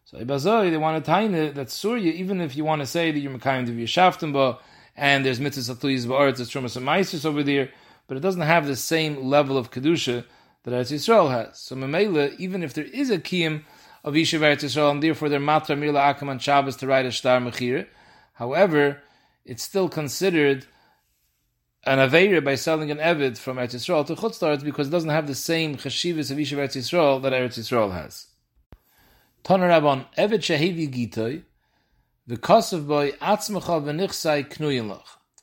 So 0.05 0.17
Ibazoi, 0.17 0.71
they 0.71 0.77
want 0.77 1.03
to 1.03 1.07
tie 1.07 1.25
it 1.25 1.53
that 1.53 1.69
Surya, 1.69 2.11
even 2.11 2.41
if 2.41 2.55
you 2.55 2.65
want 2.65 2.81
to 2.81 2.87
say 2.87 3.11
that 3.11 3.19
you're 3.19 3.37
Mekayim 3.37 3.67
to 3.67 3.71
be 3.71 3.83
a 3.83 4.57
and 4.97 5.25
there's 5.25 5.39
mitzvahs 5.39 5.75
atluyis 5.75 6.07
ba'aretz, 6.07 6.39
it's 6.39 6.51
Trumas 6.51 6.75
and 6.75 7.25
over 7.25 7.43
there, 7.43 7.69
but 8.07 8.17
it 8.17 8.21
doesn't 8.21 8.41
have 8.41 8.65
the 8.65 8.75
same 8.75 9.25
level 9.25 9.59
of 9.59 9.69
Kedusha 9.69 10.23
that 10.65 10.73
Eretz 10.73 10.91
Yisrael 10.91 11.29
has. 11.29 11.59
So 11.59 11.75
Memela, 11.75 12.35
even 12.37 12.63
if 12.63 12.73
there 12.73 12.85
is 12.85 13.09
a 13.09 13.19
Kiyim 13.19 13.63
of 14.03 14.15
Yishuv 14.15 14.39
Eretz 14.39 14.63
Yisrael, 14.63 14.91
and 14.91 15.01
therefore 15.01 15.29
they're 15.29 15.39
Matra 15.39 15.77
Mila 15.77 15.99
Akam 16.01 16.29
and 16.29 16.41
Shabbos 16.41 16.75
to 16.77 16.87
write 16.87 17.05
a 17.05 17.09
Shtar 17.11 17.39
Mechir, 17.39 17.87
however, 18.33 19.01
it's 19.45 19.63
still 19.63 19.87
considered 19.87 20.65
an 21.83 21.99
Aveira 21.99 22.43
by 22.43 22.55
selling 22.55 22.89
an 22.89 22.97
Evid 22.97 23.37
from 23.37 23.57
Eretz 23.57 23.75
Yisrael 23.75 24.05
to 24.07 24.15
Chutzlaretz 24.15 24.63
because 24.63 24.87
it 24.87 24.91
doesn't 24.91 25.11
have 25.11 25.27
the 25.27 25.35
same 25.35 25.77
Chashivas 25.77 26.31
of 26.31 26.37
Yishuv 26.37 26.57
Eretz 26.57 26.75
Yisrael 26.75 27.21
that 27.21 27.31
Eretz 27.31 27.59
Yisrael 27.59 27.93
has. 27.93 28.27
Toner 29.43 29.69
Rabban, 29.69 30.05
Evet 30.17 30.39
Shehevi 30.39 30.91
Gitoy, 30.91 31.43
the 32.25 32.37
Kosov 32.37 32.87
boy 32.87 33.11
Atzmacha 33.11 33.83
v'nichsai 33.83 34.49
knuyin 34.49 34.99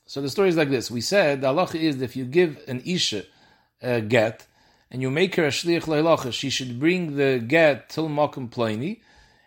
So 0.06 0.20
the 0.20 0.28
story 0.28 0.48
is 0.48 0.56
like 0.56 0.70
this. 0.70 0.90
We 0.90 1.00
said 1.00 1.42
the 1.42 1.46
halacha 1.46 1.76
is 1.76 1.98
that 1.98 2.06
if 2.06 2.16
you 2.16 2.24
give 2.24 2.60
an 2.66 2.82
isha 2.84 3.22
a 3.80 4.00
get 4.00 4.48
and 4.92 5.02
you 5.02 5.10
make 5.10 5.34
her 5.34 5.46
a 5.46 5.48
shliach 5.48 5.84
leilacha, 5.84 6.32
she 6.32 6.50
should 6.50 6.78
bring 6.78 7.16
the 7.16 7.42
get 7.44 7.88
till 7.88 8.08
makom 8.08 8.48
pliny, 8.48 9.02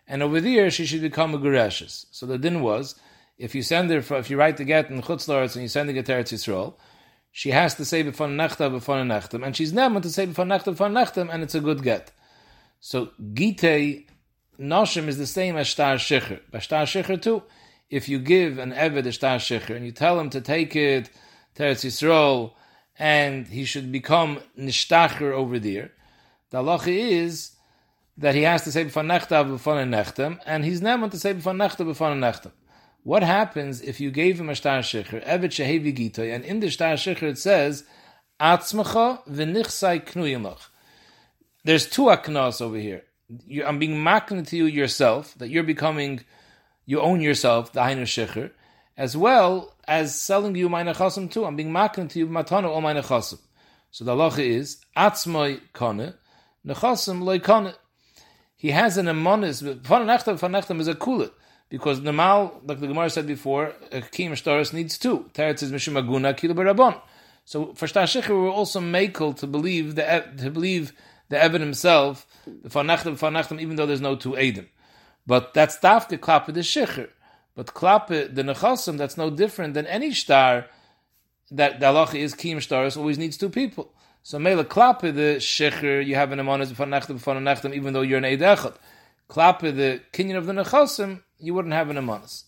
and 0.06 0.22
over 0.22 0.40
there 0.40 0.70
she 0.70 0.84
should 0.84 1.00
become 1.00 1.32
a 1.34 1.38
gereshes. 1.38 2.04
So 2.10 2.26
the 2.26 2.36
din 2.36 2.60
was 2.60 2.96
if 3.38 3.54
you 3.54 3.62
send 3.62 3.90
her, 3.90 4.02
for, 4.02 4.16
if 4.18 4.28
you 4.28 4.36
write 4.36 4.56
the 4.56 4.64
get 4.64 4.90
in 4.90 5.00
chutzlaretz 5.00 5.54
and 5.54 5.62
you 5.62 5.68
send 5.68 5.88
the 5.88 5.92
get 5.92 6.06
to 6.06 6.12
Eretz 6.12 6.32
Yisrael, 6.32 6.74
she 7.30 7.50
has 7.50 7.74
to 7.76 7.84
say 7.84 8.02
b'fon 8.02 8.34
nechta 8.34 8.70
b'fon 8.70 9.06
nechtam, 9.06 9.46
and 9.46 9.56
she's 9.56 9.72
never 9.72 10.00
to 10.00 10.10
say 10.10 10.26
b'fon 10.26 10.48
nechta 10.48 10.74
b'fon 10.74 10.92
nechtam, 10.92 11.32
and 11.32 11.42
it's 11.42 11.54
a 11.54 11.60
good 11.60 11.82
get. 11.82 12.12
So 12.80 13.10
gite 13.34 14.06
Noshim 14.58 15.06
is 15.06 15.18
the 15.18 15.26
same 15.26 15.56
as 15.56 15.66
Shtar 15.66 15.96
Shecher. 15.96 16.40
By 16.50 16.60
Shtar 16.60 16.84
Shecher 16.84 17.20
too, 17.20 17.42
if 17.90 18.08
you 18.08 18.18
give 18.18 18.58
an 18.58 18.72
Eved 18.72 19.06
a 19.06 19.12
Shtar 19.12 19.36
Shecher 19.36 19.76
and 19.76 19.84
you 19.84 19.92
tell 19.92 20.18
him 20.18 20.30
to 20.30 20.40
take 20.40 20.74
it 20.74 21.10
to 21.56 21.62
Eretz 21.62 21.84
Yisrael 21.84 22.52
and 22.98 23.46
he 23.46 23.64
should 23.64 23.92
become 23.92 24.40
Nishtacher 24.58 25.32
over 25.32 25.58
there, 25.58 25.92
the 26.50 26.58
halacha 26.58 26.88
is 26.88 27.52
that 28.16 28.34
he 28.34 28.42
has 28.42 28.64
to 28.64 28.72
say 28.72 28.84
B'fan 28.84 29.06
Nechta 29.06 29.44
B'fan 29.44 29.88
Nechtem 29.90 30.38
and 30.46 30.64
he's 30.64 30.80
never 30.80 31.08
to 31.08 31.18
say 31.18 31.34
B'fan 31.34 31.56
Nechta 31.56 31.86
B'fan 31.86 32.18
Nechtem. 32.18 32.52
What 33.06 33.22
happens 33.22 33.82
if 33.82 34.00
you 34.00 34.10
gave 34.10 34.40
him 34.40 34.48
a 34.48 34.54
Shtar 34.54 34.80
Shecher, 34.80 35.24
Eved 35.24 35.52
Shehevi 35.52 35.96
Gitoy, 35.96 36.34
and 36.34 36.44
in 36.44 36.58
the 36.58 36.70
Shtar 36.70 36.94
Shecher 36.94 37.22
it 37.22 37.38
says, 37.38 37.84
Atzmacha 38.40 39.24
v'nichsai 39.28 40.04
knuyim 40.04 40.58
There's 41.62 41.88
two 41.88 42.06
aknas 42.06 42.60
over 42.60 42.76
here. 42.76 43.04
You, 43.46 43.64
I'm 43.64 43.78
being 43.78 43.94
makna 43.94 44.44
to 44.48 44.56
you 44.56 44.64
yourself, 44.64 45.34
that 45.38 45.50
you're 45.50 45.62
becoming, 45.62 46.24
you 46.84 47.00
own 47.00 47.20
yourself, 47.20 47.72
the 47.72 47.80
Hainu 47.80 48.02
Shecher, 48.02 48.50
as 48.96 49.16
well 49.16 49.75
as 49.86 50.20
selling 50.20 50.54
you 50.54 50.68
my 50.68 50.82
nechasim 50.82 51.30
too. 51.30 51.44
I'm 51.44 51.56
being 51.56 51.70
makna 51.70 52.08
to 52.10 52.18
you 52.18 52.26
matana 52.26 52.68
all 52.68 52.80
my 52.80 52.94
nechasim. 52.94 53.38
So 53.90 54.04
the 54.04 54.14
halacha 54.14 54.40
is, 54.40 54.78
atzmoi 54.96 55.60
kone, 55.74 56.14
nechasim 56.66 57.22
loy 57.22 57.38
kone. 57.38 57.74
He 58.56 58.70
has 58.70 58.96
an 58.96 59.06
amonis, 59.06 59.62
fanachtam 59.82 60.38
fanachtam 60.38 60.80
is 60.80 60.88
a 60.88 60.94
kulit. 60.94 61.30
because 61.68 62.00
normal, 62.00 62.60
like 62.64 62.80
the 62.80 62.86
Gemara 62.86 63.10
said 63.10 63.26
before, 63.26 63.72
a 63.92 64.00
kim 64.00 64.32
shtaris 64.32 64.72
needs 64.72 64.98
two. 64.98 65.30
Teretz 65.34 65.62
is 65.62 65.72
mishum 65.72 66.00
aguna 66.00 66.34
kilu 66.34 66.54
barabon. 66.54 66.94
So 67.44 67.74
for 67.74 67.86
shtar 67.86 68.28
we're 68.28 68.50
also 68.50 68.80
makel 68.80 69.36
to 69.36 69.46
believe 69.46 69.94
the 69.94 70.24
to 70.38 70.50
believe 70.50 70.92
the 71.28 71.40
Evan 71.42 71.60
himself, 71.60 72.26
the 72.46 72.68
fanachtim 72.68 73.18
fanachtim, 73.18 73.60
even 73.60 73.76
though 73.76 73.86
there's 73.86 74.00
no 74.00 74.16
two 74.16 74.32
edim. 74.32 74.66
But 75.26 75.54
that's 75.54 75.78
dafke 75.78 76.18
klappe 76.18 76.46
the 76.46 76.60
shecher. 76.60 77.08
But 77.56 77.68
klappe 77.68 78.32
the 78.34 78.42
nechasim, 78.42 78.98
that's 78.98 79.16
no 79.16 79.30
different 79.30 79.74
than 79.74 79.86
any 79.86 80.12
star 80.12 80.66
that 81.50 81.80
the 81.80 81.86
halacha 81.86 82.16
is 82.16 82.34
kim 82.34 82.58
shtaris 82.58 82.96
always 82.96 83.18
needs 83.18 83.36
two 83.36 83.48
people. 83.48 83.92
So 84.22 84.38
mele 84.38 84.64
klappe 84.64 85.12
the 85.14 85.38
shecher, 85.38 86.04
you 86.04 86.14
have 86.16 86.32
an 86.32 86.38
amonis 86.38 86.72
fanachtim 86.72 87.20
fanachtim, 87.20 87.74
even 87.74 87.94
though 87.94 88.02
you're 88.02 88.18
an 88.18 88.24
eid 88.24 88.40
echad. 88.40 88.76
Klappe 89.30 89.74
the 89.74 90.02
kinyan 90.12 90.36
of 90.36 90.46
the 90.46 90.52
nechasim, 90.52 91.22
you 91.38 91.54
wouldn't 91.54 91.74
have 91.74 91.88
an 91.88 91.96
amonis. 91.96 92.44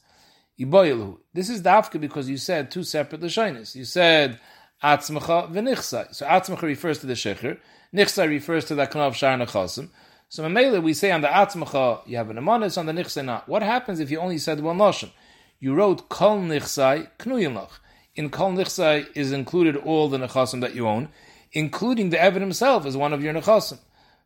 This 1.32 1.48
is 1.48 1.62
dafke 1.62 2.00
because 2.00 2.28
you 2.28 2.36
said 2.36 2.70
two 2.70 2.82
separate 2.82 3.20
lashonis. 3.22 3.74
You 3.76 3.84
said 3.84 4.40
atzmacha 4.82 5.50
v'nichsai. 5.52 6.14
So 6.14 6.26
atzmacha 6.26 6.62
refers 6.62 6.98
to 6.98 7.06
the 7.06 7.14
shecher. 7.14 7.58
Nichsai 7.94 8.28
refers 8.28 8.64
to 8.66 8.74
the 8.74 8.86
kanav 8.86 9.14
shar 9.14 9.38
nechasim. 9.38 9.88
So 10.30 10.42
Mamela, 10.42 10.82
we 10.82 10.92
say 10.92 11.10
on 11.10 11.22
the 11.22 11.28
atzmacha 11.28 12.06
you 12.06 12.18
have 12.18 12.28
an 12.28 12.36
amonis, 12.36 12.76
on 12.76 12.84
the 12.84 12.92
nichsai 12.92 13.24
not. 13.24 13.48
What 13.48 13.62
happens 13.62 13.98
if 13.98 14.10
you 14.10 14.20
only 14.20 14.36
said 14.36 14.60
one 14.60 14.76
lashon? 14.76 15.10
You 15.58 15.74
wrote 15.74 16.10
kol 16.10 16.40
nichsai 16.40 17.08
knuyinlach. 17.18 17.78
In 18.14 18.28
kol 18.28 18.52
nichsai 18.52 19.06
is 19.14 19.32
included 19.32 19.74
all 19.74 20.10
the 20.10 20.18
nechasim 20.18 20.60
that 20.60 20.74
you 20.74 20.86
own, 20.86 21.08
including 21.52 22.10
the 22.10 22.20
Evan 22.20 22.42
himself 22.42 22.84
as 22.84 22.94
one 22.94 23.14
of 23.14 23.22
your 23.22 23.32
nechasim. 23.32 23.78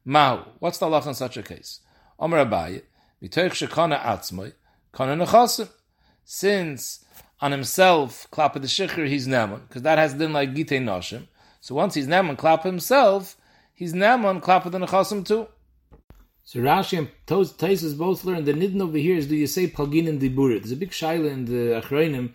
Mahu. 0.04 0.42
What's 0.58 0.78
the 0.78 0.86
lach 0.86 1.06
in 1.06 1.14
such 1.14 1.36
a 1.36 1.42
case? 1.42 1.78
Omer 2.18 2.44
Abaye, 2.44 2.82
mitoich 3.22 3.52
shekana 3.52 4.00
atzmai, 4.00 4.54
kana 4.90 5.24
nechasim. 5.24 5.68
Since 6.24 7.04
on 7.40 7.52
himself, 7.52 8.26
klapa 8.32 8.54
the 8.54 8.66
shikhr, 8.66 9.06
he's 9.06 9.28
neman, 9.28 9.68
because 9.68 9.82
that 9.82 9.98
has 9.98 10.14
been 10.14 10.32
like 10.32 10.52
gite 10.52 10.82
noshim. 10.82 11.28
So 11.60 11.76
once 11.76 11.94
he's 11.94 12.08
neman, 12.08 12.36
klapa 12.36 12.64
himself, 12.64 13.36
he's 13.72 13.92
neman, 13.92 14.42
klapa 14.42 14.68
the 14.68 14.78
nechasim 14.78 15.24
too. 15.24 15.46
So 16.44 16.60
Rashi 16.60 16.98
and 16.98 17.08
Taisus 17.26 17.96
both 17.96 18.24
learn 18.24 18.44
the 18.44 18.52
nidin 18.52 18.80
over 18.82 18.98
here 18.98 19.16
is 19.16 19.28
do 19.28 19.36
you 19.36 19.46
say 19.46 19.68
pagin 19.68 20.08
and 20.08 20.20
dibur? 20.20 20.58
There's 20.58 20.72
a 20.72 20.76
big 20.76 20.90
shaila 20.90 21.30
in 21.30 21.44
the 21.44 21.80
Achroinim, 21.80 22.32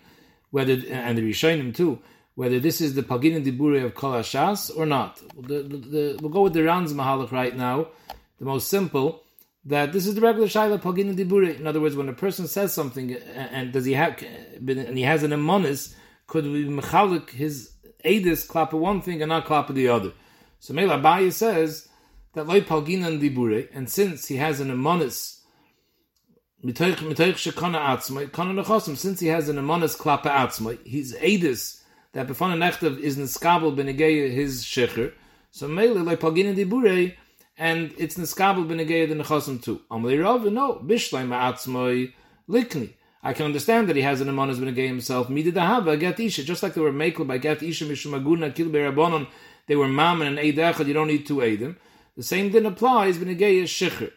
whether 0.50 0.72
and 0.90 1.18
the 1.18 1.22
Rishonim 1.22 1.74
too, 1.74 1.98
whether 2.34 2.58
this 2.58 2.80
is 2.80 2.94
the 2.94 3.02
pagin 3.02 3.36
and 3.36 3.44
dibur 3.44 3.84
of 3.84 3.94
Kol 3.94 4.12
Hashas 4.12 4.76
or 4.76 4.86
not. 4.86 5.20
The, 5.36 5.62
the, 5.62 5.76
the, 5.76 6.18
we'll 6.20 6.30
go 6.30 6.42
with 6.42 6.54
the 6.54 6.60
Ranz 6.60 6.92
Mahalach 6.94 7.32
right 7.32 7.54
now, 7.54 7.88
the 8.38 8.46
most 8.46 8.68
simple, 8.68 9.24
that 9.66 9.92
this 9.92 10.06
is 10.06 10.14
the 10.14 10.22
regular 10.22 10.48
shaila 10.48 10.80
pagin 10.80 11.10
and 11.10 11.18
dibur. 11.18 11.58
In 11.58 11.66
other 11.66 11.80
words, 11.80 11.94
when 11.94 12.08
a 12.08 12.14
person 12.14 12.46
says 12.46 12.72
something 12.72 13.12
and 13.14 13.72
does 13.72 13.84
he 13.84 13.92
have 13.92 14.22
and 14.56 14.96
he 14.96 15.02
has 15.02 15.22
an 15.22 15.32
emonis, 15.32 15.94
could 16.26 16.44
we 16.44 16.64
mechalik 16.64 17.30
his 17.30 17.72
edis 18.04 18.46
klapa 18.46 18.72
one 18.72 19.02
thing 19.02 19.20
and 19.20 19.28
not 19.28 19.44
klapa 19.44 19.74
the 19.74 19.88
other? 19.88 20.12
So 20.60 20.72
Mela 20.72 20.98
Abaye 20.98 21.32
says 21.32 21.87
that 22.38 22.46
loy 22.46 22.60
palginan 22.60 23.20
dibure, 23.20 23.68
and 23.74 23.90
since 23.90 24.28
he 24.28 24.36
has 24.36 24.60
an 24.60 24.68
amonis, 24.68 25.40
mitoich 26.64 26.94
shekana 26.94 27.80
atzmai, 27.80 28.30
kana 28.30 28.62
nechosim, 28.62 28.96
since 28.96 29.18
he 29.18 29.26
has 29.26 29.48
an 29.48 29.56
amonis 29.56 29.98
klapa 29.98 30.30
atzmai, 30.30 30.78
he's 30.86 31.16
edis, 31.16 31.82
that 32.12 32.28
befana 32.28 32.54
nechtev 32.54 32.96
is 33.00 33.16
niskabel 33.18 33.74
benegeya 33.74 34.32
his 34.32 34.62
shecher, 34.62 35.12
so 35.50 35.66
mele 35.66 35.94
loy 35.94 36.14
palginan 36.14 36.54
dibure, 36.54 37.12
and 37.56 37.92
it's 37.98 38.16
niskabel 38.16 38.68
benegeya 38.68 39.08
the 39.08 39.16
nechosim 39.16 39.60
too. 39.60 39.80
Amalei 39.90 40.22
Rav, 40.22 40.44
no, 40.44 40.74
bishlai 40.76 41.26
ma'atzmai 41.26 42.12
likni. 42.48 42.90
I 43.20 43.32
can 43.32 43.46
understand 43.46 43.88
that 43.88 43.96
he 43.96 44.02
has 44.02 44.20
an 44.20 44.28
amonis 44.28 44.60
benegeya 44.60 44.86
himself, 44.86 45.26
midid 45.26 45.54
ahava, 45.54 45.98
get 45.98 46.20
isha, 46.20 46.44
just 46.44 46.62
like 46.62 46.74
they 46.74 46.80
were 46.80 46.92
makel 46.92 47.26
by 47.26 47.38
get 47.38 47.64
isha 47.64 47.84
mishumaguna 47.84 48.54
kil 48.54 48.68
berabonon, 48.68 49.26
they 49.66 49.74
were 49.74 49.88
mammon 49.88 50.28
and 50.28 50.38
eid 50.38 50.86
you 50.86 50.94
don't 50.94 51.08
need 51.08 51.26
two 51.26 51.38
eidim. 51.38 51.74
The 52.18 52.24
same 52.24 52.50
din 52.50 52.66
applies 52.66 53.16
b'negei 53.16 53.62
shikhr. 53.62 54.10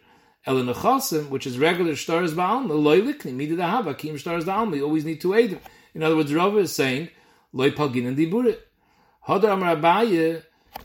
Ela 0.47 0.64
nechasim, 0.64 1.30
which 1.30 1.45
is 1.45 1.60
regular 1.60 1.95
stars 1.95 2.34
ba'alma, 2.34 2.70
loy 2.70 2.99
likni, 2.99 3.32
mida 3.32 3.56
dahava, 3.56 3.95
kim 3.95 4.18
stars 4.18 4.43
ba'alma, 4.43 4.78
you 4.78 4.84
always 4.84 5.06
need 5.06 5.22
to 5.22 5.36
aid 5.36 5.52
him. 5.52 5.60
In 5.93 6.02
other 6.02 6.16
words, 6.16 6.34
Rava 6.34 6.58
is 6.58 6.74
saying, 6.74 7.10
loy 7.54 7.70
pagin 7.70 8.08
and 8.08 8.18
diburit. 8.18 8.58
Hadar 9.28 9.54
amar 9.54 9.76
abaye, 9.76 10.41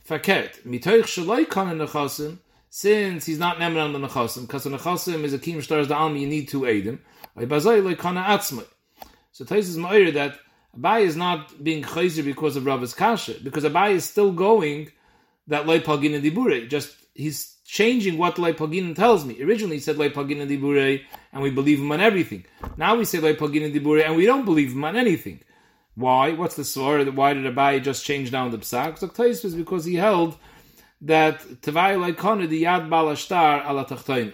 fakert, 0.07 0.61
mitoich 0.67 1.05
shaloi 1.05 1.49
kana 1.49 1.87
nechasim, 1.87 2.37
since 2.69 3.25
he's 3.25 3.39
not 3.39 3.57
nemen 3.57 3.83
on 3.83 3.95
the 3.95 3.99
nechasim, 3.99 4.43
because 4.43 4.65
the 4.65 4.71
nechasim 4.71 5.25
is 5.25 5.33
a 5.33 5.39
kim 5.39 5.63
stars 5.63 5.89
ba'alma, 5.89 6.21
you 6.21 6.27
need 6.27 6.49
to 6.49 6.67
aid 6.67 6.85
him. 6.85 7.01
Loy 7.35 7.47
atzmai. 7.47 8.67
So 9.33 9.47
Tais 9.47 9.61
is 9.61 9.79
ma'ir 9.79 10.13
that 10.13 10.39
Abai 10.79 11.01
is 11.01 11.17
not 11.17 11.65
being 11.65 11.83
chayzer 11.83 12.23
because 12.23 12.57
of 12.57 12.67
Rava's 12.67 12.93
kasha, 12.93 13.37
because 13.43 13.65
Abai 13.65 13.93
is 13.93 14.05
still 14.05 14.33
going 14.33 14.91
that 15.47 15.67
loy 15.67 15.81
pagin 15.81 16.15
and 16.15 16.23
diburit, 16.23 16.69
just 16.69 16.95
he's 17.17 17.57
changing 17.65 18.19
what 18.19 18.37
Leipagin 18.37 18.95
tells 18.95 19.25
me. 19.25 19.43
Originally 19.43 19.77
he 19.77 19.81
said 19.81 19.97
Leipagin 19.97 20.47
Dibure 20.49 21.03
and 21.33 21.43
we 21.43 21.51
believe 21.51 21.81
him 21.81 21.91
on 21.93 22.01
everything. 22.01 22.45
Now 22.77 22.97
we 22.97 23.05
say 23.05 23.19
Leipagin 23.19 23.75
Dibure 23.75 24.05
and 24.05 24.17
we 24.17 24.27
don't 24.27 24.45
believe 24.45 24.73
him 24.73 24.85
on 24.85 24.97
anything. 24.97 25.41
Why? 25.95 26.33
What's 26.33 26.57
the 26.57 26.65
story? 26.65 27.09
Why 27.09 27.33
did 27.33 27.45
Abai 27.45 27.83
just 27.83 28.05
change 28.05 28.31
down 28.31 28.51
the 28.51 28.59
psak? 28.59 28.99
So 28.99 29.23
is 29.25 29.55
because 29.55 29.85
he 29.85 29.95
held 29.95 30.37
that 31.01 31.41
Tavai 31.63 31.97
Leikona 31.97 32.49
the 32.49 32.65
Yad 32.65 32.89
Balashtar 32.89 33.67
ala. 33.69 34.33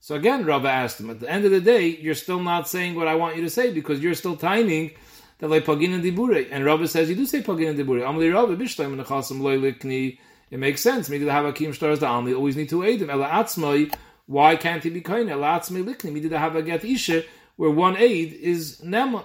So 0.00 0.16
again, 0.16 0.44
Rava 0.44 0.68
asked 0.68 0.98
him, 0.98 1.10
at 1.10 1.20
the 1.20 1.30
end 1.30 1.44
of 1.44 1.52
the 1.52 1.60
day, 1.60 1.86
you're 1.86 2.16
still 2.16 2.40
not 2.40 2.68
saying 2.68 2.96
what 2.96 3.06
I 3.06 3.14
want 3.14 3.36
you 3.36 3.42
to 3.42 3.50
say 3.50 3.72
because 3.72 4.00
you're 4.00 4.14
still 4.14 4.36
timing 4.36 4.90
that 5.38 5.48
Leipagin 5.48 6.02
Dibure. 6.02 6.48
And 6.50 6.64
Rava 6.64 6.88
says, 6.88 7.08
you 7.08 7.14
do 7.14 7.26
say 7.26 7.42
Pagin 7.42 7.76
Dibure. 7.76 8.02
Amli 8.02 8.32
Rava 8.32 8.56
Bishtaim 8.56 9.00
Nechasim 9.00 9.40
Loilikni 9.40 10.18
it 10.52 10.58
makes 10.58 10.82
sense. 10.82 11.08
Maybe 11.08 11.24
the 11.24 11.30
Havakim 11.30 11.74
stars 11.74 11.98
the 12.00 12.06
Almi 12.06 12.36
always 12.36 12.56
need 12.56 12.68
to 12.68 12.84
aid 12.84 13.00
him. 13.00 13.08
Ela 13.08 13.26
Atzmai, 13.26 13.92
why 14.26 14.54
can't 14.54 14.84
he 14.84 14.90
be 14.90 15.00
kind? 15.00 15.30
Ela 15.30 15.58
Atzmai 15.58 15.82
Likni, 15.82 16.12
maybe 16.12 16.28
the 16.28 16.36
Havagat 16.36 16.84
Isha, 16.84 17.24
where 17.56 17.70
one 17.70 17.96
aid 17.96 18.34
is 18.34 18.82
Nema. 18.82 19.24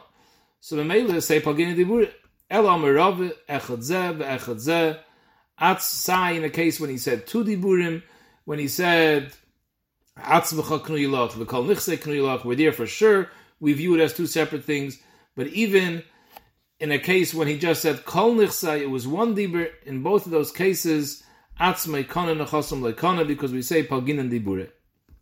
So 0.62 0.78
the 0.78 0.86
Mele 0.86 1.20
say 1.20 1.42
Pagini 1.42 1.76
Dibur, 1.76 2.10
Ela 2.50 2.70
Amarav, 2.70 3.34
Echad 3.50 3.80
Zeh, 3.80 4.18
Echad 4.18 4.56
Zeh, 4.56 4.98
Atz 5.60 5.82
Sai 5.82 6.32
in 6.32 6.46
a 6.46 6.50
case 6.50 6.80
when 6.80 6.90
he 6.90 6.98
said 6.98 7.28
two 7.28 7.44
Diburim, 7.44 8.04
when 8.46 8.58
he 8.58 8.70
said 8.70 9.34
Atzmacha 10.18 10.80
Knuyilach, 10.80 11.32
V'kal 11.32 11.68
Nichse 11.68 11.98
Knuyilach, 11.98 12.46
we're 12.46 12.56
there 12.56 12.72
for 12.72 12.88
sure. 12.88 13.30
We 13.60 13.74
view 13.74 13.96
it 13.96 14.00
as 14.00 14.14
two 14.14 14.28
separate 14.28 14.64
things. 14.64 14.98
But 15.36 15.48
even 15.48 16.04
in 16.80 16.92
a 16.92 17.00
case 17.00 17.34
when 17.34 17.48
he 17.48 17.58
just 17.58 17.82
said 17.82 18.06
kol 18.06 18.36
nichsai, 18.36 18.82
it 18.82 18.90
was 18.90 19.08
one 19.08 19.36
dibur. 19.36 19.70
In 19.86 20.04
both 20.04 20.26
of 20.26 20.32
those 20.32 20.52
cases, 20.52 21.24
atzmei 21.60 22.08
kana 22.08 22.36
nechasim 22.36 22.82
lekana 22.82 23.28
because 23.28 23.52
we 23.52 23.62
say 23.62 23.84
palgin 23.86 24.20
and 24.20 24.32
dibure. 24.32 24.70